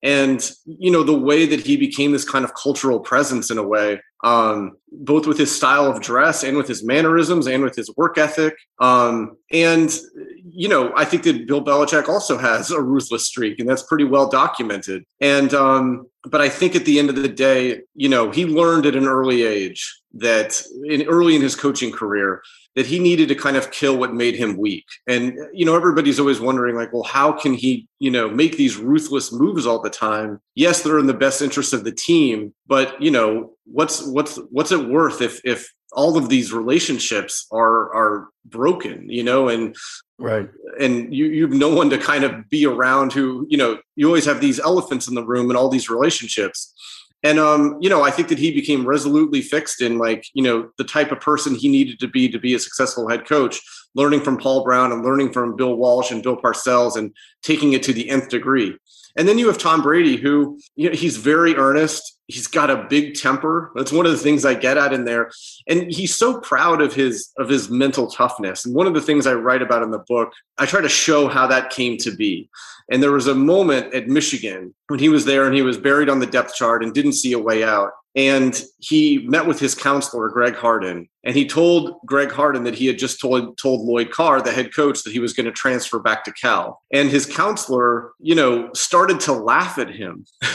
and 0.03 0.51
you 0.65 0.91
know 0.91 1.01
the 1.01 1.17
way 1.17 1.45
that 1.45 1.61
he 1.61 1.77
became 1.77 2.11
this 2.11 2.29
kind 2.29 2.45
of 2.45 2.53
cultural 2.53 2.99
presence 2.99 3.49
in 3.49 3.57
a 3.57 3.63
way 3.63 3.99
um, 4.23 4.77
both 4.91 5.27
with 5.27 5.37
his 5.37 5.53
style 5.53 5.85
of 5.85 6.01
dress 6.01 6.43
and 6.43 6.55
with 6.55 6.67
his 6.67 6.83
mannerisms 6.83 7.47
and 7.47 7.63
with 7.63 7.75
his 7.75 7.89
work 7.95 8.17
ethic 8.17 8.55
um, 8.79 9.37
and 9.51 9.97
you 10.43 10.67
know 10.67 10.93
i 10.95 11.05
think 11.05 11.23
that 11.23 11.47
bill 11.47 11.63
belichick 11.63 12.07
also 12.07 12.37
has 12.37 12.69
a 12.69 12.81
ruthless 12.81 13.25
streak 13.25 13.59
and 13.59 13.67
that's 13.67 13.83
pretty 13.83 14.03
well 14.03 14.29
documented. 14.29 15.03
And 15.21 15.53
um, 15.53 16.07
but 16.29 16.41
i 16.41 16.49
think 16.49 16.75
at 16.75 16.85
the 16.85 16.99
end 16.99 17.09
of 17.09 17.15
the 17.15 17.29
day 17.29 17.81
you 17.95 18.09
know 18.09 18.29
he 18.29 18.45
learned 18.45 18.85
at 18.85 18.95
an 18.95 19.07
early 19.07 19.43
age 19.43 20.01
that 20.15 20.61
in 20.83 21.03
early 21.07 21.35
in 21.35 21.41
his 21.41 21.55
coaching 21.55 21.91
career 21.91 22.41
that 22.75 22.85
he 22.85 22.99
needed 22.99 23.27
to 23.29 23.35
kind 23.35 23.57
of 23.57 23.71
kill 23.71 23.97
what 23.97 24.13
made 24.13 24.35
him 24.35 24.57
weak. 24.57 24.85
And 25.07 25.37
you 25.53 25.65
know, 25.65 25.75
everybody's 25.75 26.19
always 26.19 26.39
wondering, 26.39 26.75
like, 26.75 26.91
well, 26.93 27.03
how 27.03 27.31
can 27.31 27.53
he, 27.53 27.87
you 27.99 28.11
know, 28.11 28.29
make 28.29 28.57
these 28.57 28.77
ruthless 28.77 29.31
moves 29.31 29.65
all 29.65 29.81
the 29.81 29.89
time? 29.89 30.39
Yes, 30.55 30.81
they're 30.81 30.99
in 30.99 31.07
the 31.07 31.13
best 31.13 31.41
interest 31.41 31.73
of 31.73 31.83
the 31.83 31.91
team, 31.91 32.53
but 32.67 33.01
you 33.01 33.11
know, 33.11 33.51
what's 33.65 34.05
what's 34.07 34.37
what's 34.49 34.71
it 34.71 34.87
worth 34.87 35.21
if 35.21 35.41
if 35.45 35.71
all 35.93 36.17
of 36.17 36.29
these 36.29 36.51
relationships 36.51 37.47
are 37.51 37.93
are 37.93 38.29
broken 38.45 39.09
you 39.09 39.23
know 39.23 39.47
and 39.47 39.75
right 40.17 40.49
and 40.79 41.13
you 41.13 41.25
you've 41.25 41.51
no 41.51 41.73
one 41.73 41.89
to 41.89 41.97
kind 41.97 42.23
of 42.23 42.49
be 42.49 42.65
around 42.65 43.13
who 43.13 43.45
you 43.49 43.57
know 43.57 43.77
you 43.95 44.07
always 44.07 44.25
have 44.25 44.41
these 44.41 44.59
elephants 44.59 45.07
in 45.07 45.15
the 45.15 45.25
room 45.25 45.49
and 45.49 45.57
all 45.57 45.69
these 45.69 45.89
relationships 45.89 46.73
and 47.23 47.39
um 47.39 47.77
you 47.79 47.89
know 47.89 48.03
i 48.03 48.11
think 48.11 48.27
that 48.27 48.37
he 48.37 48.51
became 48.51 48.85
resolutely 48.85 49.41
fixed 49.41 49.81
in 49.81 49.97
like 49.97 50.25
you 50.33 50.43
know 50.43 50.69
the 50.77 50.83
type 50.83 51.11
of 51.11 51.19
person 51.19 51.55
he 51.55 51.69
needed 51.69 51.99
to 51.99 52.07
be 52.07 52.29
to 52.29 52.39
be 52.39 52.53
a 52.53 52.59
successful 52.59 53.07
head 53.09 53.25
coach 53.25 53.61
learning 53.95 54.21
from 54.21 54.37
paul 54.37 54.63
brown 54.63 54.91
and 54.91 55.03
learning 55.03 55.31
from 55.31 55.55
bill 55.55 55.75
walsh 55.75 56.11
and 56.11 56.23
bill 56.23 56.37
parcells 56.37 56.95
and 56.95 57.13
taking 57.41 57.73
it 57.73 57.81
to 57.83 57.93
the 57.93 58.09
nth 58.09 58.29
degree 58.29 58.77
and 59.15 59.27
then 59.27 59.37
you 59.37 59.47
have 59.47 59.57
tom 59.57 59.81
brady 59.81 60.17
who 60.17 60.59
you 60.75 60.89
know 60.89 60.95
he's 60.95 61.17
very 61.17 61.55
earnest. 61.55 62.19
He's 62.27 62.47
got 62.47 62.69
a 62.69 62.85
big 62.89 63.15
temper. 63.15 63.71
That's 63.75 63.91
one 63.91 64.05
of 64.05 64.11
the 64.13 64.17
things 64.17 64.45
i 64.45 64.53
get 64.53 64.77
at 64.77 64.93
in 64.93 65.03
there. 65.03 65.29
And 65.67 65.91
he's 65.91 66.15
so 66.15 66.39
proud 66.39 66.81
of 66.81 66.93
his 66.93 67.31
of 67.37 67.49
his 67.49 67.69
mental 67.69 68.07
toughness. 68.07 68.65
And 68.65 68.73
one 68.73 68.87
of 68.87 68.93
the 68.93 69.01
things 69.01 69.27
i 69.27 69.33
write 69.33 69.61
about 69.61 69.83
in 69.83 69.91
the 69.91 70.03
book 70.07 70.31
i 70.57 70.65
try 70.65 70.81
to 70.81 70.89
show 70.89 71.27
how 71.27 71.47
that 71.47 71.69
came 71.69 71.97
to 71.97 72.15
be. 72.15 72.49
And 72.91 73.01
there 73.01 73.11
was 73.11 73.27
a 73.27 73.35
moment 73.35 73.93
at 73.93 74.07
michigan 74.07 74.73
when 74.87 74.99
he 74.99 75.09
was 75.09 75.25
there 75.25 75.45
and 75.45 75.55
he 75.55 75.61
was 75.61 75.77
buried 75.77 76.09
on 76.09 76.19
the 76.19 76.25
depth 76.25 76.55
chart 76.55 76.83
and 76.83 76.93
didn't 76.93 77.13
see 77.13 77.33
a 77.33 77.39
way 77.39 77.63
out. 77.63 77.91
And 78.15 78.61
he 78.79 79.25
met 79.27 79.47
with 79.47 79.59
his 79.59 79.75
counselor 79.75 80.29
greg 80.29 80.55
harden 80.55 81.09
and 81.23 81.35
he 81.35 81.47
told 81.47 81.99
greg 82.05 82.31
harden 82.31 82.63
that 82.63 82.75
he 82.75 82.85
had 82.87 82.97
just 82.97 83.19
told 83.19 83.57
told 83.57 83.81
lloyd 83.81 84.11
carr 84.11 84.41
the 84.41 84.51
head 84.51 84.73
coach 84.73 85.03
that 85.03 85.13
he 85.13 85.19
was 85.19 85.33
going 85.33 85.45
to 85.45 85.51
transfer 85.51 85.99
back 85.99 86.23
to 86.23 86.31
cal 86.33 86.81
and 86.91 87.09
his 87.09 87.25
counselor 87.25 88.11
you 88.19 88.35
know 88.35 88.69
started 88.73 89.19
to 89.19 89.33
laugh 89.33 89.77
at 89.77 89.89
him 89.89 90.25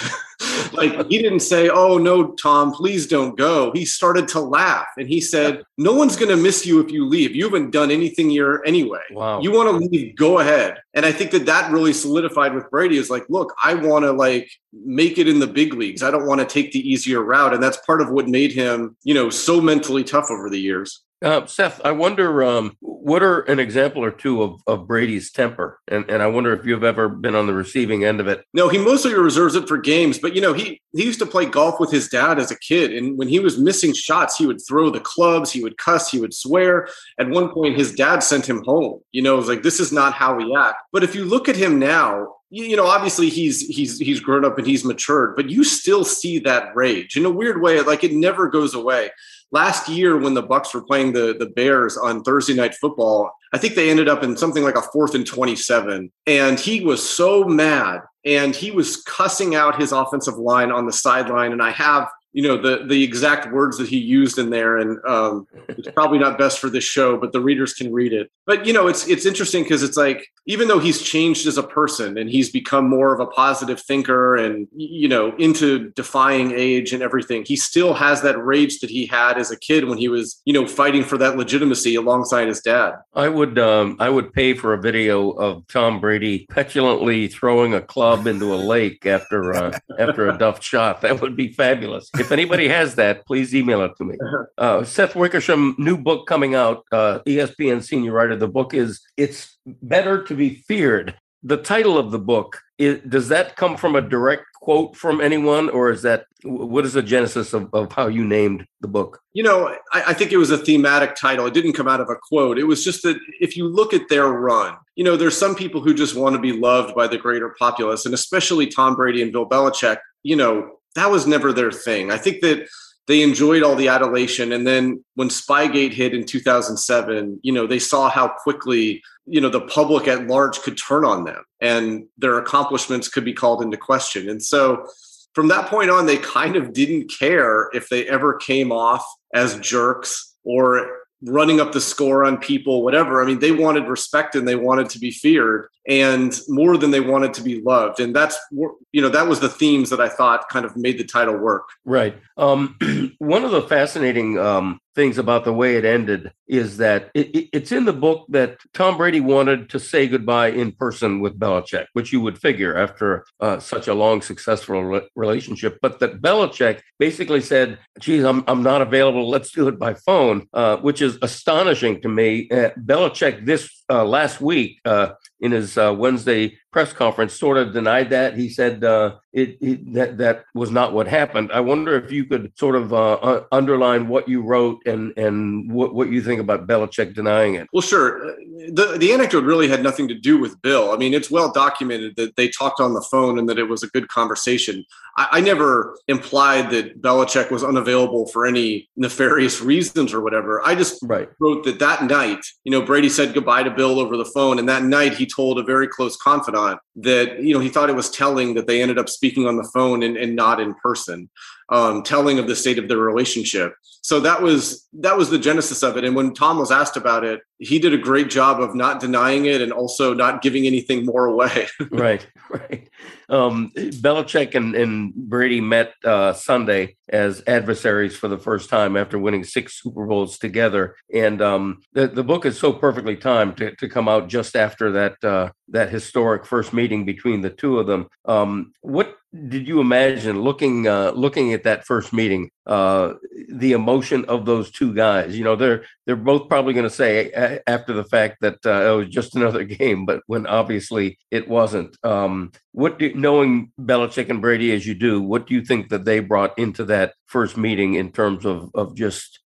like 0.72 1.09
he 1.09 1.20
didn't 1.20 1.40
say, 1.40 1.68
"Oh 1.68 1.98
no, 1.98 2.33
Tom, 2.33 2.72
please 2.72 3.07
don't 3.07 3.37
go." 3.37 3.72
He 3.72 3.85
started 3.85 4.28
to 4.28 4.40
laugh 4.40 4.87
and 4.96 5.09
he 5.09 5.20
said, 5.20 5.62
"No 5.76 5.92
one's 5.92 6.16
going 6.16 6.31
to 6.31 6.37
miss 6.37 6.64
you 6.64 6.81
if 6.81 6.90
you 6.90 7.07
leave. 7.07 7.35
You 7.35 7.44
haven't 7.44 7.70
done 7.70 7.90
anything 7.90 8.31
here 8.31 8.62
anyway. 8.64 9.02
Wow. 9.11 9.40
You 9.40 9.52
want 9.52 9.68
to 9.68 9.87
leave? 9.87 10.16
Go 10.16 10.38
ahead." 10.38 10.78
And 10.94 11.04
I 11.04 11.12
think 11.12 11.31
that 11.33 11.46
that 11.46 11.70
really 11.72 11.92
solidified 11.92 12.54
with 12.54 12.70
Brady 12.70 12.98
is 12.98 13.11
like, 13.11 13.24
"Look, 13.28 13.54
I 13.62 13.74
want 13.74 14.04
to 14.04 14.12
like 14.12 14.50
make 14.72 15.18
it 15.18 15.28
in 15.28 15.38
the 15.38 15.46
big 15.46 15.74
leagues. 15.74 16.02
I 16.02 16.11
don't 16.11 16.26
want 16.26 16.40
to 16.40 16.46
take 16.46 16.72
the 16.72 16.88
easier 16.88 17.22
route." 17.22 17.54
And 17.54 17.62
that's 17.62 17.78
part 17.78 18.00
of 18.00 18.11
what 18.11 18.28
made 18.28 18.52
him, 18.52 18.96
you 19.04 19.14
know, 19.14 19.31
so 19.31 19.61
mentally 19.61 20.04
tough 20.04 20.31
over 20.31 20.48
the 20.48 20.58
years. 20.59 21.03
Uh, 21.21 21.44
Seth, 21.47 21.81
I 21.85 21.90
wonder 21.90 22.44
um, 22.44 22.77
what 22.81 23.25
are 23.25 23.40
an 23.42 23.59
example 23.59 24.05
or 24.05 24.12
two 24.12 24.40
of, 24.40 24.61
of 24.68 24.87
Brady's 24.87 25.33
temper, 25.33 25.81
and 25.88 26.09
and 26.09 26.23
I 26.23 26.29
wonder 26.29 26.53
if 26.53 26.64
you've 26.64 26.85
ever 26.85 27.09
been 27.09 27.35
on 27.35 27.49
the 27.49 27.55
receiving 27.55 28.05
end 28.05 28.21
of 28.21 28.29
it. 28.29 28.44
No, 28.55 28.68
he 28.68 28.79
mostly 28.79 29.14
reserves 29.14 29.57
it 29.57 29.66
for 29.66 29.79
games, 29.79 30.18
but 30.18 30.37
you 30.37 30.40
know 30.40 30.53
he 30.53 30.81
he 30.92 31.05
used 31.05 31.18
to 31.18 31.27
play 31.27 31.44
golf 31.44 31.81
with 31.81 31.90
his 31.90 32.09
dad 32.09 32.38
as 32.38 32.53
a 32.53 32.59
kid, 32.61 32.94
and 32.94 33.18
when 33.18 33.27
he 33.27 33.40
was 33.40 33.59
missing 33.59 33.92
shots, 33.94 34.37
he 34.37 34.47
would 34.47 34.61
throw 34.61 34.90
the 34.90 35.01
clubs, 35.01 35.51
he 35.51 35.61
would 35.61 35.77
cuss, 35.77 36.09
he 36.09 36.21
would 36.21 36.33
swear. 36.33 36.88
At 37.18 37.31
one 37.31 37.49
point, 37.49 37.77
his 37.77 37.92
dad 37.92 38.21
sent 38.21 38.49
him 38.49 38.62
home. 38.64 39.01
You 39.11 39.23
know, 39.23 39.35
it 39.35 39.38
was 39.38 39.49
like 39.49 39.64
this 39.64 39.81
is 39.81 39.90
not 39.90 40.12
how 40.12 40.37
we 40.37 40.55
act. 40.55 40.77
But 40.92 41.03
if 41.03 41.16
you 41.16 41.25
look 41.25 41.49
at 41.49 41.57
him 41.57 41.81
now, 41.81 42.37
you, 42.51 42.64
you 42.64 42.77
know, 42.77 42.87
obviously 42.87 43.29
he's 43.29 43.62
he's 43.66 43.99
he's 43.99 44.21
grown 44.21 44.44
up 44.44 44.57
and 44.57 44.66
he's 44.68 44.85
matured, 44.85 45.35
but 45.35 45.51
you 45.51 45.64
still 45.64 46.05
see 46.05 46.38
that 46.40 46.77
rage 46.77 47.16
in 47.16 47.25
a 47.25 47.31
weird 47.31 47.61
way. 47.61 47.81
Like 47.81 48.05
it 48.05 48.12
never 48.12 48.49
goes 48.49 48.75
away 48.75 49.11
last 49.50 49.88
year 49.88 50.16
when 50.16 50.34
the 50.34 50.42
bucks 50.42 50.74
were 50.74 50.82
playing 50.82 51.12
the 51.12 51.37
the 51.38 51.46
bears 51.46 51.96
on 51.96 52.22
thursday 52.22 52.54
night 52.54 52.74
football 52.74 53.30
i 53.52 53.58
think 53.58 53.74
they 53.74 53.90
ended 53.90 54.08
up 54.08 54.22
in 54.22 54.37
something 54.37 54.62
like 54.62 54.76
a 54.76 54.82
fourth 54.82 55.14
and 55.14 55.26
27 55.26 56.11
and 56.26 56.61
he 56.61 56.80
was 56.80 57.08
so 57.08 57.44
mad 57.44 58.00
and 58.24 58.54
he 58.54 58.70
was 58.70 59.02
cussing 59.02 59.54
out 59.54 59.80
his 59.80 59.92
offensive 59.92 60.37
line 60.37 60.70
on 60.70 60.87
the 60.87 60.92
sideline. 60.92 61.52
And 61.52 61.62
i 61.62 61.70
have 61.70 62.08
you 62.32 62.42
know 62.42 62.61
the 62.61 62.84
the 62.84 63.02
exact 63.02 63.52
words 63.52 63.78
that 63.78 63.88
he 63.88 63.98
used 63.98 64.38
in 64.38 64.50
there 64.50 64.78
and 64.78 64.98
um, 65.06 65.46
it's 65.68 65.90
probably 65.92 66.18
not 66.18 66.38
best 66.38 66.58
for 66.58 66.68
this 66.68 66.84
show 66.84 67.16
but 67.16 67.32
the 67.32 67.40
readers 67.40 67.72
can 67.72 67.92
read 67.92 68.12
it. 68.12 68.30
But 68.46 68.66
you 68.66 68.72
know 68.72 68.87
it's 68.87 69.08
it's 69.08 69.26
interesting 69.26 69.62
because 69.62 69.82
it's 69.82 69.96
like 69.96 70.30
even 70.48 70.66
though 70.66 70.80
he's 70.80 71.00
changed 71.02 71.46
as 71.46 71.58
a 71.58 71.62
person 71.62 72.18
and 72.18 72.30
he's 72.30 72.50
become 72.50 72.88
more 72.88 73.14
of 73.14 73.20
a 73.20 73.26
positive 73.26 73.80
thinker 73.80 74.34
and 74.34 74.66
you 74.74 75.06
know 75.06 75.37
into 75.37 75.90
defying 75.90 76.52
age 76.52 76.92
and 76.92 77.02
everything 77.02 77.44
he 77.44 77.54
still 77.54 77.94
has 77.94 78.22
that 78.22 78.42
rage 78.42 78.80
that 78.80 78.90
he 78.90 79.06
had 79.06 79.38
as 79.38 79.50
a 79.50 79.58
kid 79.58 79.84
when 79.84 79.98
he 79.98 80.08
was 80.08 80.42
you 80.44 80.52
know 80.52 80.66
fighting 80.66 81.04
for 81.04 81.16
that 81.18 81.37
legitimacy 81.37 81.94
alongside 81.94 82.48
his 82.48 82.61
dad 82.61 82.94
I 83.14 83.28
would 83.28 83.58
um, 83.58 83.96
I 83.98 84.08
would 84.08 84.32
pay 84.32 84.54
for 84.54 84.72
a 84.72 84.80
video 84.80 85.30
of 85.30 85.66
Tom 85.66 86.00
Brady 86.00 86.46
petulantly 86.50 87.28
throwing 87.28 87.74
a 87.74 87.80
club 87.80 88.26
into 88.26 88.54
a 88.54 88.56
lake 88.56 89.04
after 89.06 89.52
uh, 89.54 89.78
after 89.98 90.28
a 90.28 90.38
duff 90.38 90.62
shot. 90.62 91.00
That 91.02 91.20
would 91.20 91.37
be 91.37 91.52
fabulous. 91.52 92.08
If 92.18 92.32
anybody 92.32 92.68
has 92.68 92.94
that, 92.94 93.26
please 93.26 93.54
email 93.54 93.82
it 93.82 93.96
to 93.98 94.04
me. 94.04 94.16
Uh, 94.56 94.84
Seth 94.84 95.16
Wickersham, 95.16 95.74
new 95.78 95.96
book 95.96 96.26
coming 96.26 96.54
out. 96.54 96.84
Uh, 96.92 97.18
ESPN 97.26 97.82
senior 97.82 98.12
writer. 98.12 98.37
The 98.37 98.48
book 98.48 98.72
is 98.72 99.00
"It's 99.16 99.58
Better 99.83 100.22
to 100.24 100.35
Be 100.35 100.57
Feared." 100.66 101.14
The 101.42 101.57
title 101.57 101.96
of 101.96 102.11
the 102.11 102.18
book 102.18 102.61
is, 102.78 103.00
does 103.09 103.28
that 103.28 103.57
come 103.57 103.76
from 103.76 103.94
a 103.94 104.00
direct 104.00 104.44
quote 104.54 104.96
from 104.96 105.20
anyone, 105.20 105.70
or 105.70 105.90
is 105.90 106.02
that 106.02 106.26
what 106.44 106.85
is 106.85 106.92
the 106.92 107.02
genesis 107.02 107.52
of, 107.52 107.72
of 107.72 107.90
how 107.92 108.07
you 108.07 108.24
named 108.24 108.66
the 108.81 108.88
book? 108.88 109.20
You 109.33 109.42
know, 109.42 109.74
I, 109.92 110.02
I, 110.09 110.14
think 110.14 110.31
it 110.31 110.37
was 110.37 110.50
a 110.50 110.59
thematic 110.59 111.14
title. 111.14 111.46
It 111.46 111.54
didn't 111.54 111.72
come 111.72 111.88
out 111.88 112.00
of 112.00 112.11
a 112.11 112.16
quote. 112.16 112.59
It 112.59 112.64
was 112.64 112.85
just 112.85 113.02
that 113.02 113.18
if 113.40 113.57
you 113.57 113.66
look 113.66 113.94
at 113.94 114.09
their 114.09 114.28
run, 114.28 114.76
you 114.94 115.04
know, 115.04 115.16
there's 115.16 115.37
some 115.37 115.54
people 115.54 115.81
who 115.81 115.94
just 115.94 116.14
want 116.14 116.35
to 116.35 116.40
be 116.40 116.52
loved 116.52 116.94
by 116.94 117.07
the 117.07 117.18
greater 117.18 117.54
populace, 117.59 118.04
and 118.04 118.14
especially 118.14 118.66
Tom 118.66 118.94
Brady 118.94 119.22
and 119.22 119.33
Bill 119.33 119.48
Belichick. 119.48 119.98
You 120.22 120.37
know, 120.37 120.78
that 120.94 121.11
was 121.11 121.26
never 121.26 121.52
their 121.52 121.72
thing. 121.72 122.11
I 122.11 122.18
think 122.18 122.40
that 122.42 122.68
they 123.09 123.23
enjoyed 123.23 123.62
all 123.62 123.75
the 123.75 123.88
adulation, 123.88 124.53
and 124.53 124.66
then 124.66 125.05
when 125.14 125.29
Spygate 125.29 125.92
hit 125.92 126.14
in 126.14 126.25
2007, 126.25 127.40
you 127.42 127.53
know, 127.53 127.66
they 127.66 127.79
saw 127.79 128.09
how 128.09 128.29
quickly 128.29 129.03
you 129.27 129.40
know 129.40 129.49
the 129.49 129.62
public 129.62 130.07
at 130.07 130.27
large 130.27 130.61
could 130.61 130.79
turn 130.79 131.05
on 131.05 131.25
them, 131.25 131.42
and 131.61 132.07
their 132.18 132.38
accomplishments 132.38 133.09
could 133.09 133.25
be 133.25 133.33
called 133.33 133.62
into 133.62 133.77
question, 133.77 134.29
and 134.29 134.42
so 134.42 134.87
from 135.35 135.49
that 135.49 135.68
point 135.68 135.90
on, 135.90 136.07
they 136.07 136.16
kind 136.16 136.57
of 136.57 136.73
didn't 136.73 137.12
care 137.16 137.68
if 137.73 137.88
they 137.88 138.09
ever 138.09 138.35
came 138.35 138.73
off 138.73 139.05
as 139.33 139.59
jerks 139.61 140.35
or 140.42 140.97
running 141.22 141.61
up 141.61 141.72
the 141.72 141.81
score 141.81 142.24
on 142.24 142.38
people, 142.38 142.83
whatever. 142.83 143.22
I 143.22 143.26
mean, 143.26 143.40
they 143.40 143.52
wanted 143.52 143.88
respect 143.88 144.35
and 144.35 144.46
they 144.46 144.54
wanted 144.54 144.88
to 144.90 144.98
be 144.98 145.11
feared 145.11 145.68
and 145.88 146.38
more 146.48 146.76
than 146.76 146.90
they 146.90 147.00
wanted 147.00 147.35
to 147.35 147.42
be 147.42 147.61
loved. 147.61 147.98
And 147.98 148.14
that's, 148.14 148.38
you 148.50 149.02
know, 149.02 149.09
that 149.09 149.26
was 149.26 149.40
the 149.40 149.48
themes 149.48 149.90
that 149.90 150.00
I 150.00 150.09
thought 150.09 150.48
kind 150.48 150.64
of 150.64 150.76
made 150.76 150.98
the 150.98 151.04
title 151.04 151.37
work. 151.37 151.68
Right. 151.85 152.16
Um, 152.37 152.76
one 153.18 153.44
of 153.44 153.50
the 153.50 153.62
fascinating 153.62 154.38
um, 154.38 154.81
things 154.98 155.16
about 155.16 155.44
the 155.44 155.52
way 155.52 155.76
it 155.76 155.84
ended 155.84 156.32
is 156.48 156.78
that 156.78 157.08
it, 157.14 157.28
it, 157.32 157.48
it's 157.52 157.70
in 157.70 157.84
the 157.84 157.92
book 157.92 158.26
that 158.30 158.58
Tom 158.74 158.96
Brady 158.96 159.20
wanted 159.20 159.70
to 159.70 159.78
say 159.78 160.08
goodbye 160.08 160.48
in 160.48 160.72
person 160.72 161.20
with 161.20 161.38
Belichick, 161.38 161.87
which 161.92 162.12
you 162.12 162.20
would 162.20 162.37
figure 162.37 162.76
after 162.76 163.24
uh, 163.38 163.61
such 163.61 163.87
a 163.87 163.94
long, 163.94 164.20
successful 164.22 164.82
re- 164.82 165.08
relationship. 165.14 165.78
But 165.80 166.00
that 166.00 166.20
Belichick 166.20 166.80
basically 166.98 167.42
said, 167.42 167.78
geez, 168.00 168.24
I'm, 168.24 168.42
I'm 168.48 168.64
not 168.64 168.82
available. 168.82 169.30
Let's 169.30 169.52
do 169.52 169.68
it 169.68 169.78
by 169.78 169.94
phone, 169.94 170.48
uh, 170.52 170.78
which 170.78 171.00
is 171.00 171.16
astonishing 171.22 172.02
to 172.02 172.08
me. 172.08 172.50
Uh, 172.50 172.70
Belichick 172.76 173.46
this 173.46 173.84
uh, 173.88 174.04
last 174.04 174.40
week 174.40 174.80
uh, 174.84 175.11
in 175.40 175.53
his 175.53 175.79
uh, 175.79 175.94
Wednesday 175.96 176.59
press 176.72 176.92
conference 176.92 177.33
sort 177.33 177.57
of 177.57 177.72
denied 177.72 178.11
that. 178.11 178.37
He 178.37 178.48
said 178.48 178.85
uh, 178.85 179.16
it, 179.33 179.57
it, 179.61 179.94
that 179.94 180.18
that 180.18 180.44
was 180.55 180.70
not 180.70 180.92
what 180.92 181.09
happened. 181.09 181.51
I 181.53 181.61
wonder 181.61 181.96
if 181.96 182.12
you 182.12 182.24
could 182.24 182.53
sort 182.59 182.77
of 182.77 182.92
uh, 182.92 183.44
underline 183.53 184.09
what 184.09 184.29
you 184.29 184.42
wrote 184.42 184.83
and 184.87 185.16
and 185.16 185.72
what, 185.72 185.94
what 185.94 186.11
you 186.11 186.22
think 186.22 186.40
about 186.40 186.66
Belichick 186.66 187.14
denying 187.14 187.55
it. 187.55 187.68
Well, 187.72 187.83
sure. 187.83 188.35
The 188.72 188.96
the 188.98 189.12
anecdote 189.12 189.44
really 189.44 189.68
had 189.68 189.83
nothing 189.83 190.09
to 190.09 190.14
do 190.14 190.38
with 190.38 190.61
Bill. 190.61 190.92
I 190.92 190.96
mean, 190.96 191.14
it's 191.14 191.31
well 191.31 191.51
documented 191.51 192.16
that 192.16 192.37
they 192.37 192.48
talked 192.48 192.81
on 192.81 192.94
the 192.94 193.07
phone 193.11 193.38
and 193.38 193.48
that 193.48 193.59
it 193.59 193.68
was 193.68 193.83
a 193.83 193.88
good 193.88 194.09
conversation. 194.09 194.85
I, 195.16 195.29
I 195.33 195.40
never 195.40 195.96
implied 196.07 196.70
that 196.70 197.01
Belichick 197.01 197.51
was 197.51 197.64
unavailable 197.64 198.27
for 198.29 198.46
any 198.46 198.88
nefarious 198.96 199.61
reasons 199.61 200.12
or 200.12 200.20
whatever. 200.20 200.66
I 200.66 200.74
just 200.74 200.98
right. 201.03 201.29
wrote 201.41 201.64
that 201.64 201.78
that 201.78 202.05
night, 202.05 202.45
you 202.64 202.72
know, 202.72 202.82
Brady 202.82 203.09
said 203.09 203.34
goodbye 203.34 203.62
to 203.62 203.70
Bill 203.70 204.01
over 204.01 204.16
the 204.16 204.24
phone, 204.24 204.59
and 204.59 204.68
that 204.68 204.82
night 204.82 205.14
he 205.14 205.26
told 205.29 205.59
a 205.59 205.62
very 205.62 205.87
close 205.87 206.16
confidant 206.16 206.81
that 206.97 207.41
you 207.41 207.55
know 207.55 207.61
he 207.61 207.68
thought 207.68 207.91
it 207.91 207.97
was 207.97 208.11
telling 208.11 208.55
that 208.55 208.66
they 208.66 208.83
ended 208.83 208.99
up 208.99 209.09
speaking 209.09 209.47
on 209.47 209.57
the 209.57 209.70
phone 209.74 210.03
and, 210.03 210.16
and 210.16 210.35
not 210.35 210.61
in 210.61 210.74
person 210.74 211.29
um, 211.71 212.03
telling 212.03 212.39
of 212.39 212.47
the 212.47 212.57
state 212.57 212.79
of 212.79 212.89
their 212.89 212.99
relationship. 212.99 213.75
So 214.03 214.21
that 214.21 214.41
was 214.41 214.87
that 214.95 215.16
was 215.19 215.29
the 215.29 215.39
genesis 215.39 215.83
of 215.83 215.97
it. 215.97 216.05
And 216.05 216.16
when 216.16 216.33
Tom 216.33 216.59
was 216.59 216.71
asked 216.71 216.97
about 216.97 217.25
it, 217.25 217.41
he 217.59 217.79
did 217.79 217.93
a 217.93 217.99
great 217.99 218.31
job 218.31 218.61
of 218.61 218.75
not 218.75 219.01
denying 219.01 219.47
it 219.47 219.61
and 219.61 219.73
also 219.73 220.14
not 220.14 220.41
giving 220.41 220.66
anything 220.66 221.05
more 221.05 221.27
away. 221.27 221.66
right, 221.91 222.27
right. 222.51 222.89
Um, 223.29 223.71
Belichick 223.75 224.55
and, 224.55 224.75
and 224.75 225.12
Brady 225.14 225.61
met 225.61 225.93
uh, 226.05 226.33
Sunday 226.33 226.97
as 227.09 227.43
adversaries 227.47 228.16
for 228.16 228.29
the 228.29 228.39
first 228.39 228.71
time 228.71 228.97
after 228.97 229.19
winning 229.19 229.45
six 229.45 229.83
Super 229.83 230.07
Bowls 230.07 230.39
together. 230.39 230.97
And 231.12 231.43
um, 231.43 231.83
the 231.93 232.09
the 232.09 232.25
book 232.25 232.47
is 232.47 232.59
so 232.59 232.73
perfectly 232.73 233.16
timed 233.16 233.59
to, 233.59 233.75
to 233.77 233.89
come 233.89 234.09
out 234.09 234.29
just 234.29 234.57
after 234.57 234.93
that 234.93 235.23
uh, 235.25 235.51
that 235.71 235.91
historic 235.91 236.47
first 236.47 236.73
meeting 236.73 237.05
between 237.05 237.43
the 237.43 237.51
two 237.51 237.79
of 237.79 237.87
them. 237.87 238.09
Um, 238.25 238.73
what 238.81 239.16
did 239.49 239.69
you 239.69 239.81
imagine 239.81 240.41
looking 240.41 240.89
uh, 240.89 241.12
looking 241.14 241.53
at 241.53 241.64
that 241.64 241.85
first 241.85 242.12
meeting? 242.12 242.51
Uh, 242.66 243.14
the 243.49 243.73
emotion 243.73 244.25
of 244.27 244.47
those 244.47 244.71
two 244.71 244.95
guys. 244.95 245.37
You 245.37 245.45
know, 245.45 245.57
they're 245.57 245.85
they're 246.07 246.16
both 246.16 246.49
probably 246.49 246.73
going 246.73 246.89
to 246.89 246.91
say 246.91 247.31
a- 247.33 247.69
after 247.69 247.93
the 247.93 248.05
fact 248.05 248.39
that 248.41 248.59
uh, 248.64 248.93
it 248.93 248.97
was 248.97 249.09
just 249.09 249.37
another 249.37 249.64
game, 249.64 250.07
but 250.07 250.23
when 250.27 250.47
obviously 250.47 251.19
it 251.31 251.49
wasn't. 251.49 251.97
Um, 252.03 252.53
what 252.73 252.99
do, 252.99 253.12
knowing 253.14 253.73
Belichick 253.79 254.31
and 254.31 254.41
Brady 254.41 254.73
as 254.73 254.87
you 254.87 254.95
do, 254.95 255.21
what 255.21 255.47
do 255.47 255.55
you 255.55 255.62
think 255.62 255.91
that 255.91 256.05
they 256.05 256.21
brought 256.21 256.59
into 256.59 256.85
that 256.87 257.14
first 257.27 257.57
meeting 257.57 257.95
in 257.95 258.12
terms 258.12 258.47
of 258.47 258.71
of 258.75 258.97
just 258.97 259.41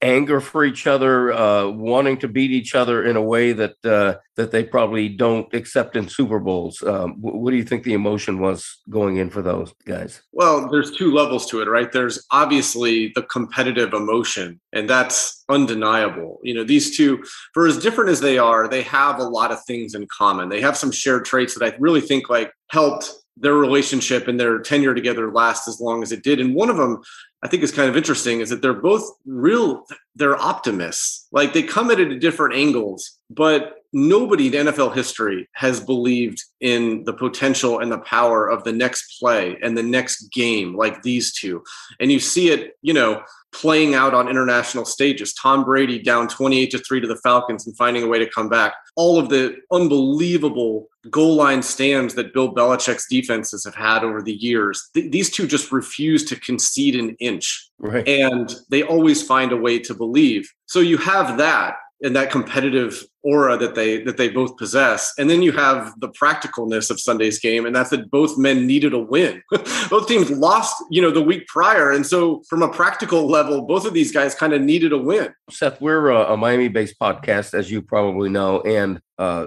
anger 0.00 0.40
for 0.40 0.64
each 0.64 0.86
other, 0.86 1.32
uh, 1.32 1.68
wanting 1.68 2.18
to 2.18 2.28
beat 2.28 2.50
each 2.50 2.74
other 2.74 3.04
in 3.04 3.16
a 3.16 3.22
way 3.22 3.52
that 3.52 3.74
uh, 3.84 4.14
that 4.36 4.52
they 4.52 4.62
probably 4.62 5.08
don't 5.08 5.52
accept 5.52 5.96
in 5.96 6.08
Super 6.08 6.38
Bowls. 6.38 6.82
Um, 6.82 7.14
what 7.20 7.50
do 7.50 7.56
you 7.56 7.64
think 7.64 7.82
the 7.82 7.94
emotion 7.94 8.38
was 8.38 8.80
going 8.88 9.16
in 9.16 9.30
for 9.30 9.42
those 9.42 9.72
guys? 9.84 10.22
Well, 10.32 10.68
there's 10.68 10.92
two 10.92 11.12
levels 11.12 11.46
to 11.46 11.60
it, 11.60 11.68
right? 11.68 11.90
There's 11.90 12.24
obviously 12.30 13.12
the 13.14 13.22
competitive 13.22 13.92
emotion, 13.92 14.60
and 14.72 14.88
that's 14.88 15.44
undeniable. 15.48 16.38
You 16.42 16.54
know, 16.54 16.64
these 16.64 16.96
two, 16.96 17.24
for 17.52 17.66
as 17.66 17.78
different 17.78 18.10
as 18.10 18.20
they 18.20 18.38
are, 18.38 18.68
they 18.68 18.82
have 18.82 19.18
a 19.18 19.24
lot 19.24 19.50
of 19.50 19.64
things 19.64 19.94
in 19.94 20.06
common. 20.06 20.48
They 20.48 20.60
have 20.60 20.76
some 20.76 20.92
shared 20.92 21.24
traits 21.24 21.58
that 21.58 21.64
I 21.64 21.76
really 21.78 22.00
think 22.00 22.30
like 22.30 22.52
helped 22.70 23.12
their 23.40 23.54
relationship 23.54 24.28
and 24.28 24.38
their 24.38 24.58
tenure 24.58 24.94
together 24.94 25.32
last 25.32 25.68
as 25.68 25.80
long 25.80 26.02
as 26.02 26.12
it 26.12 26.22
did. 26.22 26.40
And 26.40 26.54
one 26.54 26.70
of 26.70 26.76
them 26.76 27.02
I 27.42 27.48
think 27.48 27.62
is 27.62 27.72
kind 27.72 27.88
of 27.88 27.96
interesting 27.96 28.40
is 28.40 28.50
that 28.50 28.62
they're 28.62 28.74
both 28.74 29.08
real, 29.24 29.84
they're 30.16 30.36
optimists. 30.36 31.28
Like 31.30 31.52
they 31.52 31.62
come 31.62 31.90
at 31.90 32.00
it 32.00 32.10
at 32.10 32.20
different 32.20 32.56
angles, 32.56 33.18
but 33.30 33.77
nobody 33.92 34.46
in 34.48 34.66
NFL 34.66 34.94
history 34.94 35.48
has 35.54 35.80
believed 35.80 36.42
in 36.60 37.04
the 37.04 37.12
potential 37.12 37.78
and 37.78 37.90
the 37.90 37.98
power 37.98 38.48
of 38.48 38.64
the 38.64 38.72
next 38.72 39.18
play 39.18 39.56
and 39.62 39.76
the 39.76 39.82
next 39.82 40.28
game 40.32 40.76
like 40.76 41.02
these 41.02 41.32
two. 41.32 41.62
And 42.00 42.12
you 42.12 42.20
see 42.20 42.50
it, 42.50 42.72
you 42.82 42.92
know, 42.92 43.22
playing 43.52 43.94
out 43.94 44.12
on 44.12 44.28
international 44.28 44.84
stages. 44.84 45.32
Tom 45.34 45.64
Brady 45.64 46.00
down 46.00 46.28
28 46.28 46.70
to 46.70 46.78
3 46.78 47.00
to 47.00 47.06
the 47.06 47.16
Falcons 47.16 47.66
and 47.66 47.76
finding 47.76 48.02
a 48.02 48.06
way 48.06 48.18
to 48.18 48.28
come 48.28 48.48
back. 48.48 48.74
All 48.94 49.18
of 49.18 49.30
the 49.30 49.56
unbelievable 49.72 50.88
goal 51.10 51.34
line 51.36 51.62
stands 51.62 52.14
that 52.14 52.34
Bill 52.34 52.54
Belichick's 52.54 53.06
defenses 53.08 53.64
have 53.64 53.74
had 53.74 54.04
over 54.04 54.20
the 54.20 54.34
years. 54.34 54.90
Th- 54.92 55.10
these 55.10 55.30
two 55.30 55.46
just 55.46 55.72
refuse 55.72 56.24
to 56.26 56.38
concede 56.40 56.94
an 56.94 57.16
inch. 57.20 57.70
Right. 57.78 58.06
And 58.06 58.54
they 58.70 58.82
always 58.82 59.22
find 59.22 59.52
a 59.52 59.56
way 59.56 59.78
to 59.80 59.94
believe. 59.94 60.52
So 60.66 60.80
you 60.80 60.98
have 60.98 61.38
that 61.38 61.76
and 62.02 62.14
that 62.14 62.30
competitive 62.30 63.04
aura 63.22 63.56
that 63.56 63.74
they 63.74 64.02
that 64.02 64.16
they 64.16 64.28
both 64.28 64.56
possess. 64.56 65.12
And 65.18 65.28
then 65.28 65.42
you 65.42 65.52
have 65.52 65.92
the 66.00 66.08
practicalness 66.08 66.90
of 66.90 67.00
sunday's 67.00 67.38
game 67.38 67.66
and 67.66 67.74
that's 67.74 67.90
that 67.90 68.10
both 68.10 68.38
men 68.38 68.66
needed 68.66 68.92
a 68.92 68.98
win. 68.98 69.42
Both 69.90 70.08
teams 70.08 70.30
lost 70.30 70.76
you 70.90 71.02
know 71.02 71.10
the 71.10 71.22
week 71.22 71.46
prior. 71.48 71.90
And 71.90 72.06
so 72.06 72.42
from 72.48 72.62
a 72.62 72.68
practical 72.68 73.26
level 73.26 73.62
both 73.62 73.84
of 73.84 73.92
these 73.92 74.12
guys 74.12 74.34
kind 74.34 74.52
of 74.52 74.62
needed 74.62 74.92
a 74.92 74.98
win. 74.98 75.34
Seth 75.50 75.80
we're 75.80 76.10
a, 76.10 76.32
a 76.32 76.36
miami 76.36 76.68
based 76.68 76.98
podcast 77.00 77.54
as 77.54 77.70
you 77.70 77.82
probably 77.82 78.28
know 78.28 78.60
and 78.62 79.00
uh, 79.18 79.46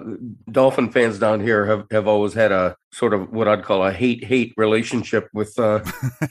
dolphin 0.50 0.90
fans 0.90 1.18
down 1.18 1.40
here 1.40 1.64
have, 1.64 1.86
have 1.90 2.06
always 2.06 2.34
had 2.34 2.52
a 2.52 2.76
sort 2.92 3.14
of 3.14 3.32
what 3.32 3.48
i'd 3.48 3.64
call 3.64 3.82
a 3.82 3.90
hate 3.90 4.22
hate 4.22 4.52
relationship 4.58 5.30
with 5.32 5.58
uh, 5.58 5.82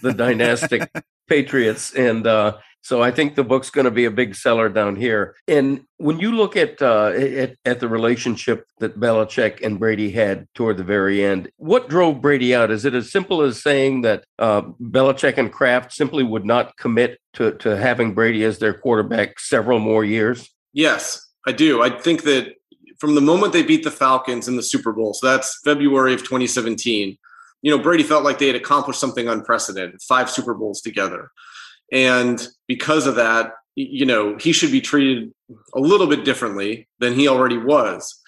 the 0.04 0.14
dynastic 0.14 0.88
patriots. 1.32 1.94
And 1.96 2.28
uh, 2.28 2.58
so 2.82 3.02
I 3.02 3.12
think 3.12 3.36
the 3.36 3.44
book's 3.44 3.70
going 3.70 3.86
to 3.86 3.92
be 3.92 4.06
a 4.06 4.12
big 4.12 4.36
seller 4.36 4.68
down 4.68 4.96
here. 4.96 5.36
And 5.48 5.86
when 5.98 6.20
you 6.20 6.32
look 6.32 6.58
at, 6.58 6.82
uh, 6.82 7.12
at 7.16 7.56
at 7.64 7.80
the 7.80 7.88
relationship 7.88 8.66
that 8.80 9.00
Belichick 9.00 9.62
and 9.64 9.80
Brady 9.80 10.10
had 10.12 10.48
toward 10.56 10.78
the 10.78 10.84
very 10.84 11.24
end, 11.24 11.52
what 11.58 11.90
drove 11.90 12.22
Brady 12.22 12.56
out? 12.56 12.72
Is 12.72 12.84
it 12.84 12.96
as 12.96 13.12
simple 13.12 13.42
as 13.42 13.62
saying 13.62 14.02
that 14.02 14.26
uh, 14.40 14.64
Belichick 14.82 15.38
and 15.38 15.52
Kraft 15.52 15.94
simply 15.94 16.24
would 16.24 16.46
not 16.46 16.76
commit 16.78 17.20
to 17.34 17.52
to 17.58 17.78
having 17.78 18.14
Brady 18.14 18.44
as 18.44 18.58
their 18.58 18.74
quarterback 18.74 19.40
several 19.40 19.80
more 19.80 20.04
years? 20.04 20.50
Yes, 20.74 21.30
I 21.46 21.52
do. 21.52 21.84
I 21.84 21.90
think 21.90 22.24
that 22.24 22.56
from 23.00 23.16
the 23.16 23.22
moment 23.22 23.54
they 23.54 23.64
beat 23.64 23.84
the 23.84 23.92
Falcons 23.92 24.48
in 24.48 24.56
the 24.56 24.64
Super 24.64 24.92
Bowl, 24.92 25.14
so 25.14 25.28
that's 25.28 25.60
February 25.64 26.14
of 26.14 26.22
2017. 26.22 27.18
You 27.64 27.70
know, 27.70 27.82
Brady 27.82 28.04
felt 28.04 28.24
like 28.24 28.40
they 28.40 28.48
had 28.48 28.56
accomplished 28.56 29.00
something 29.00 29.28
unprecedented, 29.28 30.02
five 30.02 30.32
Super 30.32 30.56
Bowls 30.56 30.82
together. 30.82 31.30
And 31.92 32.46
because 32.68 33.08
of 33.08 33.16
that, 33.16 33.54
you 33.76 34.06
know, 34.06 34.38
he 34.38 34.52
should 34.52 34.72
be 34.72 34.82
treated 34.82 35.32
a 35.74 35.80
little 35.80 36.08
bit 36.08 36.26
differently 36.26 36.88
than 37.00 37.14
he 37.14 37.28
already 37.28 37.58
was. 37.58 38.20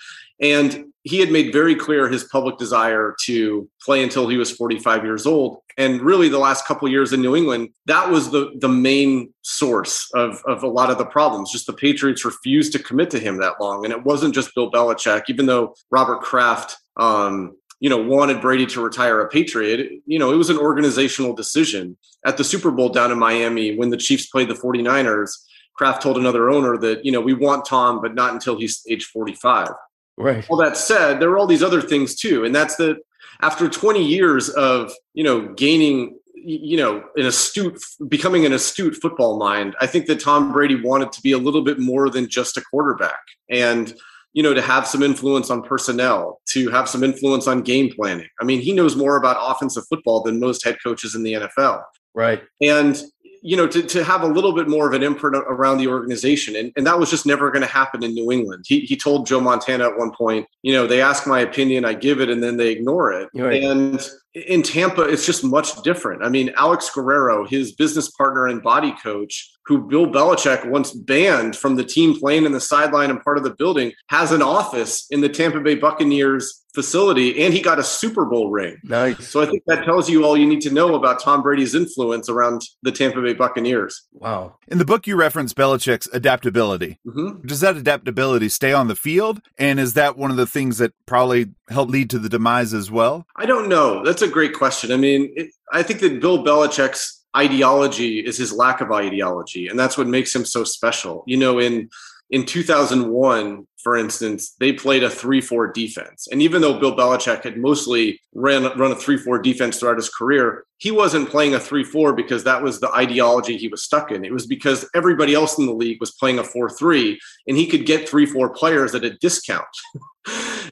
And 0.41 0.86
he 1.03 1.20
had 1.20 1.32
made 1.32 1.51
very 1.51 1.76
clear 1.76 2.07
his 2.07 2.24
public 2.26 2.57
desire 2.57 3.16
to 3.26 3.70
play 3.82 4.03
until 4.03 4.28
he 4.28 4.38
was 4.38 4.51
45 4.51 5.03
years 5.03 5.26
old. 5.26 5.59
And 5.78 6.01
really, 6.01 6.30
the 6.30 6.39
last 6.39 6.66
couple 6.66 6.88
years 6.88 7.14
in 7.14 7.22
New 7.22 7.36
England, 7.36 7.70
that 7.88 8.09
was 8.09 8.32
the, 8.32 8.51
the 8.59 8.70
main 8.70 9.34
source 9.41 10.09
of, 10.14 10.41
of 10.47 10.64
a 10.64 10.68
lot 10.68 10.89
of 10.89 10.97
the 10.97 11.05
problems. 11.05 11.51
Just 11.51 11.68
the 11.68 11.74
Patriots 11.74 12.24
refused 12.24 12.72
to 12.74 12.80
commit 12.80 13.09
to 13.11 13.20
him 13.20 13.38
that 13.39 13.59
long. 13.59 13.84
And 13.84 13.93
it 13.93 14.03
wasn't 14.03 14.34
just 14.34 14.53
Bill 14.55 14.72
Belichick, 14.72 15.24
even 15.30 15.45
though 15.45 15.76
Robert 15.91 16.22
Kraft 16.22 16.78
um, 16.97 17.57
you 17.80 17.89
know, 17.89 17.97
wanted 17.97 18.41
Brady 18.41 18.65
to 18.67 18.82
retire 18.82 19.21
a 19.21 19.28
Patriot. 19.28 20.01
You 20.05 20.19
know, 20.19 20.32
it 20.32 20.36
was 20.36 20.49
an 20.49 20.57
organizational 20.57 21.34
decision. 21.34 21.97
At 22.26 22.38
the 22.38 22.43
Super 22.43 22.71
Bowl 22.71 22.89
down 22.89 23.11
in 23.11 23.19
Miami, 23.19 23.76
when 23.76 23.89
the 23.89 23.97
Chiefs 23.97 24.28
played 24.28 24.49
the 24.49 24.53
49ers, 24.53 25.32
Kraft 25.76 26.01
told 26.01 26.17
another 26.17 26.49
owner 26.49 26.78
that, 26.78 27.03
you 27.03 27.11
know, 27.11 27.21
we 27.21 27.34
want 27.34 27.65
Tom, 27.65 28.01
but 28.01 28.15
not 28.15 28.34
until 28.34 28.57
he's 28.57 28.82
age 28.89 29.05
45. 29.05 29.69
Right. 30.17 30.45
All 30.49 30.57
that 30.57 30.78
said, 30.78 31.19
there 31.19 31.30
are 31.32 31.38
all 31.38 31.47
these 31.47 31.63
other 31.63 31.82
things 31.82 32.15
too. 32.15 32.45
And 32.45 32.53
that's 32.53 32.76
that 32.76 32.97
after 33.41 33.67
20 33.67 34.03
years 34.03 34.49
of, 34.49 34.93
you 35.13 35.24
know, 35.24 35.53
gaining 35.53 36.19
you 36.45 36.78
know, 36.78 37.03
an 37.15 37.26
astute, 37.26 37.82
becoming 38.09 38.45
an 38.45 38.51
astute 38.51 38.95
football 38.95 39.38
mind. 39.39 39.76
I 39.80 39.88
think 39.88 40.07
that 40.07 40.19
Tom 40.19 40.51
Brady 40.51 40.76
wanted 40.76 41.11
to 41.13 41.21
be 41.21 41.32
a 41.32 41.38
little 41.38 41.61
bit 41.61 41.80
more 41.80 42.09
than 42.09 42.30
just 42.30 42.57
a 42.57 42.61
quarterback. 42.61 43.21
And 43.49 43.93
you 44.34 44.41
know, 44.41 44.53
to 44.53 44.61
have 44.61 44.88
some 44.88 45.03
influence 45.03 45.49
on 45.49 45.61
personnel, 45.61 46.41
to 46.47 46.69
have 46.69 46.89
some 46.89 47.03
influence 47.03 47.47
on 47.47 47.61
game 47.61 47.91
planning. 47.93 48.27
I 48.41 48.43
mean, 48.43 48.61
he 48.61 48.73
knows 48.73 48.95
more 48.95 49.17
about 49.17 49.38
offensive 49.39 49.84
football 49.88 50.21
than 50.23 50.39
most 50.39 50.63
head 50.65 50.77
coaches 50.84 51.15
in 51.15 51.23
the 51.23 51.34
NFL. 51.34 51.84
Right. 52.15 52.41
And, 52.61 53.01
you 53.41 53.55
know, 53.57 53.67
to, 53.67 53.84
to 53.84 54.03
have 54.03 54.23
a 54.23 54.27
little 54.27 54.53
bit 54.53 54.67
more 54.67 54.88
of 54.88 54.93
an 54.93 55.03
imprint 55.03 55.36
around 55.36 55.77
the 55.77 55.88
organization. 55.88 56.55
And, 56.55 56.71
and 56.75 56.88
that 56.88 56.97
was 56.97 57.09
just 57.09 57.25
never 57.25 57.51
going 57.51 57.61
to 57.61 57.67
happen 57.67 58.03
in 58.03 58.13
New 58.13 58.31
England. 58.31 58.65
He, 58.67 58.81
he 58.81 58.95
told 58.95 59.27
Joe 59.27 59.39
Montana 59.39 59.88
at 59.88 59.97
one 59.97 60.11
point, 60.11 60.47
you 60.63 60.73
know, 60.73 60.88
they 60.88 61.01
ask 61.01 61.27
my 61.27 61.41
opinion, 61.41 61.86
I 61.86 61.93
give 61.93 62.19
it, 62.19 62.29
and 62.29 62.41
then 62.41 62.57
they 62.57 62.69
ignore 62.69 63.11
it. 63.13 63.29
Right. 63.36 63.63
And 63.63 64.07
in 64.34 64.63
Tampa, 64.63 65.03
it's 65.03 65.25
just 65.25 65.43
much 65.43 65.81
different. 65.84 66.23
I 66.23 66.29
mean, 66.29 66.51
Alex 66.57 66.89
Guerrero, 66.89 67.45
his 67.45 67.73
business 67.73 68.09
partner 68.11 68.47
and 68.47 68.63
body 68.63 68.93
coach, 69.03 69.51
who 69.65 69.88
Bill 69.88 70.07
Belichick 70.07 70.69
once 70.69 70.91
banned 70.91 71.55
from 71.55 71.75
the 71.75 71.84
team 71.84 72.19
playing 72.19 72.45
in 72.45 72.51
the 72.51 72.59
sideline 72.59 73.09
and 73.09 73.23
part 73.23 73.38
of 73.38 73.43
the 73.43 73.55
building, 73.55 73.93
has 74.09 74.31
an 74.31 74.41
office 74.41 75.05
in 75.11 75.21
the 75.21 75.29
Tampa 75.29 75.59
Bay 75.59 75.75
Buccaneers 75.75 76.63
facility 76.73 77.43
and 77.43 77.53
he 77.53 77.61
got 77.61 77.79
a 77.79 77.84
Super 77.84 78.25
Bowl 78.25 78.49
ring. 78.49 78.77
Nice. 78.84 79.27
So 79.27 79.41
I 79.41 79.45
think 79.45 79.63
that 79.67 79.86
tells 79.86 80.09
you 80.09 80.25
all 80.25 80.36
you 80.36 80.47
need 80.47 80.61
to 80.61 80.71
know 80.71 80.95
about 80.95 81.21
Tom 81.21 81.43
Brady's 81.43 81.75
influence 81.75 82.29
around 82.29 82.63
the 82.81 82.91
Tampa 82.91 83.21
Bay 83.21 83.34
Buccaneers. 83.34 84.07
Wow. 84.11 84.57
In 84.67 84.79
the 84.79 84.86
book, 84.86 85.05
you 85.05 85.15
reference 85.15 85.53
Belichick's 85.53 86.09
adaptability. 86.11 86.99
Mm-hmm. 87.05 87.45
Does 87.45 87.59
that 87.59 87.77
adaptability 87.77 88.49
stay 88.49 88.73
on 88.73 88.88
the 88.88 88.95
field? 88.95 89.41
And 89.57 89.79
is 89.79 89.93
that 89.93 90.17
one 90.17 90.31
of 90.31 90.38
the 90.38 90.47
things 90.47 90.79
that 90.79 90.93
probably 91.05 91.51
helped 91.70 91.91
lead 91.91 92.09
to 92.11 92.20
the 92.20 92.30
demise 92.30 92.74
as 92.74 92.91
well? 92.91 93.26
I 93.36 93.45
don't 93.45 93.70
know. 93.70 94.03
That's 94.03 94.22
a 94.22 94.28
great 94.28 94.53
question. 94.53 94.91
I 94.91 94.97
mean, 94.97 95.34
it, 95.36 95.51
I 95.72 95.84
think 95.84 95.99
that 96.01 96.22
Bill 96.22 96.43
Belichick's 96.43 97.24
ideology 97.36 98.20
is 98.20 98.38
his 98.38 98.53
lack 98.53 98.80
of 98.82 98.91
ideology 98.91 99.68
and 99.68 99.80
that's 99.80 99.97
what 99.97 100.07
makes 100.07 100.36
him 100.36 100.45
so 100.45 100.64
special 100.64 101.24
you 101.26 101.36
know 101.36 101.59
in 101.59 101.89
in 102.30 102.45
2001 102.45 103.68
for 103.84 103.95
instance 103.95 104.55
they 104.59 104.73
played 104.73 105.03
a 105.03 105.09
3-4 105.09 105.73
defense. 105.73 106.27
And 106.31 106.41
even 106.41 106.61
though 106.61 106.79
bill 106.79 106.95
belichick 106.95 107.43
had 107.43 107.57
mostly 107.57 108.19
ran 108.34 108.63
run 108.77 108.91
a 108.91 108.95
3-4 108.95 109.43
defense 109.43 109.79
throughout 109.79 109.97
his 109.97 110.09
career 110.09 110.65
he 110.77 110.91
wasn't 110.91 111.29
playing 111.29 111.53
a 111.55 111.59
3-4 111.59 112.15
because 112.15 112.43
that 112.43 112.61
was 112.61 112.81
the 112.81 112.91
ideology 112.91 113.55
he 113.55 113.69
was 113.69 113.84
stuck 113.84 114.11
in. 114.11 114.25
It 114.25 114.34
was 114.34 114.45
because 114.45 114.89
everybody 114.93 115.34
else 115.34 115.57
in 115.57 115.65
the 115.65 115.73
league 115.73 116.01
was 116.01 116.11
playing 116.11 116.39
a 116.39 116.43
4-3 116.43 117.17
and 117.47 117.55
he 117.55 117.67
could 117.67 117.86
get 117.86 118.09
3-4 118.09 118.53
players 118.53 118.93
at 118.93 119.05
a 119.05 119.15
discount. 119.17 119.65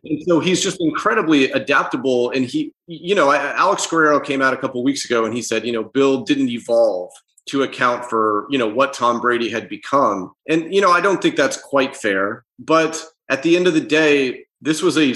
And 0.03 0.23
so 0.23 0.39
he's 0.39 0.63
just 0.63 0.79
incredibly 0.79 1.51
adaptable 1.51 2.31
and 2.31 2.45
he 2.45 2.73
you 2.87 3.13
know 3.13 3.31
alex 3.31 3.85
guerrero 3.85 4.19
came 4.19 4.41
out 4.41 4.53
a 4.53 4.57
couple 4.57 4.81
weeks 4.83 5.05
ago 5.05 5.25
and 5.25 5.33
he 5.33 5.41
said 5.41 5.65
you 5.65 5.73
know 5.73 5.83
bill 5.83 6.21
didn't 6.23 6.49
evolve 6.49 7.11
to 7.47 7.63
account 7.63 8.05
for 8.05 8.47
you 8.49 8.57
know 8.57 8.67
what 8.67 8.93
tom 8.93 9.19
brady 9.19 9.49
had 9.49 9.67
become 9.69 10.31
and 10.47 10.73
you 10.73 10.81
know 10.81 10.91
i 10.91 11.01
don't 11.01 11.21
think 11.21 11.35
that's 11.35 11.57
quite 11.57 11.95
fair 11.95 12.45
but 12.59 13.03
at 13.29 13.43
the 13.43 13.55
end 13.55 13.67
of 13.67 13.73
the 13.73 13.81
day 13.81 14.45
this 14.61 14.81
was 14.81 14.97
a 14.97 15.13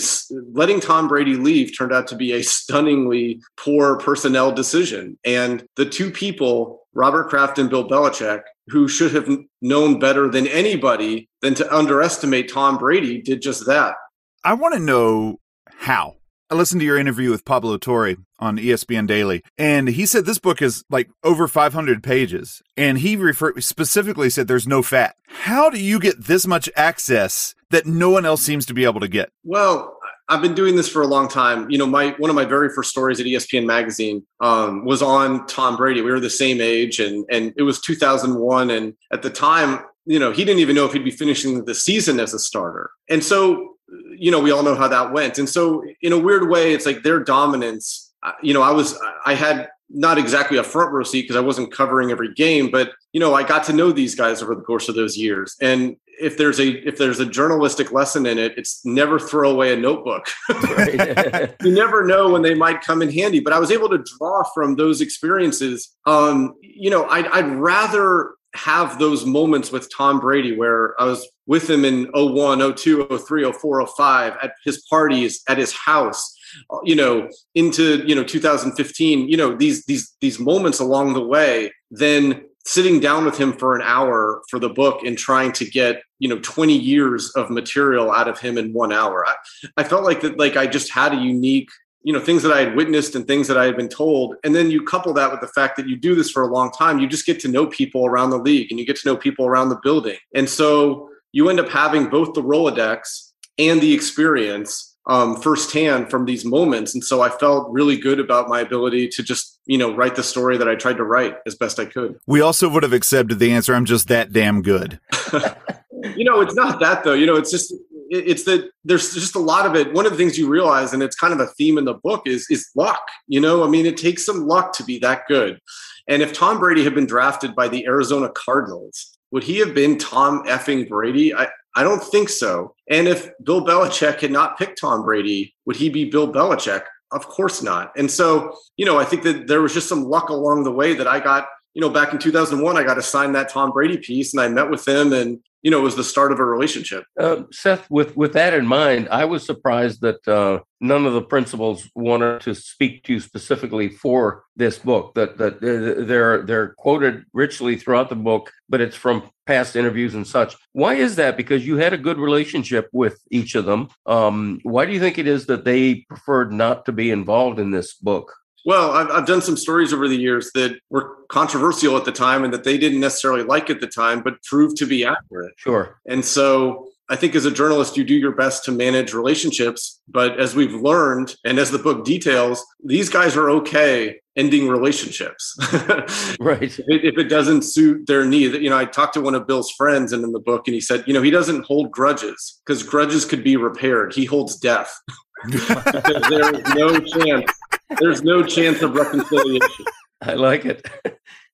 letting 0.51 0.79
Tom 0.79 1.07
Brady 1.07 1.35
leave 1.35 1.77
turned 1.77 1.93
out 1.93 2.07
to 2.07 2.15
be 2.15 2.33
a 2.33 2.41
stunningly 2.41 3.41
poor 3.57 3.97
personnel 3.97 4.51
decision. 4.51 5.17
And 5.23 5.65
the 5.75 5.85
two 5.85 6.09
people, 6.09 6.87
Robert 6.93 7.29
Kraft 7.29 7.59
and 7.59 7.69
Bill 7.69 7.87
Belichick, 7.87 8.41
who 8.67 8.87
should 8.87 9.13
have 9.13 9.29
known 9.61 9.99
better 9.99 10.29
than 10.29 10.47
anybody 10.47 11.29
than 11.41 11.53
to 11.55 11.75
underestimate 11.75 12.51
Tom 12.51 12.77
Brady, 12.77 13.21
did 13.21 13.41
just 13.41 13.67
that. 13.67 13.95
I 14.43 14.55
want 14.55 14.73
to 14.73 14.79
know 14.79 15.39
how. 15.67 16.15
I 16.49 16.53
listened 16.55 16.81
to 16.81 16.85
your 16.85 16.99
interview 16.99 17.31
with 17.31 17.43
Pablo 17.43 17.77
Torre 17.77 18.17
on 18.37 18.57
ESPN 18.57 19.07
Daily, 19.07 19.41
and 19.57 19.87
he 19.87 20.05
said 20.05 20.25
this 20.25 20.37
book 20.37 20.61
is 20.61 20.83
like 20.91 21.09
over 21.23 21.47
500 21.47 22.03
pages, 22.03 22.61
and 22.77 22.99
he 22.99 23.15
refer- 23.15 23.59
specifically 23.61 24.29
said 24.29 24.47
there's 24.47 24.67
no 24.67 24.83
fat. 24.83 25.15
How 25.27 25.71
do 25.71 25.79
you 25.79 25.99
get 25.99 26.25
this 26.25 26.45
much 26.45 26.69
access 26.75 27.55
that 27.71 27.87
no 27.87 28.11
one 28.11 28.27
else 28.27 28.43
seems 28.43 28.67
to 28.67 28.75
be 28.75 28.85
able 28.85 28.99
to 28.99 29.07
get? 29.07 29.31
Well, 29.43 29.97
I've 30.29 30.41
been 30.43 30.53
doing 30.53 30.75
this 30.75 30.87
for 30.87 31.01
a 31.01 31.07
long 31.07 31.27
time. 31.27 31.67
You 31.71 31.79
know, 31.79 31.87
my 31.87 32.09
one 32.19 32.29
of 32.29 32.35
my 32.35 32.45
very 32.45 32.69
first 32.69 32.91
stories 32.91 33.19
at 33.19 33.25
ESPN 33.25 33.65
magazine 33.65 34.23
um, 34.39 34.85
was 34.85 35.01
on 35.01 35.47
Tom 35.47 35.77
Brady. 35.77 36.01
We 36.01 36.11
were 36.11 36.19
the 36.19 36.29
same 36.29 36.61
age, 36.61 36.99
and 36.99 37.25
and 37.31 37.53
it 37.57 37.63
was 37.63 37.81
2001, 37.81 38.69
and 38.69 38.93
at 39.11 39.23
the 39.23 39.31
time, 39.31 39.79
you 40.05 40.19
know, 40.19 40.31
he 40.31 40.45
didn't 40.45 40.59
even 40.59 40.75
know 40.75 40.85
if 40.85 40.93
he'd 40.93 41.03
be 41.03 41.11
finishing 41.11 41.65
the 41.65 41.73
season 41.73 42.19
as 42.19 42.35
a 42.35 42.39
starter, 42.39 42.91
and 43.09 43.23
so 43.23 43.74
you 44.17 44.31
know, 44.31 44.39
we 44.39 44.51
all 44.51 44.63
know 44.63 44.75
how 44.75 44.87
that 44.87 45.11
went. 45.11 45.37
And 45.37 45.47
so, 45.47 45.83
in 46.01 46.13
a 46.13 46.19
weird 46.19 46.49
way, 46.49 46.73
it's 46.73 46.85
like 46.85 47.03
their 47.03 47.19
dominance. 47.19 48.13
Uh, 48.23 48.31
you 48.41 48.53
know, 48.53 48.61
I 48.61 48.71
was, 48.71 48.99
I 49.25 49.35
had 49.35 49.69
not 49.89 50.17
exactly 50.17 50.57
a 50.57 50.63
front 50.63 50.91
row 50.91 51.03
seat 51.03 51.23
because 51.23 51.35
I 51.35 51.41
wasn't 51.41 51.71
covering 51.71 52.11
every 52.11 52.33
game, 52.33 52.71
but 52.71 52.93
you 53.13 53.19
know, 53.19 53.33
I 53.33 53.43
got 53.43 53.63
to 53.65 53.73
know 53.73 53.91
these 53.91 54.15
guys 54.15 54.41
over 54.41 54.55
the 54.55 54.61
course 54.61 54.89
of 54.89 54.95
those 54.95 55.17
years. 55.17 55.55
And 55.61 55.97
if 56.19 56.37
there's 56.37 56.59
a 56.59 56.69
if 56.87 56.97
there's 56.97 57.19
a 57.19 57.25
journalistic 57.25 57.91
lesson 57.91 58.25
in 58.25 58.37
it, 58.37 58.57
it's 58.57 58.85
never 58.85 59.19
throw 59.19 59.51
away 59.51 59.73
a 59.73 59.77
notebook. 59.77 60.27
you 60.49 61.71
never 61.71 62.05
know 62.05 62.29
when 62.29 62.41
they 62.41 62.53
might 62.53 62.81
come 62.81 63.01
in 63.01 63.11
handy. 63.11 63.39
But 63.39 63.53
I 63.53 63.59
was 63.59 63.71
able 63.71 63.89
to 63.89 64.03
draw 64.17 64.43
from 64.53 64.75
those 64.75 65.01
experiences. 65.01 65.95
Um, 66.05 66.55
you 66.61 66.89
know, 66.89 67.05
I'd, 67.05 67.27
I'd 67.27 67.49
rather 67.55 68.31
have 68.55 68.97
those 68.99 69.25
moments 69.25 69.71
with 69.71 69.93
Tom 69.95 70.19
Brady 70.19 70.55
where 70.55 70.99
I 70.99 71.05
was 71.05 71.27
with 71.47 71.69
him 71.69 71.85
in 71.85 72.09
01, 72.13 72.75
02, 72.75 73.07
03, 73.17 73.51
04, 73.51 73.87
05 73.87 74.33
at 74.41 74.53
his 74.63 74.85
parties, 74.89 75.43
at 75.47 75.57
his 75.57 75.73
house, 75.73 76.35
uh, 76.71 76.77
you 76.83 76.95
know, 76.95 77.29
into, 77.53 78.05
you 78.07 78.15
know, 78.15 78.23
2015, 78.23 79.27
you 79.27 79.37
know, 79.37 79.55
these, 79.55 79.85
these, 79.85 80.15
these 80.21 80.39
moments 80.39 80.79
along 80.79 81.13
the 81.13 81.25
way, 81.25 81.71
then 81.91 82.43
sitting 82.65 82.99
down 82.99 83.25
with 83.25 83.37
him 83.37 83.53
for 83.53 83.75
an 83.75 83.81
hour 83.83 84.41
for 84.49 84.57
the 84.57 84.69
book 84.69 85.03
and 85.03 85.17
trying 85.17 85.51
to 85.51 85.65
get, 85.65 86.01
you 86.17 86.27
know, 86.27 86.39
20 86.39 86.75
years 86.75 87.29
of 87.31 87.51
material 87.51 88.11
out 88.11 88.27
of 88.27 88.39
him 88.39 88.57
in 88.57 88.73
one 88.73 88.91
hour. 88.91 89.25
I, 89.27 89.35
I 89.77 89.83
felt 89.83 90.03
like 90.03 90.21
that, 90.21 90.39
like 90.39 90.57
I 90.57 90.65
just 90.65 90.91
had 90.91 91.13
a 91.13 91.17
unique 91.17 91.69
you 92.05 92.13
know 92.13 92.19
things 92.19 92.43
that 92.43 92.53
i 92.53 92.59
had 92.59 92.75
witnessed 92.75 93.15
and 93.15 93.25
things 93.25 93.47
that 93.47 93.57
i 93.57 93.65
had 93.65 93.75
been 93.75 93.89
told 93.89 94.35
and 94.43 94.53
then 94.53 94.69
you 94.69 94.83
couple 94.83 95.11
that 95.11 95.31
with 95.31 95.41
the 95.41 95.47
fact 95.47 95.75
that 95.75 95.89
you 95.89 95.97
do 95.97 96.13
this 96.13 96.29
for 96.29 96.43
a 96.43 96.53
long 96.53 96.71
time 96.71 96.99
you 96.99 97.07
just 97.07 97.25
get 97.25 97.39
to 97.39 97.47
know 97.47 97.65
people 97.65 98.05
around 98.05 98.29
the 98.29 98.37
league 98.37 98.69
and 98.69 98.79
you 98.79 98.85
get 98.85 98.95
to 98.95 99.07
know 99.07 99.17
people 99.17 99.47
around 99.47 99.69
the 99.69 99.79
building 99.81 100.15
and 100.35 100.47
so 100.47 101.09
you 101.35 101.49
end 101.49 101.59
up 101.59 101.67
having 101.67 102.07
both 102.07 102.33
the 102.33 102.41
rolodex 102.41 103.31
and 103.59 103.81
the 103.81 103.93
experience 103.93 104.97
um, 105.07 105.35
firsthand 105.35 106.09
from 106.09 106.25
these 106.25 106.45
moments 106.45 106.93
and 106.95 107.03
so 107.03 107.21
i 107.21 107.29
felt 107.29 107.67
really 107.69 107.97
good 107.97 108.19
about 108.19 108.49
my 108.49 108.61
ability 108.61 109.07
to 109.07 109.21
just 109.21 109.59
you 109.65 109.77
know 109.77 109.93
write 109.95 110.15
the 110.15 110.23
story 110.23 110.57
that 110.57 110.67
i 110.67 110.73
tried 110.73 110.97
to 110.97 111.03
write 111.03 111.35
as 111.45 111.55
best 111.55 111.79
i 111.79 111.85
could 111.85 112.17
we 112.25 112.41
also 112.41 112.67
would 112.67 112.81
have 112.81 112.93
accepted 112.93 113.37
the 113.37 113.51
answer 113.51 113.75
i'm 113.75 113.85
just 113.85 114.07
that 114.07 114.33
damn 114.33 114.63
good 114.63 114.99
you 116.15 116.23
know 116.23 116.41
it's 116.41 116.55
not 116.55 116.79
that 116.79 117.03
though 117.03 117.13
you 117.13 117.25
know 117.25 117.35
it's 117.35 117.51
just 117.51 117.71
it's 118.09 118.43
that 118.43 118.69
there's 118.83 119.13
just 119.13 119.35
a 119.35 119.39
lot 119.39 119.65
of 119.65 119.75
it. 119.75 119.93
One 119.93 120.05
of 120.05 120.11
the 120.11 120.17
things 120.17 120.37
you 120.37 120.47
realize, 120.47 120.93
and 120.93 121.01
it's 121.01 121.15
kind 121.15 121.33
of 121.33 121.39
a 121.39 121.47
theme 121.47 121.77
in 121.77 121.85
the 121.85 121.95
book, 121.95 122.23
is 122.25 122.47
is 122.49 122.69
luck. 122.75 123.01
You 123.27 123.39
know, 123.39 123.63
I 123.63 123.67
mean, 123.67 123.85
it 123.85 123.97
takes 123.97 124.25
some 124.25 124.47
luck 124.47 124.73
to 124.73 124.83
be 124.83 124.99
that 124.99 125.23
good. 125.27 125.59
And 126.07 126.21
if 126.21 126.33
Tom 126.33 126.59
Brady 126.59 126.83
had 126.83 126.93
been 126.93 127.07
drafted 127.07 127.55
by 127.55 127.67
the 127.67 127.85
Arizona 127.85 128.29
Cardinals, 128.29 129.14
would 129.31 129.43
he 129.43 129.59
have 129.59 129.73
been 129.73 129.97
Tom 129.97 130.43
effing 130.45 130.87
Brady? 130.87 131.33
I, 131.33 131.47
I 131.75 131.83
don't 131.83 132.03
think 132.03 132.29
so. 132.29 132.75
And 132.89 133.07
if 133.07 133.29
Bill 133.43 133.65
Belichick 133.65 134.19
had 134.21 134.31
not 134.31 134.57
picked 134.57 134.79
Tom 134.79 135.03
Brady, 135.03 135.53
would 135.65 135.75
he 135.75 135.89
be 135.89 136.05
Bill 136.05 136.31
Belichick? 136.31 136.83
Of 137.11 137.27
course 137.27 137.61
not. 137.61 137.91
And 137.97 138.09
so, 138.09 138.57
you 138.77 138.85
know, 138.85 138.97
I 138.97 139.05
think 139.05 139.23
that 139.23 139.47
there 139.47 139.61
was 139.61 139.73
just 139.73 139.89
some 139.89 140.03
luck 140.03 140.29
along 140.29 140.63
the 140.63 140.71
way 140.71 140.93
that 140.93 141.07
I 141.07 141.19
got 141.19 141.47
you 141.75 141.81
know, 141.81 141.89
back 141.89 142.13
in 142.13 142.19
2001, 142.19 142.77
I 142.77 142.83
got 142.83 142.97
assigned 142.97 143.35
that 143.35 143.49
Tom 143.49 143.71
Brady 143.71 143.97
piece 143.97 144.33
and 144.33 144.41
I 144.41 144.47
met 144.47 144.69
with 144.69 144.87
him 144.87 145.13
and, 145.13 145.39
you 145.65 145.71
know, 145.71 145.79
it 145.79 145.83
was 145.83 145.95
the 145.95 146.03
start 146.03 146.31
of 146.31 146.39
a 146.39 146.45
relationship. 146.45 147.05
Uh, 147.19 147.41
Seth, 147.51 147.89
with, 147.89 148.15
with 148.15 148.33
that 148.33 148.53
in 148.53 148.67
mind, 148.67 149.09
I 149.09 149.25
was 149.25 149.43
surprised 149.43 150.01
that 150.01 150.25
uh, 150.27 150.59
none 150.79 151.07
of 151.07 151.13
the 151.13 151.23
principals 151.23 151.89
wanted 151.95 152.41
to 152.41 152.53
speak 152.53 153.03
to 153.05 153.13
you 153.13 153.19
specifically 153.19 153.89
for 153.89 154.43
this 154.55 154.77
book. 154.77 155.15
That 155.15 155.39
that 155.39 155.55
uh, 155.55 156.05
they're 156.05 156.43
they're 156.43 156.75
quoted 156.75 157.25
richly 157.33 157.77
throughout 157.77 158.09
the 158.09 158.15
book, 158.15 158.51
but 158.69 158.79
it's 158.79 158.95
from 158.95 159.27
past 159.47 159.75
interviews 159.75 160.13
and 160.13 160.27
such. 160.27 160.55
Why 160.73 160.93
is 160.93 161.15
that? 161.15 161.35
Because 161.35 161.65
you 161.65 161.77
had 161.77 161.93
a 161.93 161.97
good 161.97 162.19
relationship 162.19 162.87
with 162.93 163.17
each 163.31 163.55
of 163.55 163.65
them. 163.65 163.89
Um, 164.05 164.59
why 164.61 164.85
do 164.85 164.93
you 164.93 164.99
think 164.99 165.17
it 165.17 165.27
is 165.27 165.47
that 165.47 165.65
they 165.65 166.05
preferred 166.07 166.53
not 166.53 166.85
to 166.85 166.91
be 166.91 167.09
involved 167.09 167.57
in 167.57 167.71
this 167.71 167.95
book? 167.95 168.35
Well, 168.65 168.91
I've, 168.91 169.09
I've 169.11 169.25
done 169.27 169.41
some 169.41 169.55
stories 169.55 169.93
over 169.93 170.07
the 170.07 170.17
years 170.17 170.51
that 170.55 170.79
were 170.89 171.17
controversial 171.29 171.95
at 171.97 172.05
the 172.05 172.11
time 172.11 172.43
and 172.43 172.53
that 172.53 172.63
they 172.63 172.77
didn't 172.77 172.99
necessarily 172.99 173.43
like 173.43 173.69
at 173.69 173.79
the 173.79 173.87
time, 173.87 174.21
but 174.21 174.41
proved 174.43 174.75
to 174.77 174.87
be 174.87 175.05
accurate. 175.05 175.53
Sure. 175.57 175.99
And 176.07 176.25
so 176.25 176.87
I 177.07 177.15
think 177.15 177.35
as 177.35 177.45
a 177.45 177.51
journalist, 177.51 177.95
you 177.95 178.03
do 178.03 178.15
your 178.15 178.31
best 178.31 178.65
to 178.65 178.71
manage 178.71 179.13
relationships. 179.13 180.01
But 180.07 180.39
as 180.39 180.55
we've 180.55 180.73
learned, 180.73 181.35
and 181.45 181.59
as 181.59 181.69
the 181.69 181.77
book 181.77 182.03
details, 182.03 182.65
these 182.83 183.09
guys 183.09 183.37
are 183.37 183.51
okay 183.51 184.19
ending 184.35 184.67
relationships. 184.67 185.55
right. 186.39 186.63
If 186.63 186.79
it, 186.79 187.05
if 187.05 187.17
it, 187.17 187.29
doesn't 187.29 187.61
suit 187.61 188.07
their 188.07 188.25
need. 188.25 188.53
You 188.55 188.69
know, 188.69 188.77
I 188.77 188.85
talked 188.85 189.13
to 189.13 189.21
one 189.21 189.35
of 189.35 189.47
Bill's 189.47 189.71
friends 189.71 190.11
and 190.11 190.23
in 190.23 190.31
the 190.31 190.39
book, 190.39 190.67
and 190.67 190.73
he 190.73 190.81
said, 190.81 191.03
you 191.07 191.13
know, 191.13 191.21
he 191.21 191.31
doesn't 191.31 191.65
hold 191.65 191.91
grudges 191.91 192.59
because 192.65 192.83
grudges 192.83 193.23
could 193.23 193.43
be 193.43 193.55
repaired. 193.55 194.13
He 194.13 194.25
holds 194.25 194.57
death. 194.57 194.99
there 195.47 196.55
is 196.55 196.73
no 196.73 196.99
chance 196.99 197.51
there's 197.99 198.23
no 198.23 198.43
chance 198.43 198.81
of 198.81 198.93
reconciliation. 198.93 199.85
I 200.21 200.33
like 200.33 200.65
it. 200.65 200.85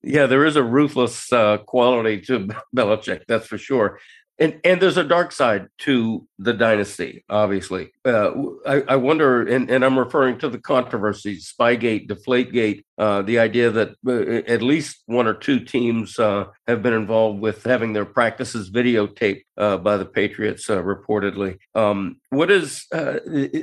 Yeah, 0.03 0.25
there 0.25 0.45
is 0.45 0.55
a 0.55 0.63
ruthless 0.63 1.31
uh, 1.31 1.59
quality 1.59 2.21
to 2.21 2.49
Belichick, 2.75 3.23
that's 3.27 3.47
for 3.47 3.57
sure. 3.57 3.99
And 4.39 4.59
and 4.63 4.81
there's 4.81 4.97
a 4.97 5.03
dark 5.03 5.31
side 5.31 5.67
to 5.79 6.27
the 6.39 6.53
dynasty, 6.53 7.23
obviously. 7.29 7.91
Uh, 8.03 8.31
I, 8.65 8.81
I, 8.89 8.95
wonder, 8.95 9.43
and, 9.47 9.69
and 9.69 9.85
I'm 9.85 9.99
referring 9.99 10.39
to 10.39 10.49
the 10.49 10.57
controversies, 10.57 11.53
Spygate, 11.53 12.07
Deflategate, 12.07 12.83
uh, 12.97 13.21
the 13.21 13.37
idea 13.37 13.69
that 13.69 13.89
uh, 14.07 14.51
at 14.51 14.63
least 14.63 15.03
one 15.05 15.27
or 15.27 15.35
two 15.35 15.59
teams 15.59 16.17
uh, 16.17 16.45
have 16.67 16.81
been 16.81 16.93
involved 16.93 17.39
with 17.39 17.63
having 17.63 17.93
their 17.93 18.05
practices 18.05 18.71
videotaped 18.71 19.43
uh, 19.57 19.77
by 19.77 19.97
the 19.97 20.05
Patriots, 20.05 20.65
reportedly. 20.67 21.59
Um, 21.75 22.17
what 22.29 22.49
is, 22.49 22.87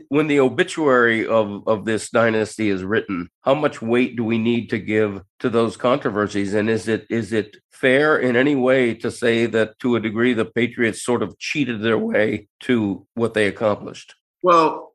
when 0.08 0.28
the 0.28 0.38
obituary 0.38 1.26
of, 1.26 1.66
of 1.66 1.84
this 1.84 2.08
dynasty 2.08 2.68
is 2.68 2.84
written, 2.84 3.30
how 3.42 3.54
much 3.54 3.82
weight 3.82 4.14
do 4.14 4.22
we 4.22 4.38
need 4.38 4.70
to 4.70 4.78
give 4.78 5.20
to 5.40 5.50
those 5.50 5.76
controversies? 5.76 6.54
And 6.54 6.70
is 6.70 6.86
it 6.86 7.06
is 7.10 7.32
it 7.32 7.56
fair 7.72 8.18
in 8.18 8.36
any 8.36 8.54
way 8.54 8.94
to 8.94 9.10
say 9.10 9.46
that 9.46 9.78
to 9.80 9.96
a 9.96 10.00
degree 10.00 10.32
the 10.32 10.44
Patriots 10.44 11.02
sort 11.02 11.22
of 11.22 11.38
cheated 11.38 11.82
their 11.82 11.98
way 11.98 12.48
to 12.60 13.06
what 13.14 13.34
they 13.34 13.48
accomplished? 13.48 14.14
Well, 14.42 14.92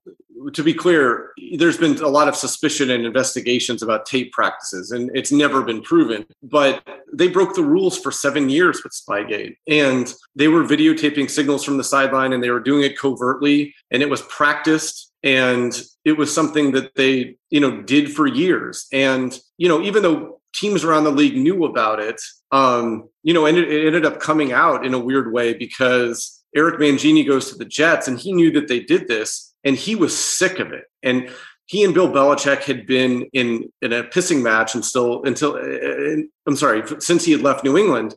to 0.54 0.64
be 0.64 0.74
clear, 0.74 1.32
there's 1.58 1.78
been 1.78 1.98
a 2.02 2.08
lot 2.08 2.28
of 2.28 2.36
suspicion 2.36 2.90
and 2.92 3.06
investigations 3.06 3.82
about 3.82 4.06
tape 4.06 4.32
practices, 4.32 4.92
and 4.92 5.12
it's 5.16 5.32
never 5.32 5.62
been 5.64 5.82
proven. 5.82 6.26
But 6.42 6.84
they 7.14 7.28
broke 7.28 7.56
the 7.56 7.64
rules 7.64 7.98
for 8.00 8.12
seven 8.12 8.50
years 8.50 8.84
with 8.84 8.94
Spygate, 8.94 9.56
and 9.68 10.14
they 10.36 10.48
were 10.48 10.64
videotaping 10.64 11.30
signals 11.30 11.64
from 11.64 11.78
the 11.78 11.84
sideline, 11.84 12.34
and 12.34 12.44
they 12.44 12.50
were 12.50 12.60
doing 12.60 12.84
it 12.84 12.98
covertly, 12.98 13.74
and 13.92 14.02
it 14.02 14.10
was 14.10 14.22
practiced, 14.24 15.12
and 15.24 15.82
it 16.04 16.14
was 16.14 16.34
something 16.34 16.72
that 16.72 16.96
they, 16.96 17.38
you 17.50 17.60
know, 17.60 17.82
did 17.84 18.12
for 18.12 18.28
years. 18.28 18.88
And 18.92 19.38
you 19.58 19.70
know, 19.70 19.82
even 19.82 20.04
though 20.04 20.42
teams 20.54 20.84
around 20.84 21.04
the 21.04 21.12
league 21.12 21.36
knew 21.36 21.66
about 21.66 22.00
it, 22.00 22.22
um, 22.52 23.10
you 23.24 23.34
know, 23.34 23.46
and 23.46 23.58
it, 23.58 23.72
it 23.72 23.88
ended 23.88 24.06
up 24.06 24.20
coming 24.20 24.52
out 24.52 24.86
in 24.86 24.94
a 24.94 25.00
weird 25.00 25.32
way 25.32 25.54
because 25.54 26.43
Eric 26.56 26.80
Mangini 26.80 27.26
goes 27.26 27.50
to 27.50 27.58
the 27.58 27.66
Jets 27.66 28.08
and 28.08 28.20
he 28.20 28.34
knew 28.34 28.52
that 28.52 28.68
they 28.68 28.80
did 28.80 29.08
this 29.08 29.54
and 29.64 29.76
he 29.76 29.96
was 29.96 30.18
sick 30.18 30.60
of 30.60 30.72
it. 30.72 30.86
And 31.02 31.30
he 31.66 31.84
and 31.84 31.94
Bill 31.94 32.10
Belichick 32.10 32.64
had 32.64 32.86
been 32.86 33.24
in, 33.34 33.72
in 33.82 33.94
a 33.94 34.04
pissing 34.04 34.42
match 34.42 34.76
and 34.76 34.84
still 34.84 35.24
until 35.24 35.56
uh, 35.56 36.24
I'm 36.46 36.56
sorry, 36.56 36.84
since 37.00 37.26
he 37.26 37.32
had 37.32 37.42
left 37.42 37.64
New 37.64 37.78
England. 37.78 38.16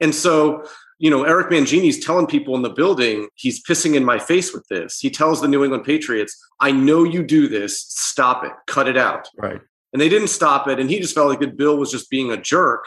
And 0.00 0.14
so, 0.14 0.64
you 0.98 1.10
know, 1.10 1.24
Eric 1.24 1.50
Mangini's 1.50 2.04
telling 2.04 2.26
people 2.26 2.56
in 2.56 2.62
the 2.62 2.70
building, 2.70 3.28
he's 3.34 3.62
pissing 3.62 3.94
in 3.96 4.04
my 4.04 4.18
face 4.18 4.52
with 4.54 4.66
this. 4.68 4.98
He 4.98 5.10
tells 5.10 5.40
the 5.40 5.48
New 5.48 5.62
England 5.62 5.84
Patriots, 5.84 6.36
I 6.58 6.72
know 6.72 7.04
you 7.04 7.22
do 7.22 7.48
this. 7.48 7.80
Stop 7.80 8.44
it. 8.44 8.52
Cut 8.66 8.88
it 8.88 8.96
out. 8.96 9.28
Right. 9.36 9.60
And 9.92 10.00
they 10.00 10.08
didn't 10.08 10.28
stop 10.28 10.68
it. 10.68 10.80
And 10.80 10.90
he 10.90 10.98
just 10.98 11.14
felt 11.14 11.28
like 11.28 11.40
that 11.40 11.56
Bill 11.56 11.76
was 11.76 11.90
just 11.90 12.10
being 12.10 12.32
a 12.32 12.36
jerk. 12.36 12.86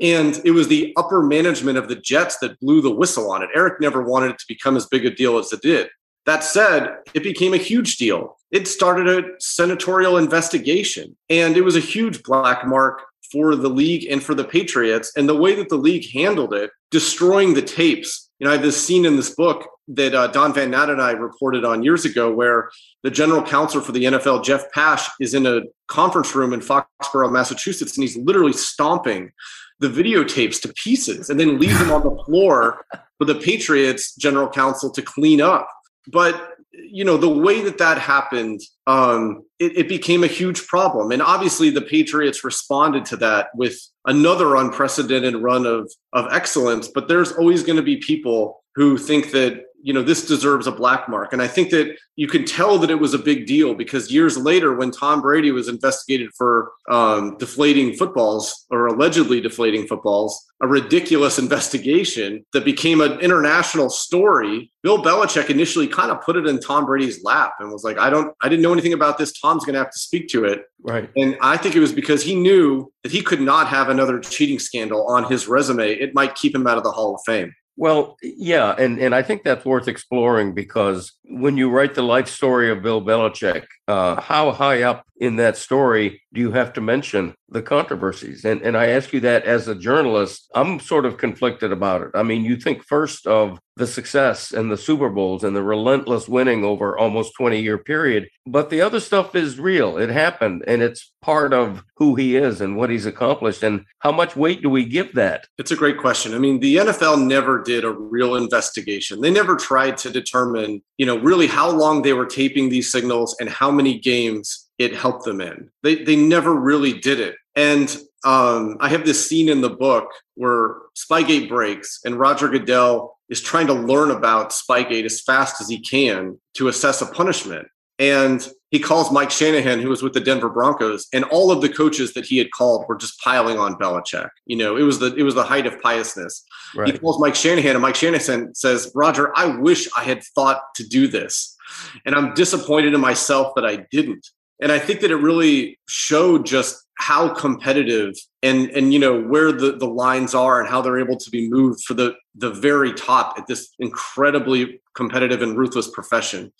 And 0.00 0.40
it 0.44 0.50
was 0.50 0.68
the 0.68 0.92
upper 0.96 1.22
management 1.22 1.78
of 1.78 1.88
the 1.88 1.96
Jets 1.96 2.38
that 2.38 2.60
blew 2.60 2.82
the 2.82 2.94
whistle 2.94 3.30
on 3.30 3.42
it. 3.42 3.50
Eric 3.54 3.80
never 3.80 4.02
wanted 4.02 4.32
it 4.32 4.38
to 4.38 4.44
become 4.48 4.76
as 4.76 4.86
big 4.86 5.06
a 5.06 5.10
deal 5.10 5.38
as 5.38 5.52
it 5.52 5.62
did. 5.62 5.88
That 6.26 6.42
said, 6.42 6.96
it 7.14 7.22
became 7.22 7.54
a 7.54 7.58
huge 7.58 7.96
deal. 7.96 8.36
It 8.50 8.66
started 8.66 9.08
a 9.08 9.28
senatorial 9.38 10.18
investigation, 10.18 11.16
and 11.30 11.56
it 11.56 11.62
was 11.62 11.76
a 11.76 11.80
huge 11.80 12.22
black 12.24 12.66
mark 12.66 13.02
for 13.30 13.56
the 13.56 13.68
league 13.68 14.06
and 14.10 14.22
for 14.22 14.34
the 14.34 14.44
Patriots. 14.44 15.12
And 15.16 15.28
the 15.28 15.36
way 15.36 15.54
that 15.54 15.68
the 15.68 15.76
league 15.76 16.10
handled 16.12 16.52
it, 16.52 16.70
destroying 16.90 17.54
the 17.54 17.62
tapes. 17.62 18.30
You 18.38 18.44
know, 18.44 18.50
I 18.50 18.54
have 18.54 18.62
this 18.62 18.84
scene 18.84 19.04
in 19.04 19.16
this 19.16 19.34
book 19.34 19.68
that 19.88 20.14
uh, 20.14 20.26
Don 20.28 20.52
Van 20.52 20.70
Natta 20.70 20.92
and 20.92 21.02
I 21.02 21.12
reported 21.12 21.64
on 21.64 21.82
years 21.82 22.04
ago, 22.04 22.32
where 22.32 22.70
the 23.02 23.10
general 23.10 23.42
counsel 23.42 23.80
for 23.80 23.92
the 23.92 24.04
NFL, 24.04 24.44
Jeff 24.44 24.70
Pash, 24.72 25.08
is 25.20 25.32
in 25.32 25.46
a 25.46 25.62
conference 25.88 26.34
room 26.34 26.52
in 26.52 26.60
Foxborough, 26.60 27.32
Massachusetts, 27.32 27.96
and 27.96 28.02
he's 28.02 28.16
literally 28.16 28.52
stomping 28.52 29.32
the 29.78 29.88
videotapes 29.88 30.60
to 30.62 30.72
pieces 30.72 31.30
and 31.30 31.38
then 31.38 31.58
leave 31.58 31.78
them 31.78 31.92
on 31.92 32.02
the 32.02 32.22
floor 32.24 32.84
for 33.18 33.24
the 33.24 33.34
Patriots 33.34 34.14
general 34.14 34.48
counsel 34.48 34.90
to 34.90 35.02
clean 35.02 35.40
up. 35.40 35.68
But 36.08 36.56
you 36.78 37.04
know 37.04 37.16
the 37.16 37.28
way 37.28 37.62
that 37.62 37.78
that 37.78 37.98
happened 37.98 38.60
um, 38.86 39.44
it, 39.58 39.76
it, 39.78 39.88
became 39.88 40.22
a 40.24 40.28
huge 40.28 40.66
problem 40.66 41.10
and 41.10 41.22
obviously 41.22 41.70
the 41.70 41.82
patriots 41.82 42.44
responded 42.44 43.04
to 43.06 43.16
that 43.16 43.48
with 43.54 43.78
another 44.04 44.56
unprecedented 44.56 45.36
run 45.36 45.66
of 45.66 45.90
of 46.12 46.26
excellence 46.30 46.88
but 46.88 47.08
there's 47.08 47.32
always 47.32 47.62
going 47.62 47.76
to 47.76 47.82
be 47.82 47.96
people 47.96 48.62
who 48.74 48.98
think 48.98 49.30
that 49.30 49.62
you 49.82 49.92
know 49.92 50.02
this 50.02 50.26
deserves 50.26 50.66
a 50.66 50.72
black 50.72 51.08
mark. 51.08 51.32
And 51.32 51.42
i 51.42 51.48
think 51.48 51.70
that 51.70 51.96
you 52.16 52.26
can 52.26 52.44
tell 52.44 52.78
that 52.78 52.90
it 52.90 52.98
was 52.98 53.14
a 53.14 53.18
big 53.18 53.46
deal 53.46 53.74
because 53.74 54.10
years 54.10 54.36
later 54.38 54.74
when 54.74 54.90
tom 54.90 55.20
brady 55.20 55.50
was 55.50 55.68
investigated 55.68 56.30
for 56.36 56.72
um, 56.90 57.36
deflating 57.38 57.94
footballs 57.94 58.66
or 58.70 58.86
allegedly 58.86 59.40
deflating 59.40 59.86
footballs 59.86 60.44
a 60.62 60.66
ridiculous 60.66 61.38
investigation 61.38 62.44
that 62.52 62.64
became 62.64 63.00
an 63.00 63.20
international 63.20 63.90
story 63.90 64.70
bill 64.82 65.02
belichick 65.02 65.50
initially 65.50 65.86
kind 65.86 66.10
of 66.10 66.20
put 66.22 66.36
it 66.36 66.46
in 66.46 66.58
tom 66.60 66.86
brady's 66.86 67.22
lap 67.22 67.54
and 67.60 67.70
was 67.70 67.84
like 67.84 67.98
i 67.98 68.08
don't 68.08 68.34
i 68.42 68.48
didn't 68.48 68.62
know 68.62 68.72
anything 68.72 68.92
about 68.92 69.18
this. 69.18 69.38
Tom's 69.38 69.64
going 69.64 69.74
to 69.74 69.80
have 69.80 69.90
to 69.90 69.98
speak 69.98 70.28
to 70.28 70.44
it. 70.44 70.62
Right. 70.82 71.10
And 71.16 71.36
i 71.40 71.56
think 71.56 71.76
it 71.76 71.80
was 71.80 71.92
because 71.92 72.22
he 72.22 72.34
knew 72.34 72.92
that 73.02 73.12
he 73.12 73.22
could 73.22 73.40
not 73.40 73.68
have 73.68 73.88
another 73.88 74.18
cheating 74.20 74.58
scandal 74.58 75.06
on 75.06 75.24
his 75.24 75.46
resume. 75.48 75.92
It 75.92 76.14
might 76.14 76.34
keep 76.34 76.54
him 76.54 76.66
out 76.66 76.78
of 76.78 76.84
the 76.84 76.92
hall 76.92 77.14
of 77.14 77.20
fame 77.26 77.52
well, 77.76 78.16
yeah, 78.22 78.74
and, 78.78 78.98
and 78.98 79.14
I 79.14 79.22
think 79.22 79.42
that's 79.42 79.64
worth 79.64 79.86
exploring 79.86 80.54
because 80.54 81.12
when 81.24 81.58
you 81.58 81.70
write 81.70 81.94
the 81.94 82.02
life 82.02 82.28
story 82.28 82.70
of 82.70 82.82
Bill 82.82 83.02
Belichick, 83.02 83.66
uh, 83.86 84.20
how 84.20 84.50
high 84.52 84.82
up 84.82 85.04
in 85.18 85.36
that 85.36 85.56
story 85.56 86.22
do 86.32 86.40
you 86.40 86.52
have 86.52 86.72
to 86.74 86.80
mention 86.80 87.34
the 87.48 87.62
controversies? 87.62 88.44
And 88.44 88.62
and 88.62 88.76
I 88.76 88.88
ask 88.88 89.12
you 89.12 89.20
that 89.20 89.44
as 89.44 89.68
a 89.68 89.74
journalist, 89.74 90.50
I'm 90.54 90.80
sort 90.80 91.06
of 91.06 91.18
conflicted 91.18 91.72
about 91.72 92.02
it. 92.02 92.10
I 92.14 92.22
mean, 92.22 92.44
you 92.44 92.56
think 92.56 92.84
first 92.84 93.26
of 93.26 93.58
the 93.76 93.86
success 93.86 94.52
and 94.52 94.70
the 94.70 94.76
Super 94.76 95.10
Bowls 95.10 95.44
and 95.44 95.54
the 95.54 95.62
relentless 95.62 96.28
winning 96.28 96.64
over 96.64 96.96
almost 96.96 97.34
20 97.36 97.60
year 97.60 97.76
period, 97.76 98.28
but 98.46 98.70
the 98.70 98.80
other 98.80 99.00
stuff 99.00 99.34
is 99.34 99.60
real. 99.60 99.98
It 99.98 100.08
happened 100.08 100.64
and 100.66 100.82
it's 100.82 101.12
part 101.20 101.52
of 101.52 101.84
who 101.96 102.14
he 102.14 102.36
is 102.36 102.62
and 102.62 102.76
what 102.76 102.88
he's 102.88 103.04
accomplished. 103.04 103.62
And 103.62 103.84
how 103.98 104.12
much 104.12 104.34
weight 104.34 104.62
do 104.62 104.70
we 104.70 104.86
give 104.86 105.14
that? 105.14 105.46
It's 105.58 105.72
a 105.72 105.76
great 105.76 105.98
question. 105.98 106.34
I 106.34 106.38
mean, 106.38 106.60
the 106.60 106.76
NFL 106.76 107.26
never 107.26 107.62
did 107.62 107.84
a 107.84 107.90
real 107.90 108.36
investigation. 108.36 109.20
They 109.20 109.30
never 109.30 109.56
tried 109.56 109.98
to 109.98 110.10
determine, 110.10 110.82
you 110.96 111.04
know, 111.04 111.18
really 111.18 111.46
how 111.46 111.70
long 111.70 112.00
they 112.00 112.14
were 112.14 112.26
taping 112.26 112.70
these 112.70 112.90
signals 112.90 113.36
and 113.40 113.48
how 113.48 113.70
many 113.70 113.98
games 113.98 114.65
it 114.78 114.94
helped 114.94 115.24
them 115.24 115.40
in. 115.40 115.70
They 115.82 116.04
they 116.04 116.16
never 116.16 116.54
really 116.54 116.94
did 116.94 117.20
it. 117.20 117.36
And 117.54 117.96
um, 118.24 118.76
I 118.80 118.88
have 118.88 119.06
this 119.06 119.26
scene 119.26 119.48
in 119.48 119.60
the 119.60 119.70
book 119.70 120.10
where 120.34 120.76
Spygate 120.94 121.48
breaks 121.48 122.00
and 122.04 122.16
Roger 122.16 122.48
Goodell 122.48 123.16
is 123.28 123.40
trying 123.40 123.66
to 123.68 123.72
learn 123.72 124.10
about 124.10 124.50
Spygate 124.50 125.04
as 125.04 125.20
fast 125.20 125.60
as 125.60 125.68
he 125.68 125.80
can 125.80 126.38
to 126.54 126.68
assess 126.68 127.00
a 127.00 127.06
punishment. 127.06 127.68
And 127.98 128.46
he 128.70 128.80
calls 128.80 129.12
Mike 129.12 129.30
Shanahan, 129.30 129.80
who 129.80 129.88
was 129.88 130.02
with 130.02 130.12
the 130.12 130.20
Denver 130.20 130.50
Broncos, 130.50 131.06
and 131.12 131.24
all 131.24 131.50
of 131.50 131.62
the 131.62 131.68
coaches 131.68 132.12
that 132.14 132.26
he 132.26 132.36
had 132.36 132.50
called 132.50 132.84
were 132.88 132.96
just 132.96 133.18
piling 133.20 133.58
on 133.58 133.76
Belichick. 133.76 134.28
You 134.44 134.56
know, 134.56 134.76
it 134.76 134.82
was 134.82 134.98
the 134.98 135.14
it 135.14 135.22
was 135.22 135.34
the 135.34 135.44
height 135.44 135.66
of 135.66 135.80
piousness. 135.80 136.44
Right. 136.74 136.92
He 136.92 136.98
calls 136.98 137.20
Mike 137.20 137.36
Shanahan, 137.36 137.76
and 137.76 137.80
Mike 137.82 137.94
Shanahan 137.94 138.54
says, 138.54 138.90
"Roger, 138.94 139.32
I 139.36 139.46
wish 139.46 139.88
I 139.96 140.02
had 140.02 140.22
thought 140.34 140.60
to 140.74 140.86
do 140.86 141.06
this, 141.06 141.56
and 142.04 142.14
I'm 142.14 142.34
disappointed 142.34 142.92
in 142.92 143.00
myself 143.00 143.54
that 143.54 143.64
I 143.64 143.86
didn't." 143.90 144.28
And 144.60 144.72
I 144.72 144.78
think 144.78 145.00
that 145.00 145.10
it 145.10 145.16
really 145.16 145.78
showed 145.88 146.46
just 146.46 146.82
how 146.98 147.28
competitive 147.28 148.14
and 148.42 148.70
and 148.70 148.92
you 148.92 148.98
know 148.98 149.20
where 149.20 149.52
the 149.52 149.72
the 149.72 149.86
lines 149.86 150.34
are 150.34 150.60
and 150.60 150.68
how 150.68 150.80
they're 150.80 150.98
able 150.98 151.16
to 151.18 151.30
be 151.30 151.48
moved 151.48 151.84
for 151.84 151.94
the 151.94 152.14
the 152.34 152.50
very 152.50 152.92
top 152.94 153.38
at 153.38 153.46
this 153.46 153.74
incredibly 153.78 154.80
competitive 154.94 155.42
and 155.42 155.58
ruthless 155.58 155.90
profession. 155.90 156.52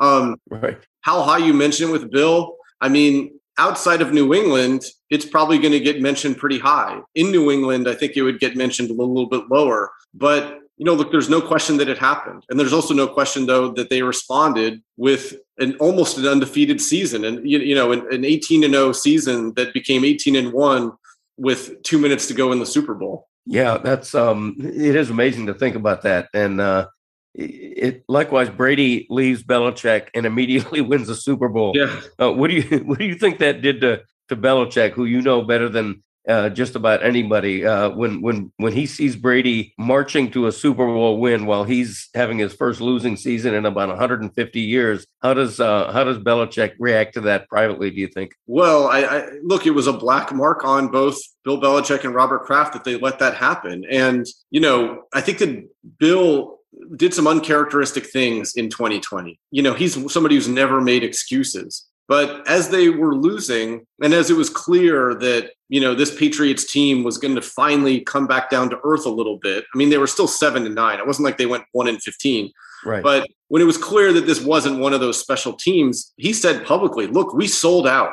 Um, 0.00 0.36
right. 0.50 0.78
How 1.02 1.22
high 1.22 1.38
you 1.38 1.52
mentioned 1.52 1.92
with 1.92 2.10
Bill? 2.10 2.56
I 2.80 2.88
mean, 2.88 3.38
outside 3.58 4.02
of 4.02 4.12
New 4.12 4.34
England, 4.34 4.84
it's 5.10 5.24
probably 5.24 5.58
going 5.58 5.72
to 5.72 5.80
get 5.80 6.00
mentioned 6.00 6.38
pretty 6.38 6.58
high. 6.58 7.00
In 7.14 7.30
New 7.30 7.50
England, 7.50 7.88
I 7.88 7.94
think 7.94 8.16
it 8.16 8.22
would 8.22 8.40
get 8.40 8.56
mentioned 8.56 8.90
a 8.90 8.92
little, 8.92 9.14
little 9.14 9.30
bit 9.30 9.48
lower. 9.48 9.92
But 10.12 10.58
you 10.76 10.84
know, 10.84 10.94
look, 10.94 11.12
there's 11.12 11.30
no 11.30 11.40
question 11.40 11.76
that 11.76 11.88
it 11.88 11.98
happened, 11.98 12.44
and 12.48 12.58
there's 12.58 12.72
also 12.72 12.94
no 12.94 13.06
question 13.06 13.46
though 13.46 13.70
that 13.72 13.90
they 13.90 14.02
responded 14.02 14.82
with 14.96 15.34
an 15.58 15.76
almost 15.76 16.18
an 16.18 16.26
undefeated 16.26 16.80
season, 16.80 17.24
and 17.24 17.48
you, 17.48 17.58
you 17.58 17.74
know, 17.74 17.92
an, 17.92 18.12
an 18.12 18.24
18 18.24 18.64
and 18.64 18.74
0 18.74 18.92
season 18.92 19.54
that 19.54 19.72
became 19.72 20.04
18 20.04 20.34
and 20.36 20.52
one 20.52 20.92
with 21.36 21.82
two 21.82 21.98
minutes 21.98 22.26
to 22.28 22.34
go 22.34 22.52
in 22.52 22.58
the 22.58 22.66
Super 22.66 22.94
Bowl. 22.94 23.28
Yeah, 23.46 23.78
that's 23.78 24.14
um, 24.14 24.56
it 24.58 24.96
is 24.96 25.10
amazing 25.10 25.46
to 25.46 25.54
think 25.54 25.76
about 25.76 26.02
that, 26.02 26.28
and 26.34 26.60
uh, 26.60 26.88
it 27.34 28.04
likewise 28.08 28.48
Brady 28.48 29.06
leaves 29.10 29.42
Belichick 29.42 30.08
and 30.14 30.26
immediately 30.26 30.80
wins 30.80 31.08
the 31.08 31.14
Super 31.14 31.48
Bowl. 31.48 31.72
Yeah. 31.74 32.00
Uh, 32.20 32.32
what 32.32 32.50
do 32.50 32.56
you 32.56 32.78
what 32.84 32.98
do 32.98 33.04
you 33.04 33.14
think 33.14 33.38
that 33.38 33.62
did 33.62 33.80
to 33.82 34.02
to 34.28 34.36
Belichick, 34.36 34.92
who 34.92 35.04
you 35.04 35.20
know 35.20 35.42
better 35.42 35.68
than 35.68 36.02
uh, 36.28 36.48
just 36.48 36.74
about 36.74 37.04
anybody? 37.04 37.64
Uh, 37.64 37.90
when 37.90 38.22
when 38.22 38.52
when 38.56 38.72
he 38.72 38.86
sees 38.86 39.16
Brady 39.16 39.74
marching 39.78 40.30
to 40.32 40.46
a 40.46 40.52
Super 40.52 40.86
Bowl 40.86 41.20
win 41.20 41.46
while 41.46 41.64
he's 41.64 42.08
having 42.14 42.38
his 42.38 42.54
first 42.54 42.80
losing 42.80 43.16
season 43.16 43.54
in 43.54 43.66
about 43.66 43.88
150 43.88 44.60
years, 44.60 45.06
how 45.22 45.34
does 45.34 45.60
uh, 45.60 45.92
how 45.92 46.04
does 46.04 46.18
Belichick 46.18 46.74
react 46.78 47.14
to 47.14 47.20
that 47.22 47.48
privately? 47.48 47.90
Do 47.90 48.00
you 48.00 48.08
think? 48.08 48.34
Well, 48.46 48.88
I, 48.88 49.00
I 49.02 49.28
look, 49.42 49.66
it 49.66 49.72
was 49.72 49.86
a 49.86 49.92
black 49.92 50.32
mark 50.32 50.64
on 50.64 50.88
both 50.88 51.18
Bill 51.44 51.60
Belichick 51.60 52.04
and 52.04 52.14
Robert 52.14 52.44
Kraft 52.44 52.72
that 52.72 52.84
they 52.84 52.96
let 52.96 53.18
that 53.18 53.36
happen, 53.36 53.84
and 53.90 54.26
you 54.50 54.60
know 54.60 55.04
I 55.12 55.20
think 55.20 55.38
that 55.38 55.68
Bill 55.98 56.58
did 56.96 57.14
some 57.14 57.26
uncharacteristic 57.26 58.06
things 58.06 58.54
in 58.54 58.68
2020. 58.68 59.38
You 59.50 59.62
know, 59.62 59.74
he's 59.74 60.12
somebody 60.12 60.34
who's 60.34 60.48
never 60.48 60.80
made 60.80 61.04
excuses. 61.04 61.86
But 62.06 62.46
as 62.48 62.68
they 62.68 62.90
were 62.90 63.14
losing, 63.14 63.86
and 64.02 64.12
as 64.12 64.30
it 64.30 64.36
was 64.36 64.50
clear 64.50 65.14
that, 65.14 65.52
you 65.68 65.80
know, 65.80 65.94
this 65.94 66.14
Patriots 66.14 66.70
team 66.70 67.02
was 67.02 67.16
going 67.16 67.34
to 67.34 67.42
finally 67.42 68.00
come 68.00 68.26
back 68.26 68.50
down 68.50 68.68
to 68.70 68.78
earth 68.84 69.06
a 69.06 69.10
little 69.10 69.38
bit. 69.38 69.64
I 69.74 69.78
mean, 69.78 69.88
they 69.88 69.98
were 69.98 70.06
still 70.06 70.28
seven 70.28 70.64
to 70.64 70.70
nine. 70.70 70.98
It 70.98 71.06
wasn't 71.06 71.24
like 71.24 71.38
they 71.38 71.46
went 71.46 71.64
one 71.72 71.88
and 71.88 72.02
15. 72.02 72.50
Right. 72.84 73.02
But 73.02 73.28
when 73.48 73.62
it 73.62 73.64
was 73.64 73.78
clear 73.78 74.12
that 74.12 74.26
this 74.26 74.42
wasn't 74.42 74.80
one 74.80 74.92
of 74.92 75.00
those 75.00 75.18
special 75.18 75.54
teams, 75.54 76.12
he 76.16 76.34
said 76.34 76.66
publicly, 76.66 77.06
look, 77.06 77.32
we 77.32 77.46
sold 77.46 77.88
out. 77.88 78.12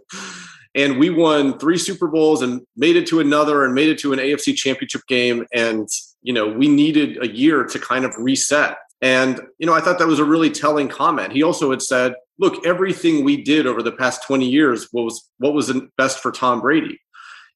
and 0.76 0.98
we 0.98 1.10
won 1.10 1.58
three 1.58 1.78
Super 1.78 2.06
Bowls 2.06 2.42
and 2.42 2.60
made 2.76 2.94
it 2.94 3.08
to 3.08 3.18
another 3.18 3.64
and 3.64 3.74
made 3.74 3.88
it 3.88 3.98
to 3.98 4.12
an 4.12 4.20
AFC 4.20 4.54
championship 4.54 5.02
game. 5.08 5.44
And 5.52 5.88
you 6.26 6.32
know, 6.32 6.48
we 6.48 6.66
needed 6.66 7.22
a 7.22 7.28
year 7.28 7.62
to 7.62 7.78
kind 7.78 8.04
of 8.04 8.12
reset. 8.18 8.78
And, 9.00 9.40
you 9.58 9.66
know, 9.66 9.74
I 9.74 9.80
thought 9.80 10.00
that 10.00 10.08
was 10.08 10.18
a 10.18 10.24
really 10.24 10.50
telling 10.50 10.88
comment. 10.88 11.32
He 11.32 11.44
also 11.44 11.70
had 11.70 11.80
said, 11.80 12.14
look, 12.38 12.66
everything 12.66 13.24
we 13.24 13.42
did 13.42 13.66
over 13.66 13.82
the 13.82 13.92
past 13.92 14.24
20 14.24 14.48
years 14.48 14.88
was 14.92 15.30
what 15.38 15.54
was 15.54 15.72
best 15.96 16.20
for 16.20 16.32
Tom 16.32 16.60
Brady. 16.60 17.00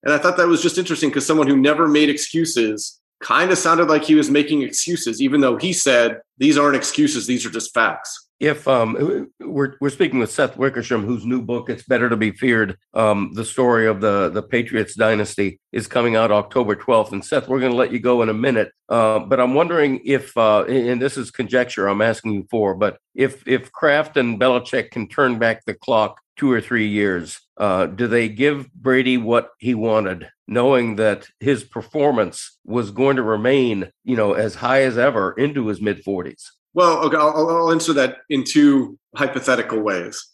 And 0.03 0.15
I 0.15 0.19
thought 0.19 0.37
that 0.39 0.47
was 0.47 0.63
just 0.63 0.79
interesting 0.79 1.11
because 1.11 1.27
someone 1.27 1.47
who 1.47 1.57
never 1.57 1.87
made 1.87 2.09
excuses 2.09 3.01
kind 3.23 3.51
of 3.51 3.59
sounded 3.59 3.89
like 3.89 4.03
he 4.03 4.15
was 4.15 4.31
making 4.31 4.63
excuses, 4.63 5.21
even 5.21 5.43
though 5.43 5.57
he 5.57 5.75
said, 5.75 6.21
these 6.39 6.57
aren't 6.57 6.77
excuses, 6.77 7.27
these 7.27 7.45
are 7.45 7.51
just 7.51 7.75
facts 7.75 8.30
if 8.41 8.67
um, 8.67 9.29
we're 9.39 9.77
we're 9.81 9.91
speaking 9.91 10.19
with 10.19 10.33
Seth 10.33 10.57
Wickersham, 10.57 11.05
whose 11.05 11.27
new 11.27 11.43
book 11.43 11.69
"It's 11.69 11.83
Better 11.83 12.09
to 12.09 12.17
Be 12.17 12.33
Feared," 12.33 12.79
um, 12.95 13.33
the 13.35 13.45
story 13.45 13.87
of 13.87 14.01
the 14.01 14.31
the 14.31 14.43
Patriots 14.43 14.95
dynasty 14.95 15.61
is 15.73 15.87
coming 15.87 16.17
out 16.17 16.33
October 16.33 16.75
twelfth. 16.75 17.13
And 17.13 17.25
Seth, 17.25 17.49
we're 17.49 17.61
going 17.61 17.73
to 17.73 17.79
let 17.79 17.93
you 17.93 18.01
go 18.01 18.23
in 18.23 18.31
a 18.31 18.35
minute, 18.35 18.73
uh, 18.89 19.19
but 19.21 19.39
I'm 19.39 19.55
wondering 19.55 20.01
if, 20.07 20.37
uh, 20.37 20.65
and 20.65 21.01
this 21.01 21.19
is 21.19 21.31
conjecture 21.31 21.87
I'm 21.87 22.01
asking 22.01 22.33
you 22.33 22.47
for, 22.51 22.75
but 22.75 22.97
if 23.15 23.47
if 23.47 23.71
Kraft 23.71 24.17
and 24.17 24.41
Belichick 24.41 24.91
can 24.91 25.07
turn 25.07 25.39
back 25.39 25.65
the 25.67 25.75
clock 25.75 26.19
two 26.37 26.51
or 26.51 26.63
three 26.63 26.89
years, 26.89 27.39
uh, 27.59 27.85
do 27.85 28.07
they 28.07 28.27
give 28.31 28.73
Brady 28.73 29.19
what 29.19 29.51
he 29.59 29.75
wanted, 29.75 30.31
knowing 30.49 30.97
that 30.97 31.27
his 31.41 31.63
performance 31.63 32.59
was 32.65 32.91
going 32.91 33.17
to 33.17 33.23
remain, 33.23 33.93
you 34.03 34.17
know, 34.17 34.33
as 34.33 34.55
high 34.55 34.81
as 34.83 34.97
ever 34.97 35.33
into 35.33 35.67
his 35.67 35.83
mid 35.83 36.03
forties? 36.03 36.53
Well, 36.75 36.99
okay, 37.05 37.17
I'll, 37.17 37.49
I'll 37.49 37.73
answer 37.73 37.93
that 37.95 38.19
in 38.29 38.45
two 38.45 38.99
hypothetical 39.17 39.81
ways. 39.81 40.25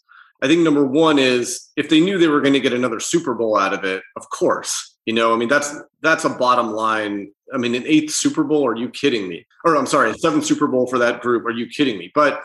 I 0.41 0.47
think 0.47 0.61
number 0.61 0.85
one 0.85 1.17
is 1.17 1.69
if 1.75 1.89
they 1.89 1.99
knew 1.99 2.17
they 2.17 2.27
were 2.27 2.41
going 2.41 2.53
to 2.53 2.59
get 2.59 2.73
another 2.73 2.99
Super 2.99 3.33
Bowl 3.33 3.57
out 3.57 3.73
of 3.73 3.83
it, 3.83 4.03
of 4.15 4.29
course. 4.29 4.95
You 5.05 5.13
know, 5.13 5.33
I 5.33 5.37
mean, 5.37 5.49
that's 5.49 5.75
that's 6.01 6.25
a 6.25 6.29
bottom 6.29 6.73
line. 6.73 7.31
I 7.53 7.57
mean, 7.57 7.73
an 7.75 7.83
eighth 7.87 8.13
Super 8.13 8.43
Bowl? 8.43 8.67
Are 8.67 8.75
you 8.75 8.89
kidding 8.89 9.27
me? 9.27 9.45
Or 9.63 9.75
I'm 9.75 9.87
sorry, 9.87 10.11
a 10.11 10.13
seventh 10.15 10.45
Super 10.45 10.67
Bowl 10.67 10.85
for 10.85 10.99
that 10.99 11.21
group? 11.21 11.45
Are 11.45 11.51
you 11.51 11.67
kidding 11.67 11.97
me? 11.97 12.11
But 12.13 12.43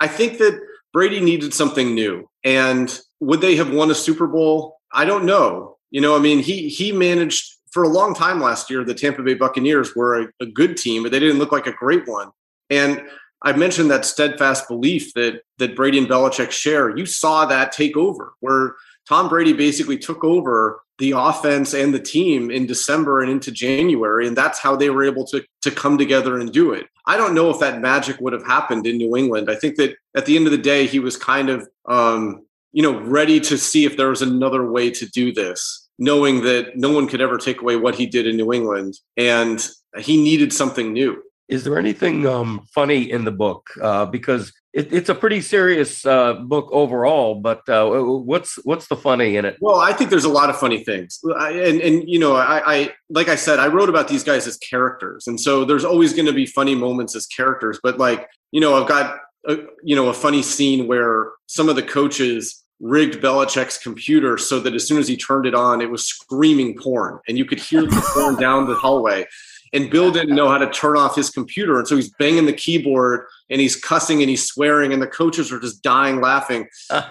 I 0.00 0.08
think 0.08 0.38
that 0.38 0.60
Brady 0.92 1.20
needed 1.20 1.54
something 1.54 1.94
new, 1.94 2.28
and 2.44 3.00
would 3.20 3.40
they 3.40 3.56
have 3.56 3.72
won 3.72 3.90
a 3.90 3.94
Super 3.94 4.26
Bowl? 4.26 4.80
I 4.92 5.04
don't 5.04 5.24
know. 5.24 5.78
You 5.90 6.00
know, 6.00 6.16
I 6.16 6.18
mean, 6.18 6.40
he 6.40 6.68
he 6.68 6.92
managed 6.92 7.56
for 7.70 7.84
a 7.84 7.88
long 7.88 8.14
time 8.14 8.40
last 8.40 8.68
year. 8.68 8.84
The 8.84 8.94
Tampa 8.94 9.22
Bay 9.22 9.34
Buccaneers 9.34 9.94
were 9.94 10.22
a, 10.22 10.28
a 10.40 10.46
good 10.46 10.76
team, 10.76 11.04
but 11.04 11.12
they 11.12 11.20
didn't 11.20 11.38
look 11.38 11.52
like 11.52 11.66
a 11.66 11.72
great 11.72 12.06
one. 12.06 12.30
And 12.68 13.02
I 13.44 13.52
mentioned 13.52 13.90
that 13.90 14.04
steadfast 14.04 14.68
belief 14.68 15.14
that 15.14 15.42
that 15.58 15.76
Brady 15.76 15.98
and 15.98 16.08
Belichick 16.08 16.50
share. 16.50 16.96
You 16.96 17.06
saw 17.06 17.44
that 17.46 17.72
take 17.72 17.96
over, 17.96 18.34
where 18.40 18.76
Tom 19.08 19.28
Brady 19.28 19.52
basically 19.52 19.98
took 19.98 20.24
over 20.24 20.80
the 20.98 21.12
offense 21.12 21.74
and 21.74 21.92
the 21.92 21.98
team 21.98 22.50
in 22.50 22.66
December 22.66 23.20
and 23.20 23.30
into 23.30 23.50
January, 23.50 24.28
and 24.28 24.36
that's 24.36 24.60
how 24.60 24.76
they 24.76 24.90
were 24.90 25.04
able 25.04 25.26
to 25.26 25.44
to 25.62 25.70
come 25.70 25.98
together 25.98 26.38
and 26.38 26.52
do 26.52 26.72
it. 26.72 26.86
I 27.06 27.16
don't 27.16 27.34
know 27.34 27.50
if 27.50 27.58
that 27.58 27.80
magic 27.80 28.20
would 28.20 28.32
have 28.32 28.46
happened 28.46 28.86
in 28.86 28.98
New 28.98 29.16
England. 29.16 29.50
I 29.50 29.56
think 29.56 29.76
that 29.76 29.96
at 30.16 30.26
the 30.26 30.36
end 30.36 30.46
of 30.46 30.52
the 30.52 30.58
day, 30.58 30.86
he 30.86 31.00
was 31.00 31.16
kind 31.16 31.48
of 31.48 31.68
um, 31.86 32.46
you 32.72 32.82
know 32.82 33.00
ready 33.00 33.40
to 33.40 33.58
see 33.58 33.84
if 33.84 33.96
there 33.96 34.10
was 34.10 34.22
another 34.22 34.70
way 34.70 34.90
to 34.92 35.06
do 35.06 35.32
this, 35.32 35.88
knowing 35.98 36.42
that 36.44 36.76
no 36.76 36.90
one 36.90 37.08
could 37.08 37.20
ever 37.20 37.38
take 37.38 37.60
away 37.60 37.74
what 37.74 37.96
he 37.96 38.06
did 38.06 38.26
in 38.28 38.36
New 38.36 38.52
England, 38.52 38.94
and 39.16 39.68
he 39.98 40.22
needed 40.22 40.52
something 40.52 40.92
new. 40.92 41.20
Is 41.48 41.64
there 41.64 41.78
anything 41.78 42.26
um, 42.26 42.66
funny 42.74 43.10
in 43.10 43.24
the 43.24 43.30
book? 43.30 43.68
Uh, 43.80 44.06
because 44.06 44.52
it, 44.72 44.92
it's 44.92 45.08
a 45.08 45.14
pretty 45.14 45.40
serious 45.40 46.06
uh, 46.06 46.34
book 46.34 46.68
overall, 46.72 47.34
but 47.34 47.68
uh, 47.68 47.88
what's 47.90 48.58
what's 48.64 48.88
the 48.88 48.96
funny 48.96 49.36
in 49.36 49.44
it? 49.44 49.58
Well, 49.60 49.78
I 49.78 49.92
think 49.92 50.08
there's 50.08 50.24
a 50.24 50.30
lot 50.30 50.48
of 50.48 50.56
funny 50.58 50.82
things, 50.82 51.20
I, 51.36 51.50
and 51.50 51.80
and 51.80 52.08
you 52.08 52.18
know, 52.18 52.36
I, 52.36 52.62
I 52.74 52.92
like 53.10 53.28
I 53.28 53.34
said, 53.34 53.58
I 53.58 53.66
wrote 53.66 53.90
about 53.90 54.08
these 54.08 54.24
guys 54.24 54.46
as 54.46 54.56
characters, 54.58 55.26
and 55.26 55.38
so 55.38 55.64
there's 55.64 55.84
always 55.84 56.14
going 56.14 56.26
to 56.26 56.32
be 56.32 56.46
funny 56.46 56.74
moments 56.74 57.14
as 57.14 57.26
characters. 57.26 57.78
But 57.82 57.98
like 57.98 58.26
you 58.50 58.60
know, 58.60 58.80
I've 58.80 58.88
got 58.88 59.20
a, 59.46 59.58
you 59.82 59.94
know 59.94 60.08
a 60.08 60.14
funny 60.14 60.42
scene 60.42 60.86
where 60.86 61.32
some 61.46 61.68
of 61.68 61.76
the 61.76 61.82
coaches 61.82 62.64
rigged 62.80 63.22
Belichick's 63.22 63.78
computer 63.78 64.38
so 64.38 64.58
that 64.58 64.74
as 64.74 64.88
soon 64.88 64.98
as 64.98 65.06
he 65.06 65.16
turned 65.16 65.46
it 65.46 65.54
on, 65.54 65.80
it 65.80 65.90
was 65.90 66.06
screaming 66.06 66.78
porn, 66.78 67.18
and 67.28 67.36
you 67.36 67.44
could 67.44 67.60
hear 67.60 67.82
the 67.82 68.10
porn 68.14 68.36
down 68.36 68.66
the 68.66 68.74
hallway 68.74 69.26
and 69.72 69.90
Bill 69.90 70.10
didn't 70.10 70.34
know 70.34 70.48
how 70.48 70.58
to 70.58 70.70
turn 70.70 70.96
off 70.96 71.16
his 71.16 71.30
computer. 71.30 71.78
And 71.78 71.88
so 71.88 71.96
he's 71.96 72.10
banging 72.18 72.46
the 72.46 72.52
keyboard 72.52 73.26
and 73.50 73.60
he's 73.60 73.76
cussing 73.76 74.20
and 74.20 74.28
he's 74.28 74.44
swearing, 74.44 74.92
and 74.92 75.00
the 75.00 75.06
coaches 75.06 75.50
are 75.52 75.60
just 75.60 75.82
dying 75.82 76.20
laughing. 76.20 76.66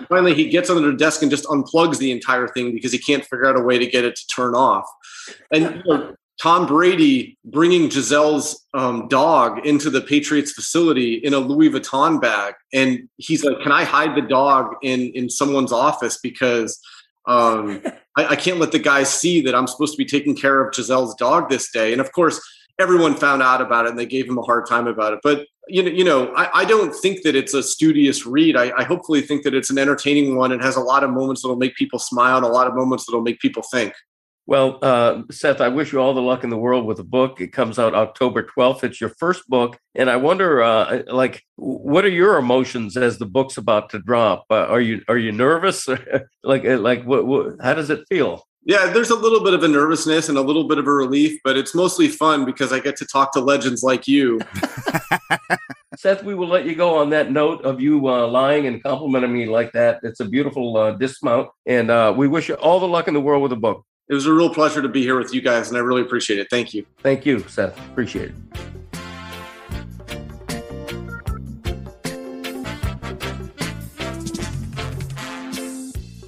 finally, 0.09 0.33
he 0.33 0.49
gets 0.49 0.69
under 0.69 0.91
the 0.91 0.97
desk 0.97 1.21
and 1.21 1.31
just 1.31 1.45
unplugs 1.45 1.97
the 1.97 2.11
entire 2.11 2.47
thing 2.47 2.73
because 2.73 2.91
he 2.91 2.99
can't 2.99 3.23
figure 3.23 3.47
out 3.47 3.57
a 3.57 3.61
way 3.61 3.77
to 3.77 3.85
get 3.85 4.05
it 4.05 4.15
to 4.15 4.27
turn 4.27 4.55
off. 4.55 4.85
And 5.51 5.83
you 5.85 5.93
know, 5.93 6.15
Tom 6.41 6.65
Brady 6.65 7.37
bringing 7.45 7.87
Gisele's 7.87 8.65
um, 8.73 9.07
dog 9.07 9.65
into 9.65 9.91
the 9.91 10.01
Patriots 10.01 10.51
facility 10.51 11.15
in 11.15 11.35
a 11.35 11.39
Louis 11.39 11.69
Vuitton 11.69 12.19
bag. 12.19 12.55
And 12.73 13.07
he's 13.17 13.43
like, 13.43 13.61
Can 13.61 13.71
I 13.71 13.83
hide 13.83 14.15
the 14.15 14.27
dog 14.27 14.73
in, 14.81 15.11
in 15.13 15.29
someone's 15.29 15.71
office? 15.71 16.19
Because 16.21 16.79
um, 17.25 17.81
I, 18.17 18.27
I, 18.27 18.35
can't 18.35 18.59
let 18.59 18.71
the 18.71 18.79
guys 18.79 19.09
see 19.09 19.41
that 19.41 19.55
I'm 19.55 19.67
supposed 19.67 19.93
to 19.93 19.97
be 19.97 20.05
taking 20.05 20.35
care 20.35 20.61
of 20.61 20.73
Gisele's 20.73 21.15
dog 21.15 21.49
this 21.49 21.71
day. 21.71 21.91
And 21.91 22.01
of 22.01 22.11
course, 22.11 22.41
everyone 22.79 23.15
found 23.15 23.41
out 23.41 23.61
about 23.61 23.85
it 23.85 23.91
and 23.91 23.99
they 23.99 24.05
gave 24.05 24.27
him 24.27 24.37
a 24.37 24.41
hard 24.41 24.67
time 24.67 24.87
about 24.87 25.13
it. 25.13 25.19
But 25.23 25.45
you 25.67 25.83
know, 25.83 25.89
you 25.89 26.03
know, 26.03 26.33
I, 26.35 26.61
I 26.61 26.65
don't 26.65 26.93
think 26.93 27.21
that 27.21 27.35
it's 27.35 27.53
a 27.53 27.63
studious 27.63 28.25
read. 28.25 28.57
I, 28.57 28.71
I, 28.75 28.83
hopefully 28.83 29.21
think 29.21 29.43
that 29.43 29.53
it's 29.53 29.69
an 29.69 29.77
entertaining 29.77 30.35
one. 30.35 30.51
It 30.51 30.61
has 30.61 30.75
a 30.75 30.81
lot 30.81 31.03
of 31.03 31.11
moments 31.11 31.43
that'll 31.43 31.55
make 31.55 31.75
people 31.75 31.99
smile 31.99 32.37
and 32.37 32.45
a 32.45 32.49
lot 32.49 32.67
of 32.67 32.75
moments 32.75 33.05
that'll 33.05 33.21
make 33.21 33.39
people 33.39 33.63
think. 33.71 33.93
Well, 34.51 34.79
uh, 34.81 35.21
Seth, 35.31 35.61
I 35.61 35.69
wish 35.69 35.93
you 35.93 36.01
all 36.01 36.13
the 36.13 36.21
luck 36.21 36.43
in 36.43 36.49
the 36.49 36.57
world 36.57 36.85
with 36.85 36.97
the 36.97 37.05
book. 37.05 37.39
It 37.39 37.53
comes 37.53 37.79
out 37.79 37.95
October 37.95 38.43
12th. 38.43 38.83
It's 38.83 38.99
your 38.99 39.11
first 39.11 39.47
book. 39.47 39.79
And 39.95 40.09
I 40.09 40.17
wonder, 40.17 40.61
uh, 40.61 41.03
like, 41.07 41.45
what 41.55 42.03
are 42.03 42.09
your 42.09 42.35
emotions 42.35 42.97
as 42.97 43.17
the 43.17 43.25
book's 43.25 43.55
about 43.55 43.91
to 43.91 43.99
drop? 43.99 44.43
Uh, 44.51 44.65
are 44.65 44.81
you 44.81 45.03
are 45.07 45.17
you 45.17 45.31
nervous? 45.31 45.87
like, 46.43 46.65
uh, 46.65 46.79
like, 46.79 47.05
what, 47.05 47.25
what, 47.25 47.55
how 47.61 47.75
does 47.75 47.89
it 47.89 48.05
feel? 48.09 48.45
Yeah, 48.65 48.87
there's 48.87 49.09
a 49.09 49.15
little 49.15 49.41
bit 49.41 49.53
of 49.53 49.63
a 49.63 49.69
nervousness 49.69 50.27
and 50.27 50.37
a 50.37 50.41
little 50.41 50.67
bit 50.67 50.79
of 50.79 50.85
a 50.85 50.91
relief, 50.91 51.39
but 51.45 51.55
it's 51.55 51.73
mostly 51.73 52.09
fun 52.09 52.43
because 52.43 52.73
I 52.73 52.81
get 52.81 52.97
to 52.97 53.05
talk 53.05 53.31
to 53.31 53.39
legends 53.39 53.83
like 53.83 54.05
you. 54.05 54.41
Seth, 55.95 56.25
we 56.25 56.35
will 56.35 56.49
let 56.49 56.65
you 56.65 56.75
go 56.75 56.97
on 56.97 57.09
that 57.11 57.31
note 57.31 57.63
of 57.63 57.79
you 57.79 58.05
uh, 58.05 58.27
lying 58.27 58.67
and 58.67 58.83
complimenting 58.83 59.31
me 59.31 59.45
like 59.45 59.71
that. 59.71 60.01
It's 60.03 60.19
a 60.19 60.25
beautiful 60.25 60.75
uh, 60.75 60.91
dismount, 60.91 61.47
and 61.65 61.89
uh, 61.89 62.13
we 62.17 62.27
wish 62.27 62.49
you 62.49 62.55
all 62.55 62.81
the 62.81 62.87
luck 62.87 63.07
in 63.07 63.13
the 63.13 63.21
world 63.21 63.41
with 63.41 63.51
the 63.51 63.55
book. 63.55 63.85
It 64.11 64.13
was 64.13 64.25
a 64.25 64.33
real 64.33 64.53
pleasure 64.53 64.81
to 64.81 64.89
be 64.89 65.03
here 65.03 65.17
with 65.17 65.33
you 65.33 65.39
guys, 65.39 65.69
and 65.69 65.77
I 65.77 65.79
really 65.79 66.01
appreciate 66.01 66.37
it. 66.37 66.49
Thank 66.49 66.73
you. 66.73 66.85
Thank 66.97 67.25
you, 67.25 67.39
Seth. 67.47 67.79
Appreciate 67.91 68.31
it. 68.31 68.35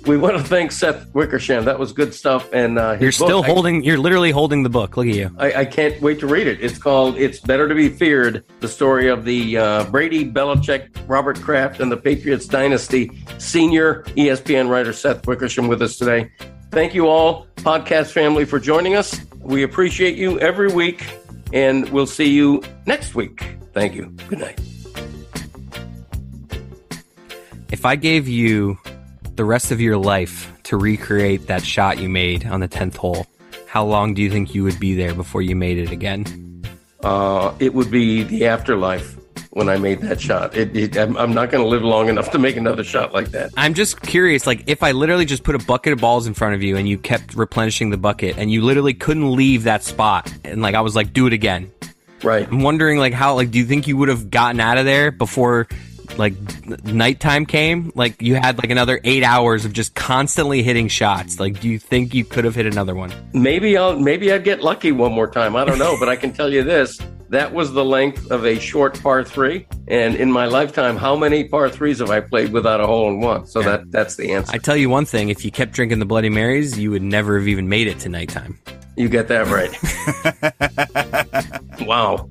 we 0.06 0.18
want 0.18 0.38
to 0.38 0.44
thank 0.44 0.72
Seth 0.72 1.14
Wickersham. 1.14 1.66
That 1.66 1.78
was 1.78 1.92
good 1.92 2.14
stuff. 2.14 2.50
And 2.54 2.80
uh, 2.80 2.98
you're 3.02 3.12
still 3.12 3.42
book, 3.42 3.48
holding. 3.48 3.78
I, 3.78 3.86
you're 3.86 3.98
literally 3.98 4.32
holding 4.32 4.64
the 4.64 4.70
book. 4.70 4.96
Look 4.96 5.08
at 5.08 5.16
you. 5.16 5.36
I, 5.38 5.54
I, 5.54 5.66
can't 5.66 6.02
wait 6.02 6.20
to 6.22 6.28
read 6.28 6.48
it. 6.48 6.62
It's 6.62 6.78
called 6.78 7.18
"It's 7.18 7.42
Better 7.42 7.68
to 7.68 7.76
Be 7.76 7.90
Feared: 7.90 8.46
The 8.62 8.68
Story 8.70 9.10
of 9.10 9.26
the 9.26 9.58
uh, 9.58 9.84
Brady, 9.86 10.30
Belichick, 10.30 10.90
Robert 11.08 11.42
Kraft, 11.42 11.82
and 11.82 11.92
the 11.92 11.98
Patriots 11.98 12.46
Dynasty." 12.46 13.12
Senior 13.40 14.04
ESPN 14.16 14.70
writer 14.70 14.94
Seth 14.94 15.28
Wickersham 15.28 15.68
with 15.68 15.82
us 15.82 15.98
today. 15.98 16.32
Thank 16.74 16.96
you 16.96 17.08
all, 17.08 17.46
podcast 17.58 18.14
family, 18.14 18.46
for 18.46 18.60
joining 18.60 18.96
us. 18.96 19.22
We 19.42 19.62
appreciate 19.62 20.16
you 20.16 20.40
every 20.40 20.74
week, 20.74 21.06
and 21.54 21.88
we'll 21.90 22.08
see 22.08 22.32
you 22.32 22.64
next 22.88 23.14
week. 23.14 23.58
Thank 23.74 23.94
you. 23.94 24.06
Good 24.28 24.40
night. 24.40 24.60
If 27.72 27.86
I 27.86 27.96
gave 27.96 28.28
you 28.28 28.80
the 29.36 29.46
rest 29.46 29.70
of 29.70 29.80
your 29.80 29.98
life 29.98 30.52
to 30.64 30.76
recreate 30.76 31.46
that 31.46 31.64
shot 31.64 32.00
you 32.00 32.10
made 32.10 32.48
on 32.48 32.62
the 32.62 32.68
10th 32.68 32.98
hole, 32.98 33.28
how 33.68 33.86
long 33.86 34.16
do 34.16 34.24
you 34.24 34.32
think 34.32 34.56
you 34.56 34.64
would 34.64 34.80
be 34.80 34.96
there 34.96 35.14
before 35.14 35.44
you 35.44 35.56
made 35.56 35.78
it 35.78 35.92
again? 35.92 36.64
Uh, 37.04 37.54
it 37.60 37.76
would 37.76 37.92
be 37.92 38.24
the 38.24 38.48
afterlife 38.48 39.16
when 39.54 39.70
I 39.70 39.78
made 39.78 40.02
that 40.02 40.20
shot. 40.20 40.56
It, 40.58 40.76
it, 40.76 40.98
I'm, 40.98 41.16
I'm, 41.16 41.34
not 41.34 41.52
going 41.52 41.64
to 41.64 41.70
live 41.70 41.84
long 41.84 42.10
enough 42.10 42.32
to 42.32 42.40
make 42.40 42.58
another 42.58 42.84
shot 42.84 43.14
like 43.14 43.30
that. 43.30 43.52
I'm 43.56 43.76
just 43.76 44.02
curious, 44.02 44.48
like 44.48 44.64
if 44.68 44.82
I 44.82 44.92
literally 44.92 45.26
just 45.26 45.44
put 45.44 45.56
a 45.56 45.60
bucket 45.60 45.94
of 45.94 46.00
balls 46.00 46.26
in 46.26 46.34
front 46.34 46.56
of 46.56 46.64
you 46.64 46.76
and 46.76 46.90
you 46.90 46.98
kept 46.98 47.36
replenishing 47.36 47.92
the 47.92 47.98
bucket 47.98 48.38
and 48.38 48.52
you 48.52 48.64
literally 48.64 48.96
couldn't 48.96 49.36
leave 49.36 49.64
that 49.64 49.84
spot, 49.84 50.34
and 50.44 50.62
like 50.62 50.76
I 50.76 50.82
was 50.82 50.96
like, 50.96 51.14
do 51.14 51.28
it 51.28 51.34
again. 51.34 51.72
Right. 52.24 52.48
I'm 52.48 52.62
wondering, 52.62 52.98
like, 52.98 53.14
how, 53.14 53.36
like, 53.36 53.52
do 53.52 53.60
you 53.60 53.66
think 53.66 53.86
you 53.86 53.98
would 53.98 54.08
have 54.08 54.32
gotten 54.32 54.62
out 54.62 54.78
of 54.78 54.86
there 54.86 55.12
before 55.12 55.68
like 56.18 56.34
nighttime 56.86 57.46
came, 57.46 57.92
like 57.96 58.22
you 58.22 58.36
had 58.36 58.58
like 58.58 58.70
another 58.70 59.00
eight 59.04 59.24
hours 59.24 59.66
of 59.66 59.74
just 59.74 59.96
constantly 59.96 60.64
hitting 60.64 60.88
shots. 60.88 61.40
Like, 61.40 61.60
do 61.60 61.70
you 61.70 61.80
think 61.80 62.14
you 62.14 62.24
could 62.24 62.46
have 62.46 62.56
hit 62.56 62.66
another 62.66 62.96
one? 62.96 63.12
Maybe 63.34 63.78
I'll 63.78 63.98
maybe 64.00 64.32
I'd 64.32 64.44
get 64.44 64.62
lucky 64.62 64.92
one 64.92 65.12
more 65.12 65.28
time. 65.28 65.56
I 65.56 65.66
don't 65.66 65.80
know, 65.80 65.98
but 66.00 66.10
I 66.10 66.16
can 66.16 66.34
tell 66.34 66.52
you 66.52 66.64
this: 66.64 67.00
that 67.34 67.52
was 67.52 67.74
the 67.74 67.84
length 67.84 68.30
of 68.32 68.46
a 68.46 68.60
short 68.60 69.02
par 69.02 69.24
three. 69.24 69.66
And 69.88 70.16
in 70.16 70.32
my 70.32 70.46
lifetime, 70.46 70.98
how 70.98 71.16
many 71.16 71.44
par 71.44 71.70
threes 71.70 72.00
have 72.00 72.12
I 72.12 72.20
played 72.20 72.54
without 72.54 72.80
a 72.80 72.86
hole 72.86 73.10
in 73.10 73.22
one? 73.22 73.48
So 73.48 73.60
yeah. 73.60 73.70
that 73.78 73.92
that's 73.92 74.16
the 74.16 74.32
answer. 74.32 74.54
I 74.54 74.60
tell 74.60 74.78
you 74.78 74.90
one 74.90 75.06
thing: 75.06 75.30
if 75.30 75.44
you 75.44 75.52
kept 75.52 75.72
drinking 75.74 76.00
the 76.00 76.06
Bloody 76.06 76.30
Marys, 76.30 76.78
you 76.78 76.92
would 76.92 77.02
never 77.02 77.38
have 77.38 77.48
even 77.48 77.68
made 77.68 77.88
it 77.88 78.00
to 78.00 78.10
nighttime. 78.10 78.60
You 78.96 79.10
get 79.10 79.28
that 79.30 79.48
right. 79.48 79.74
wow. 81.88 82.30